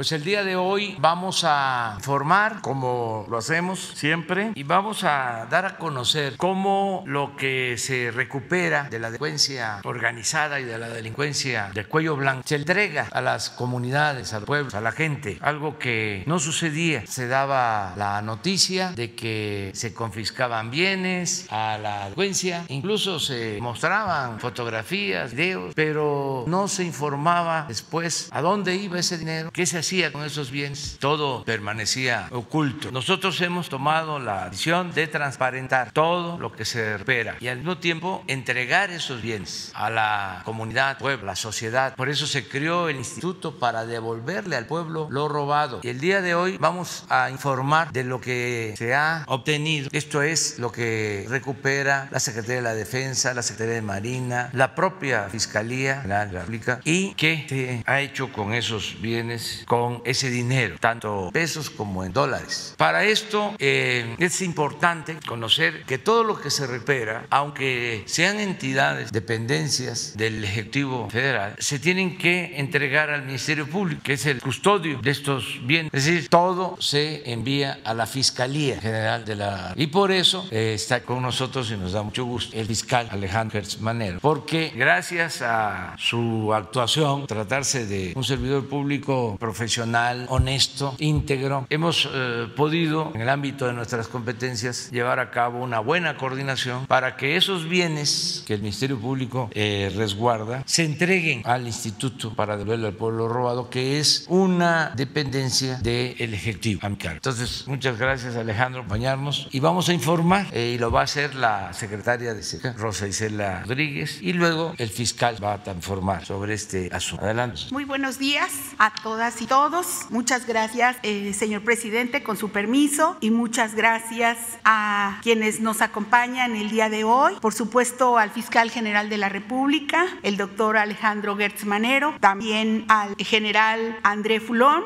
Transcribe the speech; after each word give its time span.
Pues 0.00 0.12
el 0.12 0.24
día 0.24 0.44
de 0.44 0.56
hoy 0.56 0.96
vamos 0.98 1.44
a 1.44 1.92
informar, 1.98 2.62
como 2.62 3.26
lo 3.28 3.36
hacemos 3.36 3.92
siempre, 3.94 4.50
y 4.54 4.62
vamos 4.62 5.04
a 5.04 5.46
dar 5.50 5.66
a 5.66 5.76
conocer 5.76 6.38
cómo 6.38 7.04
lo 7.06 7.36
que 7.36 7.76
se 7.76 8.10
recupera 8.10 8.84
de 8.84 8.98
la 8.98 9.08
delincuencia 9.08 9.82
organizada 9.84 10.58
y 10.58 10.64
de 10.64 10.78
la 10.78 10.88
delincuencia 10.88 11.70
de 11.74 11.84
cuello 11.84 12.16
blanco 12.16 12.44
se 12.46 12.56
entrega 12.56 13.08
a 13.12 13.20
las 13.20 13.50
comunidades, 13.50 14.32
al 14.32 14.44
pueblo, 14.44 14.70
a 14.72 14.80
la 14.80 14.92
gente, 14.92 15.36
algo 15.42 15.78
que 15.78 16.24
no 16.26 16.38
sucedía. 16.38 17.06
Se 17.06 17.28
daba 17.28 17.92
la 17.98 18.22
noticia 18.22 18.92
de 18.92 19.14
que 19.14 19.70
se 19.74 19.92
confiscaban 19.92 20.70
bienes 20.70 21.46
a 21.50 21.76
la 21.76 21.98
delincuencia, 22.04 22.64
incluso 22.68 23.20
se 23.20 23.58
mostraban 23.60 24.40
fotografías, 24.40 25.32
videos, 25.32 25.74
pero 25.74 26.44
no 26.46 26.68
se 26.68 26.84
informaba 26.84 27.66
después 27.68 28.30
a 28.32 28.40
dónde 28.40 28.76
iba 28.76 28.98
ese 28.98 29.18
dinero, 29.18 29.50
qué 29.52 29.66
se 29.66 29.76
hacía 29.76 29.89
con 30.12 30.22
esos 30.22 30.52
bienes. 30.52 30.98
Todo 31.00 31.42
permanecía 31.44 32.28
oculto. 32.30 32.92
Nosotros 32.92 33.40
hemos 33.40 33.68
tomado 33.68 34.20
la 34.20 34.48
decisión 34.48 34.92
de 34.92 35.08
transparentar 35.08 35.90
todo 35.90 36.38
lo 36.38 36.52
que 36.52 36.64
se 36.64 36.94
espera 36.94 37.36
y 37.40 37.48
al 37.48 37.56
mismo 37.56 37.78
tiempo 37.78 38.22
entregar 38.28 38.90
esos 38.90 39.20
bienes 39.20 39.72
a 39.74 39.90
la 39.90 40.42
comunidad, 40.44 40.96
pueblo, 40.98 41.26
la 41.26 41.34
sociedad. 41.34 41.96
Por 41.96 42.08
eso 42.08 42.28
se 42.28 42.46
creó 42.46 42.88
el 42.88 42.96
instituto 42.96 43.58
para 43.58 43.84
devolverle 43.84 44.54
al 44.54 44.66
pueblo 44.66 45.08
lo 45.10 45.28
robado. 45.28 45.80
Y 45.82 45.88
el 45.88 45.98
día 45.98 46.22
de 46.22 46.36
hoy 46.36 46.56
vamos 46.58 47.04
a 47.08 47.28
informar 47.28 47.90
de 47.90 48.04
lo 48.04 48.20
que 48.20 48.74
se 48.78 48.94
ha 48.94 49.24
obtenido. 49.26 49.88
Esto 49.90 50.22
es 50.22 50.60
lo 50.60 50.70
que 50.70 51.26
recupera 51.28 52.06
la 52.12 52.20
Secretaría 52.20 52.56
de 52.56 52.62
la 52.62 52.74
Defensa, 52.74 53.34
la 53.34 53.42
Secretaría 53.42 53.74
de 53.74 53.82
Marina, 53.82 54.50
la 54.52 54.76
propia 54.76 55.28
Fiscalía 55.30 56.02
General 56.02 56.28
de 56.28 56.34
la 56.34 56.40
República 56.42 56.80
y 56.84 57.12
qué 57.14 57.44
se 57.48 57.82
ha 57.86 58.00
hecho 58.00 58.32
con 58.32 58.54
esos 58.54 59.00
bienes, 59.00 59.64
con 59.66 59.79
ese 60.04 60.30
dinero, 60.30 60.76
tanto 60.80 61.30
pesos 61.32 61.70
como 61.70 62.04
en 62.04 62.12
dólares. 62.12 62.74
Para 62.76 63.04
esto 63.04 63.54
eh, 63.58 64.16
es 64.18 64.42
importante 64.42 65.16
conocer 65.26 65.84
que 65.84 65.98
todo 65.98 66.24
lo 66.24 66.40
que 66.40 66.50
se 66.50 66.66
recupera, 66.66 67.26
aunque 67.30 68.02
sean 68.06 68.40
entidades, 68.40 69.12
dependencias 69.12 70.16
del 70.16 70.44
Ejecutivo 70.44 71.08
Federal, 71.10 71.54
se 71.58 71.78
tienen 71.78 72.18
que 72.18 72.58
entregar 72.58 73.10
al 73.10 73.24
Ministerio 73.24 73.66
Público, 73.68 74.02
que 74.04 74.14
es 74.14 74.26
el 74.26 74.40
custodio 74.40 74.98
de 75.02 75.10
estos 75.10 75.60
bienes. 75.64 75.92
Es 75.94 76.04
decir, 76.04 76.28
todo 76.28 76.76
se 76.80 77.30
envía 77.30 77.80
a 77.84 77.94
la 77.94 78.06
Fiscalía 78.06 78.80
General 78.80 79.24
de 79.24 79.36
la... 79.36 79.72
Y 79.76 79.86
por 79.88 80.12
eso 80.12 80.46
eh, 80.50 80.72
está 80.74 81.02
con 81.02 81.22
nosotros 81.22 81.70
y 81.70 81.76
nos 81.76 81.92
da 81.92 82.02
mucho 82.02 82.24
gusto 82.24 82.56
el 82.56 82.66
fiscal 82.66 83.08
Alejandro 83.10 83.58
Hertz 83.58 83.80
Manero, 83.80 84.18
porque 84.20 84.72
gracias 84.74 85.42
a 85.42 85.94
su 85.98 86.52
actuación, 86.54 87.26
tratarse 87.26 87.86
de 87.86 88.12
un 88.14 88.24
servidor 88.24 88.68
público 88.68 89.36
profesional, 89.38 89.69
honesto, 89.78 90.94
íntegro, 90.98 91.66
hemos 91.70 92.08
eh, 92.12 92.48
podido, 92.56 93.12
en 93.14 93.20
el 93.20 93.28
ámbito 93.28 93.66
de 93.66 93.72
nuestras 93.72 94.08
competencias, 94.08 94.90
llevar 94.90 95.20
a 95.20 95.30
cabo 95.30 95.62
una 95.62 95.80
buena 95.80 96.16
coordinación 96.16 96.86
para 96.86 97.16
que 97.16 97.36
esos 97.36 97.68
bienes 97.68 98.44
que 98.46 98.54
el 98.54 98.60
Ministerio 98.60 98.98
Público 98.98 99.50
eh, 99.52 99.92
resguarda 99.96 100.62
se 100.66 100.84
entreguen 100.84 101.42
al 101.44 101.66
Instituto 101.66 102.34
para 102.34 102.56
devolverle 102.56 102.88
al 102.88 102.94
pueblo 102.94 103.28
robado, 103.28 103.70
que 103.70 103.98
es 103.98 104.24
una 104.28 104.92
dependencia 104.96 105.76
del 105.76 106.34
Ejecutivo. 106.34 106.80
Entonces, 106.82 107.66
muchas 107.66 107.98
gracias 107.98 108.36
Alejandro 108.36 108.80
por 108.80 108.96
acompañarnos 108.96 109.48
y 109.50 109.60
vamos 109.60 109.88
a 109.88 109.92
informar, 109.92 110.46
eh, 110.52 110.72
y 110.74 110.78
lo 110.78 110.90
va 110.90 111.00
a 111.00 111.04
hacer 111.04 111.34
la 111.34 111.72
secretaria 111.72 112.34
de 112.34 112.42
Seguridad, 112.42 112.76
Rosa 112.76 113.06
Isela 113.06 113.62
Rodríguez, 113.62 114.18
y 114.20 114.32
luego 114.32 114.74
el 114.78 114.88
fiscal 114.88 115.42
va 115.42 115.54
a 115.54 115.72
informar 115.72 116.24
sobre 116.24 116.54
este 116.54 116.88
asunto. 116.92 117.24
Adelante. 117.24 117.60
Muy 117.70 117.84
buenos 117.84 118.18
días 118.18 118.50
a 118.78 118.92
todas 119.02 119.40
y 119.40 119.46
todos. 119.46 119.59
Muchas 120.08 120.46
gracias, 120.46 120.96
eh, 121.02 121.34
señor 121.34 121.60
presidente, 121.62 122.22
con 122.22 122.38
su 122.38 122.48
permiso, 122.48 123.18
y 123.20 123.30
muchas 123.30 123.74
gracias 123.74 124.38
a 124.64 125.18
quienes 125.22 125.60
nos 125.60 125.82
acompañan 125.82 126.56
el 126.56 126.70
día 126.70 126.88
de 126.88 127.04
hoy. 127.04 127.34
Por 127.42 127.52
supuesto, 127.52 128.16
al 128.16 128.30
fiscal 128.30 128.70
general 128.70 129.10
de 129.10 129.18
la 129.18 129.28
República, 129.28 130.06
el 130.22 130.38
doctor 130.38 130.78
Alejandro 130.78 131.36
Gertz 131.36 131.66
Manero, 131.66 132.14
también 132.20 132.86
al 132.88 133.14
general 133.16 133.98
André 134.02 134.40
Fulón, 134.40 134.82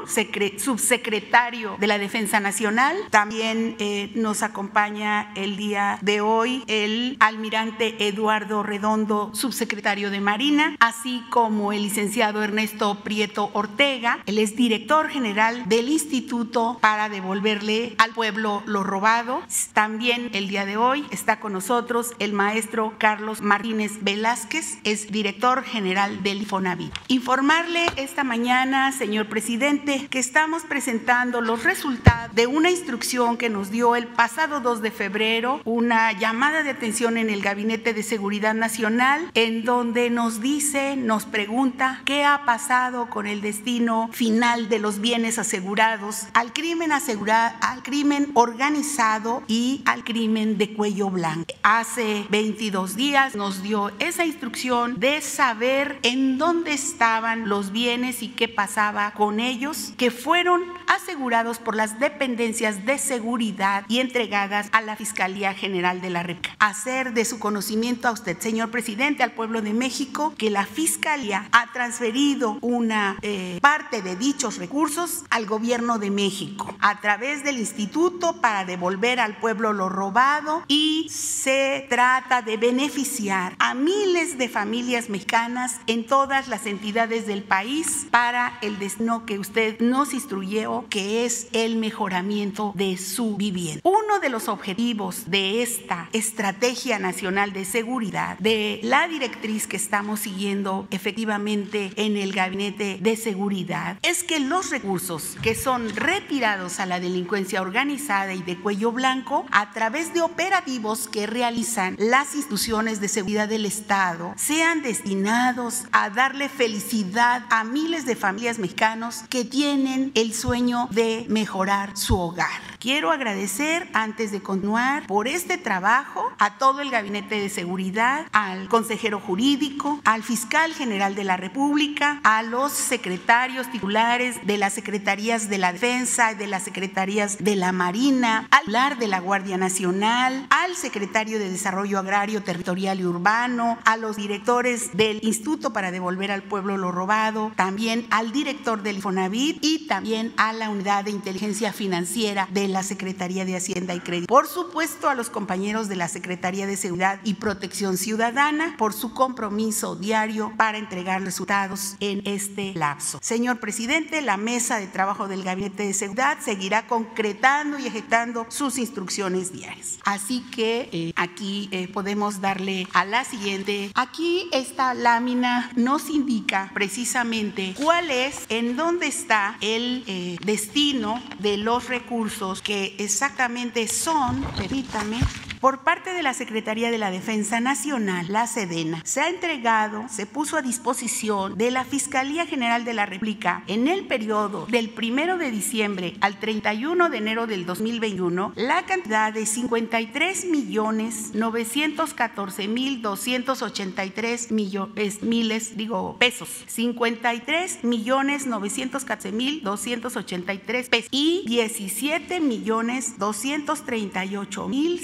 subsecretario 0.57 1.77
de 1.79 1.87
la 1.87 1.99
Defensa 1.99 2.41
Nacional. 2.41 2.97
También 3.11 3.77
eh, 3.79 4.11
nos 4.17 4.43
acompaña 4.43 5.33
el 5.37 5.57
día 5.57 5.99
de 6.03 6.21
hoy 6.21 6.65
el 6.67 7.17
almirante 7.21 8.09
Eduardo 8.09 8.65
Redondo, 8.65 9.31
subsecretario 9.35 10.11
de 10.11 10.21
Marina, 10.21 10.75
así 10.81 11.23
como 11.31 11.73
el 11.73 11.85
licenciado 11.85 12.43
Ernesto 12.43 13.05
Prieto 13.05 13.51
Ortega, 13.53 14.19
él 14.27 14.39
es 14.39 14.54
director 14.57 15.09
general 15.09 15.69
del 15.69 15.89
Instituto 15.89 16.79
para 16.81 17.09
devolverle 17.09 17.95
al 17.99 18.13
pueblo 18.13 18.63
lo 18.67 18.83
robado. 18.85 19.43
También 19.73 20.31
el 20.33 20.49
día 20.49 20.67
de 20.67 20.77
hoy 20.77 21.07
está 21.11 21.41
con 21.41 21.53
nosotros 21.53 22.13
el 22.19 22.33
maestro 22.33 22.95
Carlos 22.99 23.41
Martínez 23.41 24.03
Velázquez, 24.03 24.79
es 24.85 25.11
director 25.11 25.65
general 25.65 26.23
del 26.23 26.43
IFONAVIT. 26.43 26.93
Informarle 27.09 27.87
esta 27.97 28.25
mañana, 28.25 28.93
señor 28.93 29.29
presidente, 29.29 30.09
que 30.11 30.19
estamos 30.19 30.63
presentando 30.63 31.41
los 31.41 31.65
resultados 31.65 32.35
de 32.35 32.47
una 32.47 32.71
instrucción 32.71 33.37
que 33.37 33.51
nos 33.51 33.71
dio 33.71 33.97
el 33.97 34.07
pasado 34.07 34.61
2 34.61 34.83
de 34.83 34.91
febrero, 34.91 35.61
una 35.65 36.13
llamada 36.13 36.63
de 36.63 36.71
atención 36.71 37.17
en 37.17 37.31
el 37.31 37.43
Gabinete 37.43 37.95
de 37.95 38.03
Seguridad 38.03 38.55
Nacional, 38.55 39.31
en 39.35 39.65
donde 39.65 40.11
nos 40.11 40.41
dice, 40.41 40.97
nos 40.97 41.25
pregunta 41.25 42.03
qué 42.05 42.25
ha 42.25 42.45
pasado 42.45 43.09
con 43.11 43.27
el 43.27 43.41
destino 43.41 44.09
final 44.13 44.44
de 44.45 44.79
los 44.79 45.01
bienes 45.01 45.39
asegurados 45.39 46.27
al 46.35 46.53
crimen 46.53 46.93
asegurado, 46.93 47.57
al 47.63 47.83
crimen 47.83 48.31
organizado 48.35 49.43
y 49.49 49.81
al 49.87 50.05
crimen 50.05 50.59
de 50.59 50.75
cuello 50.75 51.09
blanco. 51.09 51.55
Hace 51.63 52.27
22 52.29 52.95
días 52.95 53.35
nos 53.37 53.63
dio 53.63 53.91
esa 54.01 54.27
instrucción 54.27 55.01
de 55.01 55.23
saber 55.23 55.99
en 56.03 56.37
dónde 56.37 56.75
estaban 56.75 57.49
los 57.49 57.73
bienes 57.73 58.23
y 58.23 58.29
qué 58.29 58.47
pasaba 58.47 59.13
con 59.13 59.41
ellos, 59.41 59.95
que 59.97 60.11
fueron 60.11 60.63
asegurados 60.89 61.59
por 61.59 61.75
las 61.75 61.99
dependencias 61.99 62.85
de 62.85 62.99
seguridad 62.99 63.87
y 63.89 64.01
entregadas 64.01 64.69
a 64.73 64.83
la 64.83 64.95
Fiscalía 64.95 65.55
General 65.55 66.03
de 66.03 66.11
la 66.11 66.23
República. 66.23 66.55
Hacer 66.59 67.15
de 67.15 67.25
su 67.25 67.39
conocimiento 67.39 68.09
a 68.09 68.13
usted, 68.13 68.39
señor 68.41 68.71
presidente, 68.71 69.23
al 69.23 69.33
pueblo 69.33 69.63
de 69.63 69.73
México, 69.73 70.35
que 70.37 70.51
la 70.51 70.67
Fiscalía 70.67 71.49
ha 71.53 71.73
transferido 71.73 72.59
una 72.61 73.17
eh, 73.23 73.59
parte 73.63 74.03
de 74.03 74.17
dichos 74.35 74.59
recursos 74.59 75.23
al 75.31 75.47
gobierno 75.47 76.01
de 76.01 76.11
México 76.11 76.75
a 76.81 77.01
través 77.01 77.45
del 77.45 77.57
Instituto 77.57 78.41
para 78.41 78.65
devolver 78.65 79.21
al 79.21 79.37
pueblo 79.37 79.73
lo 79.73 79.89
robado 79.89 80.65
y 80.67 81.07
se 81.09 81.87
trata 81.89 82.43
de 82.43 82.57
beneficiar 82.57 83.55
a 83.61 83.75
miles 83.75 84.37
de 84.37 84.49
familias 84.49 85.09
mexicanas 85.09 85.79
en 85.87 86.05
todas 86.05 86.49
las 86.49 86.67
entidades 86.67 87.29
del 87.29 87.45
país 87.45 88.09
para 88.11 88.59
el 88.61 88.81
destino 88.81 89.25
que 89.25 89.39
usted 89.39 89.79
nos 89.79 90.13
instruyó, 90.13 90.85
que 90.91 91.25
es 91.25 91.47
el 91.53 91.77
mejoramiento 91.77 92.73
de 92.75 92.97
su 92.97 93.37
vivienda. 93.37 93.83
Uno 93.85 94.19
de 94.21 94.31
los 94.31 94.49
objetivos 94.49 95.31
de 95.31 95.63
esta 95.63 96.09
Estrategia 96.13 96.99
Nacional 96.99 97.53
de 97.53 97.65
Seguridad, 97.65 98.37
de 98.39 98.81
la 98.83 99.07
directriz 99.07 99.69
que 99.69 99.77
estamos 99.77 100.19
siguiendo 100.19 100.89
efectivamente 100.91 101.93
en 101.95 102.17
el 102.17 102.33
Gabinete 102.33 102.99
de 103.01 103.17
Seguridad, 103.17 103.97
es 104.03 104.24
que 104.27 104.41
los 104.41 104.71
recursos 104.71 105.37
que 105.43 105.55
son 105.55 105.95
retirados 105.95 106.81
a 106.81 106.87
la 106.87 107.01
delincuencia 107.01 107.63
organizada 107.63 108.35
y 108.35 108.43
de 108.43 108.59
cuello 108.59 108.93
blanco 108.93 109.47
a 109.51 109.71
través 109.73 110.13
de 110.15 110.23
operativos 110.23 111.09
que 111.09 111.27
realizan 111.27 111.97
las 111.99 112.35
instituciones 112.35 113.01
de 113.01 113.09
seguridad 113.09 113.49
del 113.49 113.67
Estado 113.67 114.35
sean 114.37 114.83
destinados 114.83 115.85
a 115.93 116.11
darle 116.11 116.49
felicidad 116.49 117.45
a 117.51 117.65
miles 117.65 118.07
de 118.07 118.17
familias 118.17 118.59
mexicanos 118.59 119.25
que 119.29 119.45
tienen 119.45 120.13
el 120.15 120.35
sueño 120.35 120.89
de 120.91 121.27
mejorar 121.29 121.97
su 121.97 122.19
hogar. 122.19 122.74
Quiero 122.85 123.13
agradecer 123.13 123.89
antes 123.95 124.31
de 124.31 124.43
continuar 124.43 125.07
por 125.07 125.27
este 125.27 125.57
trabajo 125.57 126.31
a 126.39 126.59
todo 126.59 126.83
el 126.83 126.91
Gabinete 126.91 127.37
de 127.37 127.49
Seguridad, 127.49 128.27
al 128.33 128.69
consejero 128.69 129.21
jurídico, 129.21 130.03
al 130.05 130.23
fiscal 130.23 130.75
general 130.75 131.15
de 131.15 131.25
la 131.25 131.39
República, 131.39 132.21
a 132.25 132.43
los 132.43 132.73
secretarios 132.73 133.71
titulares 133.71 134.47
de 134.47 134.59
las 134.59 134.75
secretarías 134.75 135.49
de 135.49 135.57
la 135.57 135.73
Defensa, 135.73 136.35
de 136.35 136.47
las 136.47 136.65
secretarías 136.65 137.39
de 137.43 137.57
la 137.57 137.73
Marina, 137.73 138.47
al 138.51 138.61
titular 138.65 138.99
de 138.99 139.09
la 139.09 139.21
Guardia 139.21 139.57
Nacional, 139.57 140.47
al 140.51 140.77
secretario 140.77 141.39
de 141.39 141.49
Desarrollo 141.49 141.99
Agrario, 141.99 142.43
Territorial 142.43 143.01
y 143.01 143.07
Urbano, 143.07 143.79
a 143.87 143.97
los 143.97 144.17
directores 144.17 144.95
del 144.95 145.21
Instituto 145.23 145.73
para 145.73 145.91
devolver 145.91 146.31
al 146.31 146.43
pueblo 146.43 146.77
lo 146.77 146.93
robado, 146.93 147.51
también 147.57 148.07
al 148.11 148.31
director 148.31 148.83
del 148.83 148.97
Infonavit 148.97 149.57
y 149.63 149.87
también 149.87 150.35
a 150.37 150.53
la 150.53 150.69
Unidad 150.69 151.05
de 151.05 151.13
Inteligencia 151.13 151.73
Financiera 151.73 152.47
de 152.53 152.74
la 152.74 152.74
la 152.75 152.83
Secretaría 152.83 153.45
de 153.45 153.57
Hacienda 153.57 153.95
y 153.95 154.01
Crédito. 154.01 154.27
Por 154.27 154.49
supuesto, 154.49 155.09
a 155.09 155.15
los 155.15 155.31
compañeros 155.31 155.89
de 155.89 155.97
la 155.97 156.09
Secretaría 156.09 156.67
de 156.67 156.77
Seguridad 156.77 157.21
y 157.25 157.35
Protección 157.35 157.97
Ciudadana 157.97 158.75
por 158.77 158.93
su 158.93 159.15
compromiso 159.15 159.95
diario 159.97 160.53
para 160.57 160.77
entregar 160.77 161.23
resultados 161.23 161.97
en 162.01 162.23
este 162.27 162.75
lapso. 162.75 163.19
Señor 163.23 163.61
presidente, 163.61 164.21
la 164.23 164.37
mesa 164.37 164.79
de 164.79 164.89
trabajo 164.89 165.29
del 165.29 165.45
Gabinete 165.45 165.87
de 165.87 165.95
Seguridad 165.95 166.39
seguirá 166.45 166.87
concretando 166.89 167.79
y 167.79 167.87
ejecutando 167.87 168.47
sus 168.49 168.77
instrucciones 168.77 169.53
diarias. 169.53 169.99
Así 170.05 170.41
que 170.51 170.89
eh, 170.93 171.13
aquí 171.15 171.69
eh, 171.71 171.87
podemos 171.87 172.41
darle 172.41 172.89
a 172.93 173.05
la 173.05 173.25
siguiente. 173.25 173.93
Aquí 173.95 174.49
esta 174.53 174.95
lámina 174.95 175.71
nos 175.77 176.11
indica 176.11 176.73
precisamente 176.75 177.75
cuál 177.77 178.11
es, 178.11 178.47
en 178.49 178.77
dónde 178.77 179.07
está 179.07 179.59
el 179.61 180.03
eh, 180.09 180.39
destino 180.45 181.23
de 181.39 181.57
los 181.57 181.89
recursos 181.89 182.54
que 182.63 182.97
exactamente 182.99 183.87
son, 183.89 184.43
permítame, 184.57 185.21
por 185.65 185.79
parte 185.79 186.13
de 186.13 186.23
la 186.23 186.35
Secretaría 186.35 186.91
de 186.91 186.99
la 186.99 187.11
Defensa 187.11 187.59
Nacional, 187.59 188.27
la 188.29 188.47
Sedena, 188.47 189.01
se 189.03 189.23
ha 189.23 189.31
entregado, 189.31 190.05
se 190.11 190.27
puso 190.27 190.59
a 190.59 190.61
disposición 190.61 191.57
de 191.57 191.71
la 191.71 191.87
Fiscalía 191.87 192.45
General 192.45 192.85
de 192.85 192.93
la 192.93 193.07
República 193.07 193.65
en 193.67 193.89
el 193.89 194.07
periodo 194.07 194.67
del 194.67 194.93
1 194.95 195.39
de 195.39 195.51
diciembre 195.51 196.17
al 196.21 196.39
31 196.39 197.09
de 197.09 197.17
enero 197.17 197.47
del 197.47 197.65
2021 197.65 198.53
la 198.57 198.85
cantidad 198.85 199.33
de 199.33 199.47
53 199.47 200.45
millones 200.51 201.31
914 201.33 202.69
mil 202.69 203.01
283 203.01 204.53
millones, 204.53 205.23
miles, 205.23 205.79
digo, 205.79 206.19
pesos. 206.19 206.51
53 206.67 207.85
millones 207.85 208.47
914 208.47 209.33
mil 209.33 209.63
283 209.63 210.89
pesos 210.91 211.09
y 211.11 211.43
17 211.47 212.41
millones 212.41 213.19
238 213.19 214.69
mil 214.69 215.01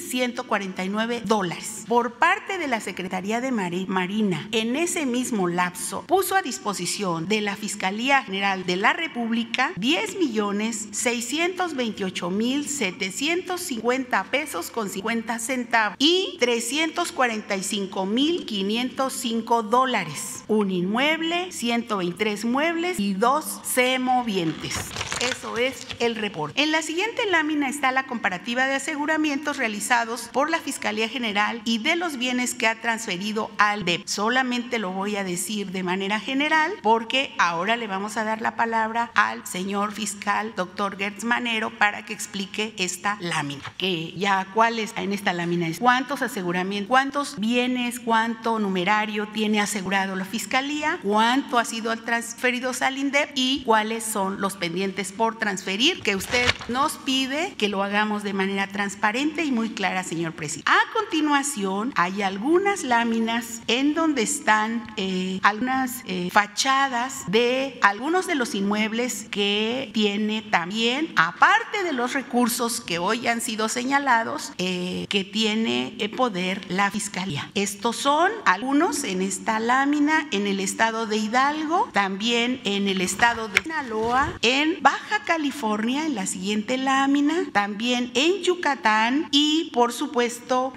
149 0.50 1.22
dólares. 1.24 1.84
Por 1.86 2.14
parte 2.14 2.58
de 2.58 2.66
la 2.66 2.80
Secretaría 2.80 3.40
de 3.40 3.52
Marina, 3.52 4.48
en 4.50 4.74
ese 4.74 5.06
mismo 5.06 5.46
lapso, 5.46 6.04
puso 6.08 6.34
a 6.34 6.42
disposición 6.42 7.28
de 7.28 7.40
la 7.40 7.54
Fiscalía 7.54 8.24
General 8.24 8.66
de 8.66 8.76
la 8.76 8.92
República 8.92 9.72
10 9.76 10.18
millones 10.18 10.88
628 10.90 12.30
mil 12.30 12.68
750 12.68 14.24
pesos 14.24 14.70
con 14.70 14.88
50 14.90 15.38
centavos 15.38 15.96
y 16.00 16.36
345 16.40 18.06
mil 18.06 18.44
505 18.44 19.62
dólares. 19.62 20.44
Un 20.48 20.72
inmueble, 20.72 21.52
123 21.52 22.44
muebles 22.44 22.98
y 22.98 23.14
dos 23.14 23.60
semovientes. 23.62 24.74
Eso 25.20 25.58
es 25.58 25.86
el 25.98 26.16
reporte. 26.16 26.62
En 26.62 26.72
la 26.72 26.80
siguiente 26.80 27.26
lámina 27.30 27.68
está 27.68 27.92
la 27.92 28.06
comparativa 28.06 28.66
de 28.66 28.76
aseguramientos 28.76 29.58
realizados 29.58 30.30
por 30.32 30.39
la 30.48 30.60
Fiscalía 30.60 31.08
General 31.08 31.60
y 31.64 31.78
de 31.78 31.96
los 31.96 32.16
bienes 32.16 32.54
que 32.54 32.66
ha 32.66 32.80
transferido 32.80 33.50
al 33.58 33.84
DEP. 33.84 34.06
Solamente 34.06 34.78
lo 34.78 34.92
voy 34.92 35.16
a 35.16 35.24
decir 35.24 35.72
de 35.72 35.82
manera 35.82 36.20
general 36.20 36.72
porque 36.82 37.34
ahora 37.38 37.76
le 37.76 37.86
vamos 37.86 38.16
a 38.16 38.24
dar 38.24 38.40
la 38.40 38.56
palabra 38.56 39.10
al 39.14 39.46
señor 39.46 39.92
fiscal, 39.92 40.54
doctor 40.56 40.96
Gertz 40.96 41.24
Manero, 41.24 41.70
para 41.76 42.04
que 42.04 42.12
explique 42.12 42.74
esta 42.78 43.18
lámina. 43.20 43.62
Que 43.76 44.12
ya 44.12 44.46
cuáles 44.54 44.94
en 44.96 45.12
esta 45.12 45.32
lámina 45.32 45.68
es 45.68 45.80
cuántos 45.80 46.22
aseguramientos, 46.22 46.88
cuántos 46.88 47.38
bienes, 47.38 48.00
cuánto 48.00 48.58
numerario 48.58 49.28
tiene 49.28 49.60
asegurado 49.60 50.16
la 50.16 50.24
Fiscalía, 50.24 50.98
cuánto 51.02 51.58
ha 51.58 51.64
sido 51.64 51.94
transferido 51.96 52.70
al 52.80 52.98
INDEP 52.98 53.32
y 53.34 53.62
cuáles 53.64 54.04
son 54.04 54.40
los 54.40 54.56
pendientes 54.56 55.12
por 55.12 55.38
transferir 55.38 56.02
que 56.02 56.14
usted 56.14 56.46
nos 56.68 56.98
pide 56.98 57.54
que 57.58 57.68
lo 57.68 57.82
hagamos 57.82 58.22
de 58.22 58.32
manera 58.32 58.68
transparente 58.68 59.44
y 59.44 59.50
muy 59.50 59.70
clara, 59.70 60.04
señor 60.04 60.29
A 60.66 60.78
continuación, 60.92 61.92
hay 61.96 62.22
algunas 62.22 62.84
láminas 62.84 63.62
en 63.66 63.94
donde 63.94 64.22
están 64.22 64.86
eh, 64.96 65.40
algunas 65.42 66.02
eh, 66.06 66.28
fachadas 66.30 67.24
de 67.26 67.78
algunos 67.82 68.26
de 68.26 68.36
los 68.36 68.54
inmuebles 68.54 69.26
que 69.30 69.90
tiene 69.92 70.42
también, 70.42 71.12
aparte 71.16 71.82
de 71.82 71.92
los 71.92 72.12
recursos 72.12 72.80
que 72.80 72.98
hoy 72.98 73.26
han 73.26 73.40
sido 73.40 73.68
señalados, 73.68 74.52
eh, 74.58 75.06
que 75.08 75.24
tiene 75.24 75.96
poder 76.16 76.70
la 76.70 76.90
Fiscalía. 76.90 77.50
Estos 77.54 77.96
son 77.96 78.30
algunos 78.44 79.04
en 79.04 79.22
esta 79.22 79.58
lámina 79.58 80.28
en 80.30 80.46
el 80.46 80.60
estado 80.60 81.06
de 81.06 81.16
Hidalgo, 81.16 81.88
también 81.92 82.60
en 82.64 82.88
el 82.88 83.00
estado 83.00 83.48
de 83.48 83.62
Sinaloa, 83.62 84.32
en 84.42 84.78
Baja 84.80 85.24
California, 85.24 86.06
en 86.06 86.14
la 86.14 86.26
siguiente 86.26 86.76
lámina, 86.76 87.46
también 87.52 88.10
en 88.14 88.42
Yucatán 88.42 89.28
y 89.30 89.70
por 89.72 89.92
supuesto 89.92 90.09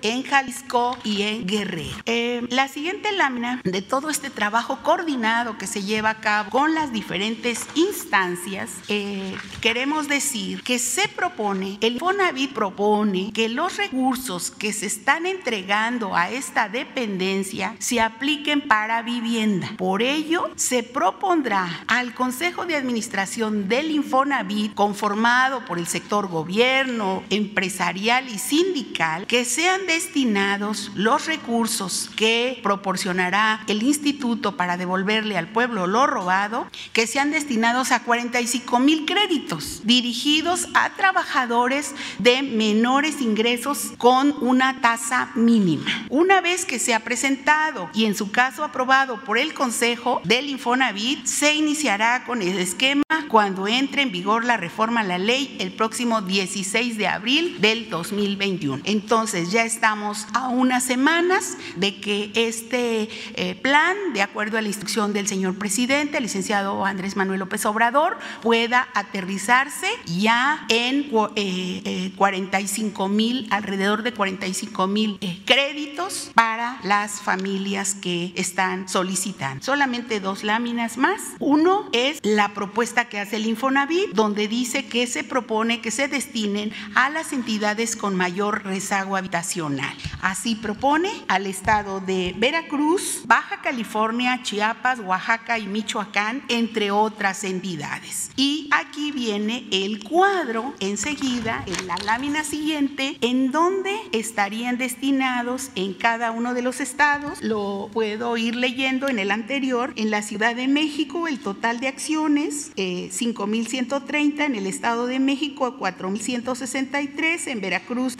en 0.01 0.24
Jalisco 0.24 0.97
y 1.03 1.24
en 1.24 1.47
Guerrero. 1.47 1.97
Eh, 2.06 2.45
la 2.50 2.68
siguiente 2.68 3.12
lámina 3.12 3.62
de 3.63 3.81
todo 3.81 4.09
este 4.09 4.30
trabajo 4.30 4.80
coordinado 4.83 5.57
que 5.57 5.68
se 5.68 5.81
lleva 5.81 6.12
a 6.12 6.21
cabo 6.21 6.51
con 6.51 6.75
las 6.75 6.94
diferentes 6.94 7.65
instancias, 7.75 8.69
eh, 8.88 9.35
queremos 9.59 10.07
decir 10.07 10.62
que 10.62 10.77
se 10.77 11.07
propone, 11.07 11.77
el 11.81 12.00
FONAVIT 12.00 12.53
propone 12.53 13.31
que 13.33 13.50
los 13.50 13.77
recursos 13.77 14.51
que 14.51 14.71
se 14.71 14.85
están 14.85 15.25
entregando 15.25 16.15
a 16.15 16.29
esta 16.29 16.69
dependencia 16.69 17.75
se 17.79 18.00
apliquen 18.00 18.62
para 18.62 19.01
vivienda. 19.01 19.71
Por 19.77 20.01
ello, 20.01 20.51
se 20.56 20.83
propondrá 20.83 21.83
al 21.88 22.13
Consejo 22.13 22.65
de 22.65 22.75
Administración 22.75 23.68
del 23.68 23.91
Infonavit, 23.91 24.74
conformado 24.74 25.65
por 25.65 25.79
el 25.79 25.88
sector 25.88 26.27
gobierno, 26.27 27.24
empresarial 27.29 28.29
y 28.29 28.38
sindical, 28.38 29.23
que 29.28 29.46
sean 29.46 29.86
destinados 29.88 30.92
los 30.96 31.25
recursos 31.25 32.10
que 32.16 32.60
proporcionará 32.64 33.64
el 33.68 33.84
instituto 33.84 34.58
para 34.58 34.78
devolverle 34.78 35.38
al 35.38 35.48
pueblo 35.48 35.88
lo 35.88 36.08
robado, 36.08 36.68
que 36.92 37.08
sean 37.08 37.31
destinados 37.31 37.92
a 37.92 38.04
45 38.04 38.80
mil 38.80 39.06
créditos 39.06 39.81
dirigidos 39.84 40.68
a 40.74 40.92
trabajadores 40.92 41.94
de 42.20 42.42
menores 42.42 43.22
ingresos 43.22 43.94
con 43.98 44.36
una 44.42 44.82
tasa 44.82 45.32
mínima. 45.36 45.86
Una 46.10 46.42
vez 46.42 46.65
que 46.65 46.80
se 46.80 46.94
ha 46.94 47.00
presentado 47.01 47.89
y 47.94 48.06
en 48.06 48.15
su 48.15 48.32
caso 48.32 48.63
aprobado 48.63 49.24
por 49.24 49.38
el 49.38 49.53
Consejo 49.53 50.22
del 50.24 50.50
Infonavit, 50.50 51.25
se 51.25 51.53
iniciará 51.56 52.25
con 52.25 52.42
el 52.42 52.60
esquema 52.60 53.03
cuando 53.30 53.68
entre 53.68 54.01
en 54.01 54.12
vigor 54.12 54.46
la 54.46 54.58
reforma 54.58 55.01
a 55.01 55.03
la 55.03 55.18
ley 55.18 55.58
el 55.60 55.72
próximo 55.72 56.22
16 56.22 56.98
de 56.98 57.08
abril 57.08 57.62
del 57.62 57.89
2021. 57.89 58.82
Entonces 58.84 59.12
ya 59.51 59.63
estamos 59.63 60.25
a 60.34 60.48
unas 60.48 60.84
semanas 60.84 61.55
de 61.75 62.01
que 62.01 62.32
este 62.34 63.10
eh, 63.36 63.53
plan, 63.53 63.96
de 64.13 64.24
acuerdo 64.24 64.58
a 64.58 64.62
la 64.62 64.67
instrucción 64.67 65.13
del 65.13 65.27
señor 65.27 65.60
presidente, 65.60 66.17
el 66.17 66.24
licenciado 66.24 66.84
Andrés 66.84 67.15
Manuel 67.15 67.39
López 67.39 67.63
Obrador, 67.67 68.17
pueda 68.41 68.88
aterrizarse 68.96 69.86
ya 70.08 70.65
en 70.67 71.12
45 71.12 71.36
eh, 71.36 73.05
eh, 73.05 73.10
mil, 73.10 73.48
alrededor 73.51 74.01
de 74.01 74.13
45 74.13 74.88
mil 74.88 75.20
créditos 75.46 76.32
para 76.34 76.79
las 76.84 77.22
familias 77.22 77.93
que 77.93 78.34
están 78.36 78.89
solicitando. 78.89 79.63
Solamente 79.63 80.22
dos 80.22 80.43
láminas 80.43 80.98
más. 80.98 81.22
Uno 81.38 81.88
es 81.91 82.17
la 82.24 82.55
propuesta 82.55 83.05
que 83.05 83.20
hace 83.20 83.36
el 83.36 83.46
Infonavit, 83.46 84.10
donde 84.13 84.48
dice 84.48 84.88
que 84.88 85.05
se 85.05 85.24
propone 85.24 85.82
que 85.82 85.91
se 85.91 86.08
destinen 86.08 86.74
a 86.96 87.12
las 87.12 87.32
entidades 87.32 87.96
con 87.96 88.15
mayor 88.15 88.63
rezago 88.63 89.02
habitacional. 89.15 89.95
Así 90.22 90.55
propone 90.55 91.10
al 91.27 91.45
estado 91.45 92.00
de 92.00 92.33
Veracruz, 92.38 93.22
Baja 93.25 93.62
California, 93.62 94.41
Chiapas, 94.43 95.00
Oaxaca 95.00 95.60
y 95.60 95.67
Michoacán, 95.67 96.43
entre 96.48 96.91
otras 96.91 97.43
entidades. 97.43 98.31
Y 98.36 98.69
aquí 98.72 99.12
viene 99.12 99.67
el 99.72 100.03
cuadro 100.03 100.74
enseguida, 100.79 101.63
en 101.67 101.88
la 101.88 101.95
lámina 101.98 102.43
siguiente, 102.43 103.17
en 103.22 103.51
donde 103.51 103.95
estarían 104.12 104.77
destinados 104.77 105.69
en 105.75 105.93
cada 105.93 106.31
uno 106.31 106.53
de 106.53 106.62
los 106.62 106.79
estados. 106.79 107.41
Lo 107.41 107.89
puedo 107.93 108.38
ir 108.38 108.55
leyendo 108.55 109.07
en 109.07 109.19
el 109.19 109.31
anterior. 109.31 109.93
En 109.95 110.12
la 110.12 110.22
Ciudad 110.22 110.55
de 110.55 110.67
México, 110.67 111.27
el 111.27 111.39
total 111.39 111.79
de 111.79 111.88
acciones, 111.88 112.72
eh, 112.75 113.10
5.130, 113.12 114.45
en 114.45 114.55
el 114.55 114.67
Estado 114.67 115.07
de 115.07 115.19
México, 115.19 115.77
4.163, 115.79 117.48
en 117.48 117.62
Veracruz, 117.62 118.15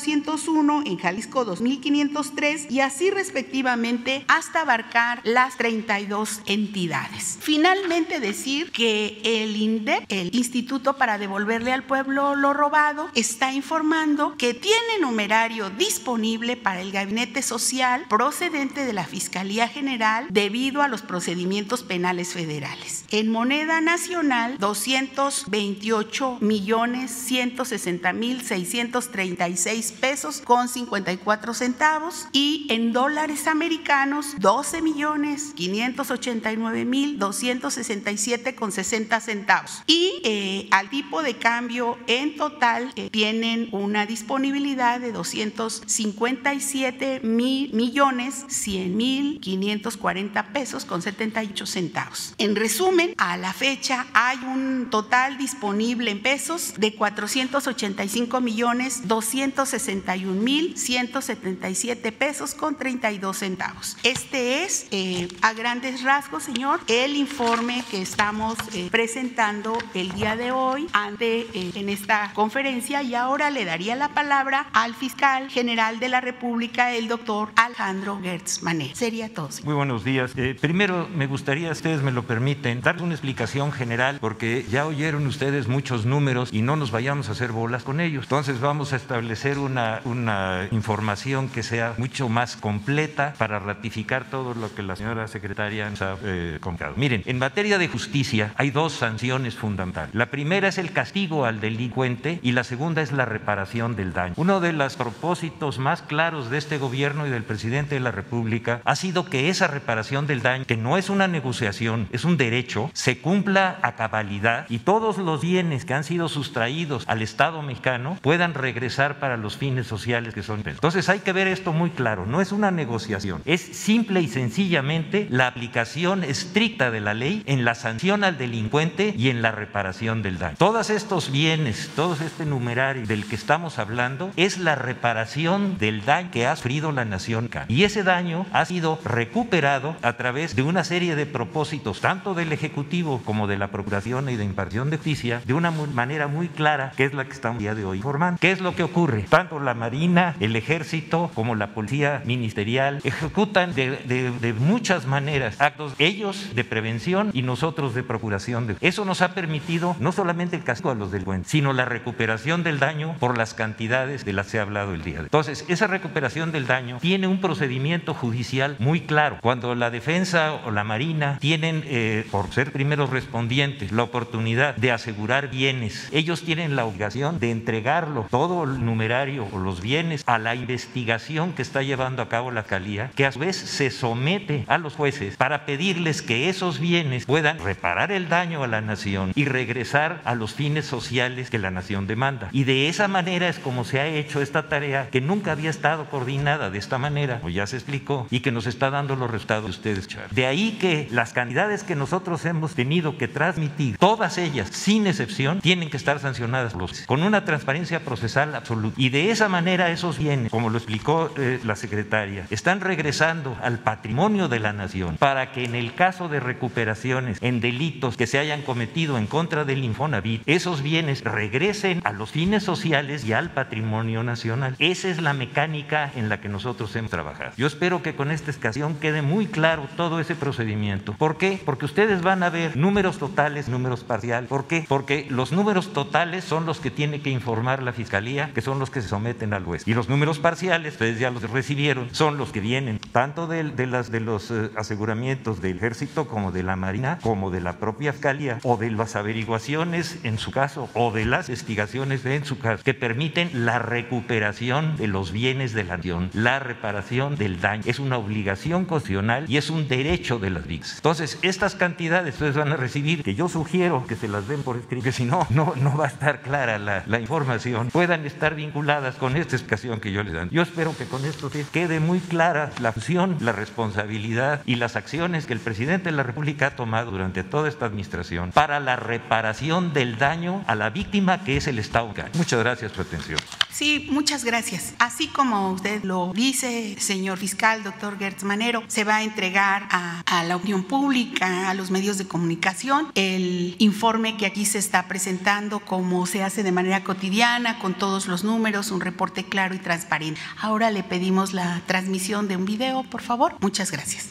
3.401, 0.00 0.82
en 0.86 0.96
Jalisco 0.98 1.44
2503 1.44 2.70
y 2.70 2.80
así 2.80 3.10
respectivamente 3.10 4.24
hasta 4.28 4.62
abarcar 4.62 5.20
las 5.24 5.56
32 5.56 6.40
entidades. 6.46 7.38
Finalmente 7.40 8.20
decir 8.20 8.70
que 8.72 9.20
el 9.24 9.56
INDEP, 9.56 10.04
el 10.08 10.34
Instituto 10.34 10.96
para 10.96 11.18
devolverle 11.18 11.72
al 11.72 11.84
pueblo 11.84 12.34
lo 12.36 12.52
robado, 12.54 13.10
está 13.14 13.52
informando 13.52 14.36
que 14.36 14.54
tiene 14.54 14.98
numerario 15.00 15.70
disponible 15.70 16.56
para 16.56 16.80
el 16.80 16.92
gabinete 16.92 17.42
social 17.42 18.06
procedente 18.08 18.84
de 18.84 18.92
la 18.92 19.04
Fiscalía 19.04 19.68
General 19.68 20.26
debido 20.30 20.82
a 20.82 20.88
los 20.88 21.02
procedimientos 21.02 21.82
penales 21.82 22.32
federales. 22.32 23.04
En 23.10 23.30
moneda 23.30 23.80
nacional, 23.80 24.58
228 24.58 26.38
millones 26.40 27.10
160 27.10 28.12
mil 28.12 28.42
636 28.42 29.89
pesos 29.90 30.40
con 30.40 30.68
54 30.68 31.54
centavos 31.54 32.28
y 32.32 32.66
en 32.70 32.92
dólares 32.92 33.46
americanos 33.46 34.34
12 34.38 34.82
millones 34.82 35.52
589 35.54 36.84
mil 36.84 37.18
267 37.18 38.54
con 38.54 38.72
60 38.72 39.20
centavos. 39.20 39.82
Y 39.86 40.20
eh, 40.24 40.68
al 40.70 40.90
tipo 40.90 41.22
de 41.22 41.36
cambio 41.36 41.98
en 42.06 42.36
total 42.36 42.92
eh, 42.96 43.10
tienen 43.10 43.68
una 43.72 44.06
disponibilidad 44.06 45.00
de 45.00 45.12
257 45.12 47.20
mil 47.22 47.72
millones 47.72 48.44
100 48.48 48.96
mil 48.96 49.40
540 49.40 50.52
pesos 50.52 50.84
con 50.84 51.02
78 51.02 51.66
centavos. 51.66 52.34
En 52.38 52.56
resumen, 52.56 53.14
a 53.18 53.36
la 53.36 53.52
fecha 53.52 54.06
hay 54.12 54.38
un 54.38 54.88
total 54.90 55.38
disponible 55.38 56.10
en 56.10 56.22
pesos 56.22 56.74
de 56.76 56.94
485 56.94 58.40
millones 58.40 59.08
260 59.08 59.66
61.177 59.86 62.12
pesos 62.12 62.54
con 62.54 62.76
32 62.76 63.36
centavos. 63.36 63.96
Este 64.02 64.64
es, 64.64 64.86
eh, 64.90 65.28
a 65.42 65.52
grandes 65.52 66.02
rasgos, 66.02 66.44
señor, 66.44 66.80
el 66.86 67.16
informe 67.16 67.84
que 67.90 68.00
estamos 68.02 68.56
eh, 68.74 68.88
presentando 68.90 69.78
el 69.94 70.12
día 70.12 70.36
de 70.36 70.52
hoy 70.52 70.86
ante 70.92 71.40
eh, 71.40 71.72
en 71.74 71.88
esta 71.88 72.32
conferencia 72.34 73.02
y 73.02 73.14
ahora 73.14 73.50
le 73.50 73.64
daría 73.64 73.96
la 73.96 74.14
palabra 74.14 74.68
al 74.72 74.94
fiscal 74.94 75.50
general 75.50 76.00
de 76.00 76.08
la 76.08 76.20
República, 76.20 76.94
el 76.94 77.08
doctor 77.08 77.50
Alejandro 77.56 78.20
Gertz 78.22 78.62
Mané. 78.62 78.94
Sería 78.94 79.32
todo. 79.32 79.50
Muy 79.64 79.74
buenos 79.74 80.04
días. 80.04 80.32
primero 80.60 81.08
me 81.08 81.26
gustaría, 81.26 81.70
ustedes 81.70 82.02
me 82.02 82.12
lo 82.12 82.24
permiten, 82.24 82.80
darle 82.80 83.02
una 83.02 83.14
explicación 83.14 83.72
general 83.72 84.18
porque 84.20 84.64
ya 84.70 84.86
oyeron 84.86 85.26
ustedes 85.26 85.68
muchos 85.68 86.06
números 86.06 86.50
y 86.52 86.62
no 86.62 86.76
nos 86.76 86.90
vayamos 86.90 87.28
a 87.28 87.32
hacer 87.32 87.52
bolas 87.52 87.82
con 87.82 88.00
ellos. 88.00 88.24
Entonces 88.24 88.60
vamos 88.60 88.92
a 88.92 88.96
establecer 88.96 89.58
un 89.58 89.69
una, 89.70 90.00
una 90.04 90.68
información 90.70 91.48
que 91.48 91.62
sea 91.62 91.94
mucho 91.96 92.28
más 92.28 92.56
completa 92.56 93.34
para 93.38 93.58
ratificar 93.58 94.24
todo 94.24 94.54
lo 94.54 94.74
que 94.74 94.82
la 94.82 94.96
señora 94.96 95.28
secretaria 95.28 95.88
nos 95.88 96.02
ha 96.02 96.16
eh, 96.22 96.58
contado. 96.60 96.94
Miren, 96.96 97.22
en 97.26 97.38
materia 97.38 97.78
de 97.78 97.88
justicia 97.88 98.52
hay 98.56 98.70
dos 98.70 98.92
sanciones 98.92 99.54
fundamentales. 99.54 100.14
La 100.14 100.26
primera 100.26 100.68
es 100.68 100.78
el 100.78 100.92
castigo 100.92 101.44
al 101.44 101.60
delincuente 101.60 102.40
y 102.42 102.52
la 102.52 102.64
segunda 102.64 103.02
es 103.02 103.12
la 103.12 103.24
reparación 103.24 103.96
del 103.96 104.12
daño. 104.12 104.34
Uno 104.36 104.60
de 104.60 104.72
los 104.72 104.96
propósitos 104.96 105.78
más 105.78 106.02
claros 106.02 106.50
de 106.50 106.58
este 106.58 106.78
gobierno 106.78 107.26
y 107.26 107.30
del 107.30 107.44
presidente 107.44 107.94
de 107.94 108.00
la 108.00 108.10
República 108.10 108.80
ha 108.84 108.96
sido 108.96 109.24
que 109.24 109.48
esa 109.48 109.66
reparación 109.66 110.26
del 110.26 110.42
daño, 110.42 110.64
que 110.66 110.76
no 110.76 110.96
es 110.96 111.10
una 111.10 111.28
negociación, 111.28 112.08
es 112.10 112.24
un 112.24 112.36
derecho, 112.36 112.90
se 112.94 113.18
cumpla 113.18 113.78
a 113.82 113.94
cabalidad 113.96 114.66
y 114.68 114.78
todos 114.78 115.18
los 115.18 115.40
bienes 115.40 115.84
que 115.84 115.94
han 115.94 116.04
sido 116.04 116.28
sustraídos 116.28 117.04
al 117.06 117.22
Estado 117.22 117.62
mexicano 117.62 118.18
puedan 118.22 118.54
regresar 118.54 119.18
para 119.18 119.36
los 119.36 119.49
fines 119.56 119.86
sociales 119.86 120.34
que 120.34 120.42
son. 120.42 120.62
Entonces 120.64 121.08
hay 121.08 121.20
que 121.20 121.32
ver 121.32 121.46
esto 121.46 121.72
muy 121.72 121.90
claro, 121.90 122.26
no 122.26 122.40
es 122.40 122.52
una 122.52 122.70
negociación, 122.70 123.42
es 123.44 123.60
simple 123.60 124.20
y 124.20 124.28
sencillamente 124.28 125.26
la 125.30 125.46
aplicación 125.46 126.24
estricta 126.24 126.90
de 126.90 127.00
la 127.00 127.14
ley 127.14 127.42
en 127.46 127.64
la 127.64 127.74
sanción 127.74 128.24
al 128.24 128.38
delincuente 128.38 129.14
y 129.16 129.30
en 129.30 129.42
la 129.42 129.52
reparación 129.52 130.22
del 130.22 130.38
daño. 130.38 130.56
Todos 130.58 130.90
estos 130.90 131.32
bienes, 131.32 131.90
todo 131.96 132.14
este 132.14 132.44
numerario 132.44 133.06
del 133.06 133.26
que 133.26 133.36
estamos 133.36 133.78
hablando 133.78 134.30
es 134.36 134.58
la 134.58 134.74
reparación 134.74 135.78
del 135.78 136.04
daño 136.04 136.30
que 136.30 136.46
ha 136.46 136.56
sufrido 136.56 136.92
la 136.92 137.04
nación 137.04 137.48
y 137.68 137.84
ese 137.84 138.02
daño 138.02 138.46
ha 138.52 138.64
sido 138.64 138.98
recuperado 139.04 139.96
a 140.02 140.14
través 140.14 140.54
de 140.54 140.62
una 140.62 140.84
serie 140.84 141.16
de 141.16 141.26
propósitos 141.26 142.00
tanto 142.00 142.34
del 142.34 142.52
Ejecutivo 142.52 143.22
como 143.24 143.46
de 143.46 143.58
la 143.58 143.68
Procuración 143.68 144.28
y 144.28 144.36
de 144.36 144.44
impartición 144.44 144.90
de 144.90 144.96
justicia 144.96 145.42
de 145.44 145.54
una 145.54 145.70
manera 145.70 146.26
muy 146.26 146.48
clara 146.48 146.92
que 146.96 147.04
es 147.04 147.14
la 147.14 147.24
que 147.24 147.32
estamos 147.32 147.60
día 147.60 147.74
de 147.74 147.84
hoy 147.84 147.98
informando. 147.98 148.38
¿Qué 148.40 148.52
es 148.52 148.60
lo 148.60 148.74
que 148.74 148.82
ocurre? 148.82 149.26
Tanto 149.40 149.58
la 149.58 149.72
Marina, 149.72 150.36
el 150.38 150.54
Ejército 150.54 151.30
como 151.32 151.54
la 151.54 151.68
Policía 151.68 152.20
Ministerial 152.26 153.00
ejecutan 153.04 153.74
de, 153.74 154.54
muchas 154.58 155.06
maneras 155.06 155.58
actos, 155.62 155.94
ellos 155.98 156.54
de 156.54 156.62
prevención 156.62 157.30
y 157.32 157.40
nosotros 157.40 157.94
de 157.94 158.02
procuración. 158.02 158.66
De... 158.66 158.76
Eso 158.82 159.06
nos 159.06 159.22
ha 159.22 159.32
permitido 159.32 159.96
no 159.98 160.12
solamente 160.12 160.56
el 160.56 160.62
castigo 160.62 160.90
a 160.90 160.94
los 160.94 161.10
delincuentes, 161.10 161.50
sino 161.50 161.72
la 161.72 161.86
recuperación 161.86 162.62
del 162.62 162.80
daño 162.80 163.16
por 163.18 163.38
las 163.38 163.54
cantidades 163.54 164.26
de 164.26 164.34
las 164.34 164.50
que 164.50 164.58
he 164.58 164.60
hablado 164.60 164.92
el 164.92 165.02
día 165.02 165.14
de 165.14 165.20
hoy. 165.20 165.24
Entonces, 165.28 165.64
esa 165.68 165.86
recuperación 165.86 166.52
del 166.52 166.66
daño 166.66 166.98
tiene 167.00 167.26
un 167.26 167.40
procedimiento 167.40 168.12
judicial 168.12 168.76
muy 168.78 169.00
claro. 169.00 169.38
Cuando 169.40 169.74
la 169.74 169.88
defensa 169.88 170.52
o 170.66 170.70
la 170.70 170.84
Marina 170.84 171.38
tienen, 171.40 171.82
eh, 171.86 172.26
por 172.30 172.52
ser 172.52 172.72
primeros 172.72 173.08
respondientes, 173.08 173.90
la 173.90 174.02
oportunidad 174.02 174.76
de 174.76 174.92
asegurar 174.92 175.48
bienes, 175.48 176.10
ellos 176.12 176.42
tienen 176.42 176.76
la 176.76 176.84
obligación 176.84 177.38
de 177.38 177.50
entregarlo, 177.50 178.26
todo 178.30 178.64
el 178.64 178.84
numerario 178.84 179.29
o 179.38 179.58
los 179.58 179.80
bienes, 179.80 180.22
a 180.26 180.38
la 180.38 180.54
investigación 180.54 181.52
que 181.52 181.62
está 181.62 181.82
llevando 181.82 182.22
a 182.22 182.28
cabo 182.28 182.50
la 182.50 182.64
calía, 182.64 183.10
que 183.14 183.26
a 183.26 183.32
su 183.32 183.38
vez 183.38 183.56
se 183.56 183.90
somete 183.90 184.64
a 184.66 184.78
los 184.78 184.94
jueces 184.94 185.36
para 185.36 185.66
pedirles 185.66 186.22
que 186.22 186.48
esos 186.48 186.80
bienes 186.80 187.26
puedan 187.26 187.58
reparar 187.58 188.12
el 188.12 188.28
daño 188.28 188.62
a 188.64 188.66
la 188.66 188.80
nación 188.80 189.32
y 189.34 189.44
regresar 189.44 190.20
a 190.24 190.34
los 190.34 190.54
fines 190.54 190.86
sociales 190.86 191.50
que 191.50 191.58
la 191.58 191.70
nación 191.70 192.06
demanda. 192.06 192.48
Y 192.52 192.64
de 192.64 192.88
esa 192.88 193.08
manera 193.08 193.48
es 193.48 193.58
como 193.58 193.84
se 193.84 194.00
ha 194.00 194.06
hecho 194.06 194.42
esta 194.42 194.68
tarea 194.68 195.08
que 195.10 195.20
nunca 195.20 195.52
había 195.52 195.70
estado 195.70 196.06
coordinada 196.06 196.70
de 196.70 196.78
esta 196.78 196.98
manera, 196.98 197.40
o 197.42 197.48
ya 197.48 197.66
se 197.66 197.76
explicó, 197.76 198.26
y 198.30 198.40
que 198.40 198.52
nos 198.52 198.66
está 198.66 198.90
dando 198.90 199.16
los 199.16 199.30
resultados 199.30 199.64
de 199.64 199.70
ustedes. 199.70 200.08
De 200.30 200.46
ahí 200.46 200.78
que 200.80 201.08
las 201.10 201.32
cantidades 201.32 201.84
que 201.84 201.94
nosotros 201.94 202.44
hemos 202.44 202.74
tenido 202.74 203.18
que 203.18 203.28
transmitir, 203.28 203.98
todas 203.98 204.38
ellas, 204.38 204.68
sin 204.70 205.06
excepción, 205.06 205.60
tienen 205.60 205.90
que 205.90 205.96
estar 205.96 206.18
sancionadas 206.18 206.74
con 207.06 207.22
una 207.22 207.44
transparencia 207.44 208.00
procesal 208.00 208.54
absoluta. 208.54 208.94
Y 208.98 209.10
de 209.10 209.19
esa 209.28 209.48
manera 209.48 209.90
esos 209.90 210.18
bienes, 210.18 210.50
como 210.50 210.70
lo 210.70 210.78
explicó 210.78 211.30
eh, 211.36 211.60
la 211.64 211.76
secretaria, 211.76 212.46
están 212.50 212.80
regresando 212.80 213.56
al 213.62 213.78
patrimonio 213.78 214.48
de 214.48 214.60
la 214.60 214.72
nación 214.72 215.16
para 215.18 215.52
que 215.52 215.64
en 215.64 215.74
el 215.74 215.94
caso 215.94 216.28
de 216.28 216.40
recuperaciones 216.40 217.38
en 217.42 217.60
delitos 217.60 218.16
que 218.16 218.26
se 218.26 218.38
hayan 218.38 218.62
cometido 218.62 219.18
en 219.18 219.26
contra 219.26 219.64
del 219.64 219.84
Infonavit, 219.84 220.42
esos 220.46 220.82
bienes 220.82 221.22
regresen 221.22 222.00
a 222.04 222.12
los 222.12 222.30
fines 222.30 222.62
sociales 222.62 223.24
y 223.24 223.32
al 223.32 223.50
patrimonio 223.50 224.22
nacional. 224.22 224.76
Esa 224.78 225.08
es 225.08 225.20
la 225.20 225.34
mecánica 225.34 226.10
en 226.14 226.28
la 226.28 226.40
que 226.40 226.48
nosotros 226.48 226.94
hemos 226.96 227.10
trabajado. 227.10 227.52
Yo 227.56 227.66
espero 227.66 228.02
que 228.02 228.14
con 228.14 228.30
esta 228.30 228.50
escasión 228.50 228.94
quede 228.94 229.22
muy 229.22 229.46
claro 229.46 229.88
todo 229.96 230.20
ese 230.20 230.34
procedimiento. 230.34 231.14
¿Por 231.14 231.36
qué? 231.36 231.60
Porque 231.64 231.84
ustedes 231.84 232.22
van 232.22 232.42
a 232.42 232.50
ver 232.50 232.76
números 232.76 233.18
totales, 233.18 233.68
números 233.68 234.04
parciales. 234.04 234.48
¿Por 234.48 234.66
qué? 234.66 234.84
Porque 234.88 235.26
los 235.28 235.52
números 235.52 235.92
totales 235.92 236.44
son 236.44 236.66
los 236.66 236.80
que 236.80 236.90
tiene 236.90 237.20
que 237.20 237.30
informar 237.30 237.82
la 237.82 237.92
Fiscalía, 237.92 238.50
que 238.54 238.62
son 238.62 238.78
los 238.78 238.90
que 238.90 239.02
se 239.02 239.08
someten 239.10 239.52
al 239.52 239.64
juez. 239.64 239.82
Y 239.86 239.94
los 239.94 240.08
números 240.08 240.38
parciales, 240.38 240.94
ustedes 240.94 241.18
ya 241.18 241.30
los 241.30 241.42
recibieron, 241.50 242.08
son 242.12 242.38
los 242.38 242.50
que 242.50 242.60
vienen 242.60 242.98
tanto 243.12 243.46
de, 243.46 243.64
de 243.64 244.20
los 244.20 244.50
eh, 244.50 244.70
aseguramientos 244.76 245.60
del 245.60 245.76
ejército 245.76 246.26
como 246.26 246.52
de 246.52 246.62
la 246.62 246.76
marina, 246.76 247.18
como 247.22 247.50
de 247.50 247.60
la 247.60 247.78
propia 247.78 248.12
Fiscalía, 248.12 248.58
o 248.62 248.76
de 248.76 248.90
las 248.90 249.16
averiguaciones 249.16 250.18
en 250.24 250.38
su 250.38 250.50
caso, 250.50 250.88
o 250.94 251.10
de 251.10 251.24
las 251.24 251.48
investigaciones 251.48 252.24
en 252.24 252.44
su 252.44 252.58
caso, 252.58 252.82
que 252.84 252.94
permiten 252.94 253.50
la 253.64 253.78
recuperación 253.78 254.96
de 254.96 255.08
los 255.08 255.32
bienes 255.32 255.72
de 255.72 255.84
la 255.84 255.96
nación, 255.96 256.30
la 256.32 256.58
reparación 256.58 257.36
del 257.36 257.60
daño. 257.60 257.82
Es 257.86 257.98
una 257.98 258.18
obligación 258.18 258.84
constitucional 258.84 259.44
y 259.48 259.56
es 259.56 259.70
un 259.70 259.88
derecho 259.88 260.38
de 260.38 260.50
las 260.50 260.66
víctimas. 260.66 260.96
Entonces, 260.96 261.38
estas 261.42 261.74
cantidades 261.74 262.34
ustedes 262.34 262.56
van 262.56 262.72
a 262.72 262.76
recibir, 262.76 263.22
que 263.22 263.34
yo 263.34 263.48
sugiero 263.48 264.04
que 264.06 264.16
se 264.16 264.28
las 264.28 264.46
den 264.48 264.62
por 264.62 264.76
escrito, 264.76 265.04
que 265.04 265.12
si 265.12 265.24
no, 265.24 265.46
no, 265.50 265.74
no 265.76 265.96
va 265.96 266.04
a 266.04 266.08
estar 266.08 266.42
clara 266.42 266.78
la, 266.78 267.02
la, 267.06 267.20
información, 267.20 267.88
puedan 267.90 268.24
estar 268.24 268.54
vinculadas 268.54 268.99
con 269.18 269.36
esta 269.36 269.56
explicación 269.56 270.00
que 270.00 270.12
yo 270.12 270.22
les 270.22 270.32
dan. 270.32 270.50
Yo 270.50 270.62
espero 270.62 270.96
que 270.96 271.06
con 271.06 271.24
esto 271.24 271.50
quede 271.72 272.00
muy 272.00 272.20
clara 272.20 272.70
la 272.80 272.92
función, 272.92 273.36
la 273.40 273.52
responsabilidad 273.52 274.62
y 274.66 274.76
las 274.76 274.96
acciones 274.96 275.46
que 275.46 275.52
el 275.52 275.60
presidente 275.60 276.10
de 276.10 276.16
la 276.16 276.22
República 276.22 276.68
ha 276.68 276.76
tomado 276.76 277.10
durante 277.10 277.42
toda 277.44 277.68
esta 277.68 277.86
administración 277.86 278.52
para 278.52 278.80
la 278.80 278.96
reparación 278.96 279.92
del 279.92 280.18
daño 280.18 280.64
a 280.66 280.74
la 280.74 280.90
víctima 280.90 281.44
que 281.44 281.56
es 281.56 281.66
el 281.66 281.78
Estado. 281.78 282.00
Muchas 282.34 282.60
gracias 282.60 282.92
por 282.92 283.04
su 283.04 283.14
atención. 283.14 283.38
Sí, 283.80 284.06
muchas 284.10 284.44
gracias. 284.44 284.92
Así 284.98 285.26
como 285.28 285.72
usted 285.72 286.04
lo 286.04 286.34
dice, 286.34 286.96
señor 286.98 287.38
fiscal, 287.38 287.82
doctor 287.82 288.18
Gertz 288.18 288.44
Manero, 288.44 288.82
se 288.88 289.04
va 289.04 289.16
a 289.16 289.22
entregar 289.22 289.88
a, 289.90 290.44
la 290.44 290.56
opinión 290.56 290.84
pública, 290.84 291.70
a 291.70 291.72
los 291.72 291.90
medios 291.90 292.18
de 292.18 292.28
comunicación, 292.28 293.10
el 293.14 293.76
informe 293.78 294.36
que 294.36 294.44
aquí 294.44 294.66
se 294.66 294.76
está 294.76 295.08
presentando 295.08 295.80
como 295.80 296.26
se 296.26 296.42
hace 296.42 296.62
de 296.62 296.72
manera 296.72 297.04
cotidiana, 297.04 297.78
con 297.78 297.94
todos 297.94 298.26
los 298.26 298.44
números, 298.44 298.90
un 298.90 299.00
reporte 299.00 299.44
claro 299.44 299.74
y 299.74 299.78
transparente. 299.78 300.38
Ahora 300.60 300.90
le 300.90 301.02
pedimos 301.02 301.54
la 301.54 301.80
transmisión 301.86 302.48
de 302.48 302.58
un 302.58 302.66
video, 302.66 303.04
por 303.04 303.22
favor. 303.22 303.56
Muchas 303.60 303.90
gracias 303.90 304.30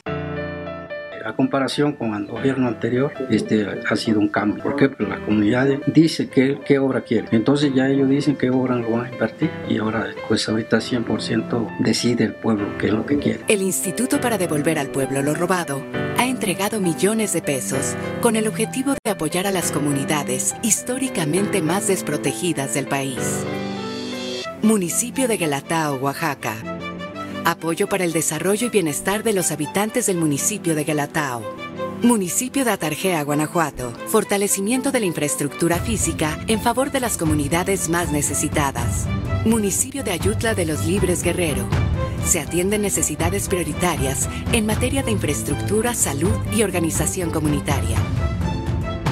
a 1.25 1.33
comparación 1.33 1.93
con 1.93 2.13
el 2.15 2.25
gobierno 2.25 2.67
anterior, 2.67 3.11
este 3.29 3.67
ha 3.89 3.95
sido 3.95 4.19
un 4.19 4.29
cambio. 4.29 4.63
porque 4.63 4.89
pues 4.89 5.07
la 5.07 5.19
comunidad 5.19 5.67
dice 5.87 6.29
qué 6.29 6.79
obra 6.79 7.01
quiere. 7.01 7.27
Entonces 7.31 7.73
ya 7.73 7.87
ellos 7.87 8.09
dicen 8.09 8.35
qué 8.35 8.49
obra 8.49 8.75
lo 8.75 8.91
van 8.91 9.05
a 9.05 9.09
invertir 9.11 9.49
y 9.67 9.77
ahora 9.77 10.07
pues 10.27 10.47
ahorita 10.47 10.77
100% 10.77 11.77
decide 11.79 12.25
el 12.25 12.33
pueblo 12.33 12.77
qué 12.77 12.87
es 12.87 12.93
lo 12.93 13.05
que 13.05 13.17
quiere. 13.17 13.39
El 13.47 13.61
Instituto 13.61 14.19
para 14.21 14.37
devolver 14.37 14.79
al 14.79 14.87
pueblo 14.89 15.21
lo 15.21 15.33
robado 15.33 15.81
ha 16.17 16.25
entregado 16.25 16.79
millones 16.79 17.33
de 17.33 17.41
pesos 17.41 17.95
con 18.21 18.35
el 18.35 18.47
objetivo 18.47 18.95
de 19.03 19.11
apoyar 19.11 19.47
a 19.47 19.51
las 19.51 19.71
comunidades 19.71 20.55
históricamente 20.63 21.61
más 21.61 21.87
desprotegidas 21.87 22.73
del 22.73 22.87
país. 22.87 23.45
Municipio 24.61 25.27
de 25.27 25.37
Guelatao, 25.37 25.95
Oaxaca 25.95 26.78
Apoyo 27.49 27.89
para 27.89 28.03
el 28.03 28.13
desarrollo 28.13 28.67
y 28.67 28.69
bienestar 28.69 29.23
de 29.23 29.33
los 29.33 29.49
habitantes 29.49 30.05
del 30.05 30.17
municipio 30.17 30.75
de 30.75 30.83
Galatao. 30.83 31.41
Municipio 32.03 32.63
de 32.63 32.69
Atarjea, 32.69 33.23
Guanajuato. 33.23 33.91
Fortalecimiento 34.05 34.91
de 34.91 34.99
la 34.99 35.07
infraestructura 35.07 35.79
física 35.79 36.37
en 36.45 36.61
favor 36.61 36.91
de 36.91 36.99
las 36.99 37.17
comunidades 37.17 37.89
más 37.89 38.11
necesitadas. 38.11 39.07
Municipio 39.45 40.03
de 40.03 40.11
Ayutla 40.11 40.53
de 40.53 40.67
los 40.67 40.85
Libres 40.85 41.23
Guerrero. 41.23 41.67
Se 42.23 42.39
atienden 42.39 42.83
necesidades 42.83 43.47
prioritarias 43.47 44.29
en 44.51 44.67
materia 44.67 45.01
de 45.01 45.09
infraestructura, 45.09 45.95
salud 45.95 46.35
y 46.55 46.61
organización 46.61 47.31
comunitaria. 47.31 47.97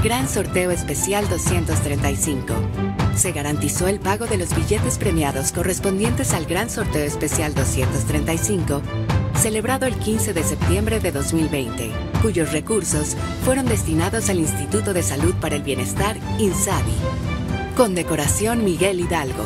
Gran 0.03 0.29
Sorteo 0.29 0.69
Especial 0.69 1.27
235 1.27 2.53
se 3.15 3.31
garantizó 3.31 3.87
el 3.87 3.99
pago 3.99 4.27
de 4.27 4.37
los 4.37 4.55
billetes 4.55 4.99
premiados 4.99 5.51
correspondientes 5.51 6.33
al 6.33 6.45
Gran 6.45 6.69
Sorteo 6.69 7.03
Especial 7.03 7.55
235, 7.55 8.83
celebrado 9.39 9.87
el 9.87 9.95
15 9.95 10.33
de 10.33 10.43
septiembre 10.43 10.99
de 10.99 11.11
2020, 11.11 11.91
cuyos 12.21 12.51
recursos 12.51 13.17
fueron 13.43 13.65
destinados 13.65 14.29
al 14.29 14.37
Instituto 14.37 14.93
de 14.93 15.01
Salud 15.01 15.33
para 15.41 15.55
el 15.55 15.63
Bienestar, 15.63 16.15
INSABI. 16.37 16.93
Condecoración 17.75 18.63
Miguel 18.63 18.99
Hidalgo. 18.99 19.45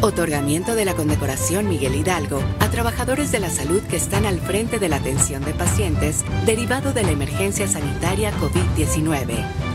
Otorgamiento 0.00 0.74
de 0.74 0.86
la 0.86 0.94
condecoración 0.94 1.68
Miguel 1.68 1.96
Hidalgo 1.96 2.42
a 2.60 2.70
trabajadores 2.70 3.30
de 3.30 3.40
la 3.40 3.50
salud 3.50 3.82
que 3.82 3.96
están 3.96 4.24
al 4.24 4.40
frente 4.40 4.78
de 4.78 4.88
la 4.88 4.96
atención 4.96 5.44
de 5.44 5.52
pacientes 5.52 6.24
derivado 6.46 6.94
de 6.94 7.02
la 7.02 7.10
emergencia 7.10 7.68
sanitaria 7.68 8.32
COVID-19. 8.40 9.65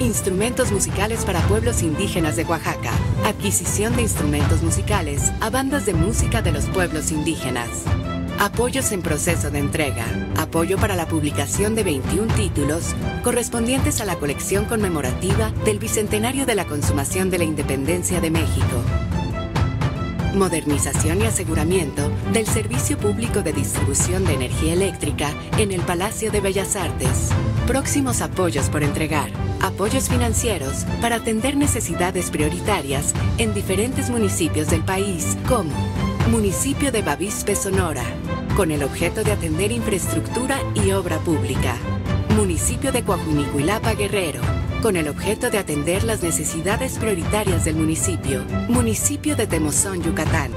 Instrumentos 0.00 0.72
musicales 0.72 1.24
para 1.24 1.40
pueblos 1.42 1.82
indígenas 1.82 2.36
de 2.36 2.44
Oaxaca. 2.44 2.90
Adquisición 3.24 3.94
de 3.96 4.02
instrumentos 4.02 4.62
musicales 4.62 5.32
a 5.40 5.50
bandas 5.50 5.86
de 5.86 5.94
música 5.94 6.42
de 6.42 6.52
los 6.52 6.64
pueblos 6.66 7.12
indígenas. 7.12 7.68
Apoyos 8.40 8.92
en 8.92 9.02
proceso 9.02 9.50
de 9.50 9.60
entrega. 9.60 10.04
Apoyo 10.36 10.76
para 10.76 10.96
la 10.96 11.06
publicación 11.06 11.74
de 11.74 11.84
21 11.84 12.34
títulos 12.34 12.94
correspondientes 13.22 14.00
a 14.00 14.04
la 14.04 14.16
colección 14.16 14.64
conmemorativa 14.64 15.50
del 15.64 15.78
Bicentenario 15.78 16.44
de 16.44 16.56
la 16.56 16.66
Consumación 16.66 17.30
de 17.30 17.38
la 17.38 17.44
Independencia 17.44 18.20
de 18.20 18.30
México. 18.30 18.82
Modernización 20.34 21.22
y 21.22 21.26
aseguramiento 21.26 22.10
del 22.32 22.46
Servicio 22.46 22.98
Público 22.98 23.42
de 23.42 23.52
Distribución 23.52 24.24
de 24.24 24.34
Energía 24.34 24.72
Eléctrica 24.72 25.30
en 25.56 25.70
el 25.70 25.80
Palacio 25.82 26.32
de 26.32 26.40
Bellas 26.40 26.74
Artes. 26.74 27.30
Próximos 27.68 28.20
apoyos 28.20 28.68
por 28.68 28.82
entregar. 28.82 29.43
Apoyos 29.60 30.08
financieros 30.08 30.84
para 31.00 31.16
atender 31.16 31.56
necesidades 31.56 32.30
prioritarias 32.30 33.14
en 33.38 33.54
diferentes 33.54 34.10
municipios 34.10 34.68
del 34.68 34.82
país, 34.82 35.36
como 35.48 35.72
Municipio 36.30 36.92
de 36.92 37.02
Bavispe, 37.02 37.56
Sonora, 37.56 38.04
con 38.56 38.70
el 38.70 38.82
objeto 38.82 39.24
de 39.24 39.32
atender 39.32 39.72
infraestructura 39.72 40.58
y 40.74 40.92
obra 40.92 41.18
pública. 41.18 41.76
Municipio 42.36 42.92
de 42.92 43.04
Coahuinicuilapa, 43.04 43.94
Guerrero, 43.94 44.40
con 44.82 44.96
el 44.96 45.08
objeto 45.08 45.50
de 45.50 45.58
atender 45.58 46.04
las 46.04 46.22
necesidades 46.22 46.98
prioritarias 46.98 47.64
del 47.64 47.76
municipio. 47.76 48.44
Municipio 48.68 49.36
de 49.36 49.46
Temozón, 49.46 50.02
Yucatán, 50.02 50.50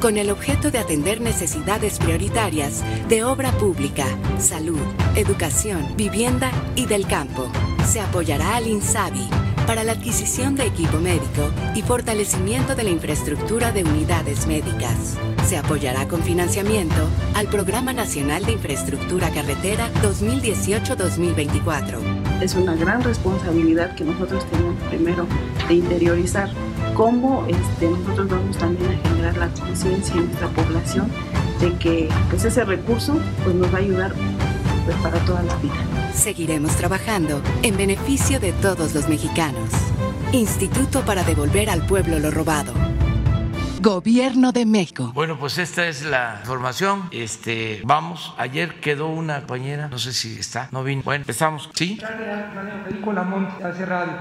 con 0.00 0.18
el 0.18 0.30
objeto 0.30 0.70
de 0.70 0.78
atender 0.78 1.20
necesidades 1.20 1.98
prioritarias 1.98 2.82
de 3.08 3.24
obra 3.24 3.52
pública, 3.52 4.06
salud, 4.38 4.80
educación, 5.14 5.94
vivienda 5.96 6.50
y 6.76 6.86
del 6.86 7.06
campo. 7.06 7.50
Se 7.86 8.00
apoyará 8.00 8.56
al 8.56 8.66
INSABI 8.66 9.28
para 9.66 9.84
la 9.84 9.92
adquisición 9.92 10.56
de 10.56 10.66
equipo 10.66 10.98
médico 10.98 11.50
y 11.74 11.82
fortalecimiento 11.82 12.74
de 12.74 12.82
la 12.82 12.90
infraestructura 12.90 13.72
de 13.72 13.84
unidades 13.84 14.46
médicas. 14.46 15.16
Se 15.46 15.56
apoyará 15.56 16.06
con 16.08 16.22
financiamiento 16.22 17.08
al 17.34 17.46
Programa 17.46 17.92
Nacional 17.92 18.44
de 18.44 18.52
Infraestructura 18.52 19.30
Carretera 19.30 19.88
2018-2024. 20.02 22.42
Es 22.42 22.54
una 22.54 22.74
gran 22.74 23.02
responsabilidad 23.02 23.94
que 23.94 24.04
nosotros 24.04 24.44
tenemos 24.50 24.74
primero 24.88 25.26
de 25.68 25.74
interiorizar 25.74 26.50
cómo 26.94 27.46
este, 27.48 27.88
nosotros 27.88 28.28
vamos 28.28 28.58
también 28.58 28.92
a 28.92 29.08
generar 29.08 29.36
la 29.36 29.48
conciencia 29.48 30.14
en 30.14 30.26
nuestra 30.26 30.48
población 30.48 31.10
de 31.60 31.72
que 31.78 32.08
pues, 32.30 32.44
ese 32.44 32.64
recurso 32.64 33.18
pues, 33.44 33.54
nos 33.54 33.72
va 33.72 33.78
a 33.78 33.80
ayudar 33.80 34.12
pues, 34.84 34.96
para 34.98 35.18
toda 35.26 35.42
la 35.42 35.56
vida. 35.56 35.93
Seguiremos 36.14 36.74
trabajando 36.76 37.42
en 37.62 37.76
beneficio 37.76 38.40
de 38.40 38.52
todos 38.52 38.94
los 38.94 39.08
mexicanos. 39.08 39.70
Instituto 40.32 41.04
para 41.04 41.24
devolver 41.24 41.68
al 41.68 41.86
pueblo 41.86 42.18
lo 42.18 42.30
robado. 42.30 42.93
Gobierno 43.84 44.50
de 44.50 44.64
México. 44.64 45.12
Bueno, 45.14 45.38
pues 45.38 45.58
esta 45.58 45.86
es 45.86 46.06
la 46.06 46.38
información. 46.40 47.02
Este, 47.10 47.82
vamos. 47.84 48.34
Ayer 48.38 48.80
quedó 48.80 49.08
una 49.08 49.40
compañera, 49.40 49.88
no 49.88 49.98
sé 49.98 50.14
si 50.14 50.38
está, 50.38 50.68
no 50.72 50.82
vino. 50.82 51.02
Bueno, 51.04 51.20
empezamos. 51.20 51.68
¿Sí? 51.74 52.00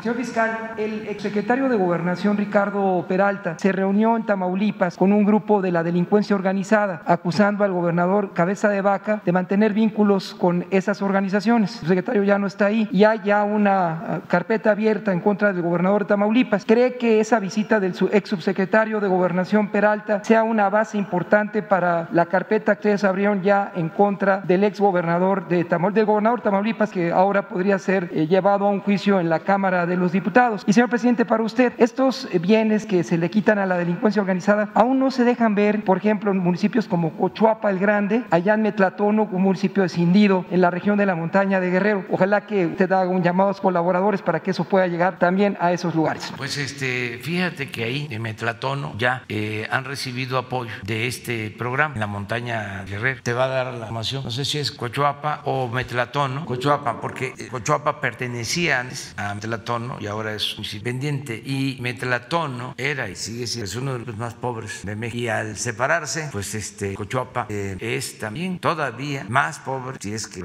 Señor 0.02 0.18
fiscal, 0.18 0.74
el 0.76 1.08
exsecretario 1.08 1.70
de 1.70 1.78
Gobernación 1.78 2.36
Ricardo 2.36 3.06
Peralta 3.08 3.56
se 3.58 3.72
reunió 3.72 4.18
en 4.18 4.26
Tamaulipas 4.26 4.98
con 4.98 5.14
un 5.14 5.24
grupo 5.24 5.62
de 5.62 5.72
la 5.72 5.82
delincuencia 5.82 6.36
organizada, 6.36 7.02
acusando 7.06 7.64
al 7.64 7.72
gobernador 7.72 8.34
Cabeza 8.34 8.68
de 8.68 8.82
Vaca 8.82 9.22
de 9.24 9.32
mantener 9.32 9.72
vínculos 9.72 10.36
con 10.36 10.66
esas 10.72 11.02
organizaciones. 11.02 11.82
El 11.84 11.88
secretario 11.88 12.24
ya 12.24 12.38
no 12.38 12.48
está 12.48 12.66
ahí 12.66 12.90
y 12.92 13.06
hay 13.06 13.22
ya 13.24 13.46
una 13.46 13.92
ah, 13.92 14.22
carpeta 14.28 14.72
abierta 14.72 15.14
en 15.14 15.22
contra 15.22 15.54
del 15.54 15.62
gobernador 15.62 16.04
de 16.04 16.10
Tamaulipas. 16.10 16.66
¿Cree 16.66 16.98
que 16.98 17.22
esa 17.22 17.40
visita 17.40 17.80
del 17.80 17.96
ex 18.12 18.30
subsecretario 18.30 19.00
de 19.00 19.08
Gobernación 19.08 19.53
Peralta 19.54 20.24
sea 20.24 20.44
una 20.44 20.68
base 20.70 20.98
importante 20.98 21.62
para 21.62 22.08
la 22.12 22.26
carpeta 22.26 22.74
que 22.76 22.80
ustedes 22.80 23.04
abrieron 23.04 23.44
ya 23.44 23.72
en 23.76 23.90
contra 23.90 24.38
del 24.42 24.64
ex 24.64 24.80
gobernador 24.80 25.48
de 25.48 25.64
Tamaulipas, 25.64 25.96
del 25.96 26.06
gobernador 26.06 26.42
Tamaulipas, 26.42 26.90
que 26.90 27.12
ahora 27.12 27.48
podría 27.48 27.78
ser 27.78 28.10
eh, 28.14 28.26
llevado 28.26 28.66
a 28.66 28.72
un 28.72 28.82
juicio 28.82 29.20
en 29.20 29.30
la 29.30 29.40
Cámara 29.40 29.86
de 29.86 29.96
los 29.96 30.12
Diputados. 30.12 30.64
Y 30.66 30.74
señor 30.74 30.90
presidente, 30.90 31.24
para 31.24 31.44
usted, 31.44 31.74
estos 31.78 32.28
bienes 32.42 32.88
que 32.88 33.04
se 33.04 33.18
le 33.18 33.30
quitan 33.30 33.60
a 33.60 33.68
la 33.68 33.78
delincuencia 33.78 34.22
organizada 34.22 34.70
aún 34.74 34.98
no 34.98 35.12
se 35.12 35.24
dejan 35.24 35.54
ver, 35.54 35.84
por 35.84 35.98
ejemplo, 35.98 36.32
en 36.32 36.40
municipios 36.40 36.88
como 36.88 37.12
Cochuapa 37.12 37.70
el 37.70 37.78
Grande, 37.78 38.24
allá 38.32 38.56
en 38.56 38.64
Metlatono, 38.64 39.30
un 39.32 39.42
municipio 39.44 39.84
escindido 39.84 40.46
en 40.50 40.62
la 40.62 40.72
región 40.72 40.98
de 40.98 41.06
la 41.06 41.14
montaña 41.16 41.60
de 41.60 41.70
Guerrero. 41.70 42.06
Ojalá 42.10 42.48
que 42.48 42.66
usted 42.66 42.92
haga 42.92 43.10
un 43.10 43.22
llamado 43.22 43.50
a 43.50 43.52
los 43.52 43.62
colaboradores 43.62 44.24
para 44.24 44.40
que 44.42 44.52
eso 44.52 44.64
pueda 44.64 44.88
llegar 44.88 45.20
también 45.20 45.58
a 45.60 45.72
esos 45.72 45.94
lugares. 45.94 46.34
Pues 46.36 46.58
este, 46.58 47.20
fíjate 47.22 47.70
que 47.70 47.84
ahí 47.84 48.08
en 48.10 48.22
Metlatono 48.22 48.94
ya 48.98 49.24
eh, 49.30 49.43
han 49.70 49.86
recibido 49.86 50.38
apoyo 50.38 50.72
de 50.84 51.08
este 51.08 51.50
programa 51.52 51.96
en 51.96 52.00
la 52.00 52.08
montaña 52.08 52.84
Guerrero. 52.86 53.22
Te 53.24 53.34
va 53.34 53.46
a 53.46 53.48
dar 53.48 53.68
la 53.68 53.74
información, 53.74 54.24
no 54.24 54.32
sé 54.32 54.46
si 54.46 54.60
es 54.60 54.72
Cochuapa 54.72 55.42
o 55.46 55.68
Metlatono, 55.68 56.46
Cochuapa, 56.46 57.02
porque 57.02 57.34
eh, 57.38 57.48
Cochuapa 57.50 58.00
pertenecía 58.02 58.82
antes 58.82 59.14
a 59.18 59.34
Metlatono 59.34 59.98
y 60.00 60.08
ahora 60.08 60.34
es 60.34 60.56
independiente. 60.58 61.42
Y 61.44 61.78
Metlatono 61.82 62.76
era 62.78 63.10
y 63.10 63.16
sigue 63.16 63.48
siendo 63.48 63.64
es 63.64 63.76
uno 63.76 63.98
de 63.98 64.06
los 64.06 64.18
más 64.18 64.34
pobres 64.34 64.82
de 64.84 64.96
México. 64.96 65.18
Y 65.18 65.28
al 65.30 65.58
separarse, 65.58 66.30
pues 66.32 66.54
este 66.56 66.94
Cochuapa 66.96 67.48
eh, 67.50 67.78
es 67.80 68.20
también 68.20 68.60
todavía 68.60 69.26
más 69.30 69.60
pobre, 69.60 69.98
si 70.02 70.14
es 70.14 70.28
que 70.28 70.44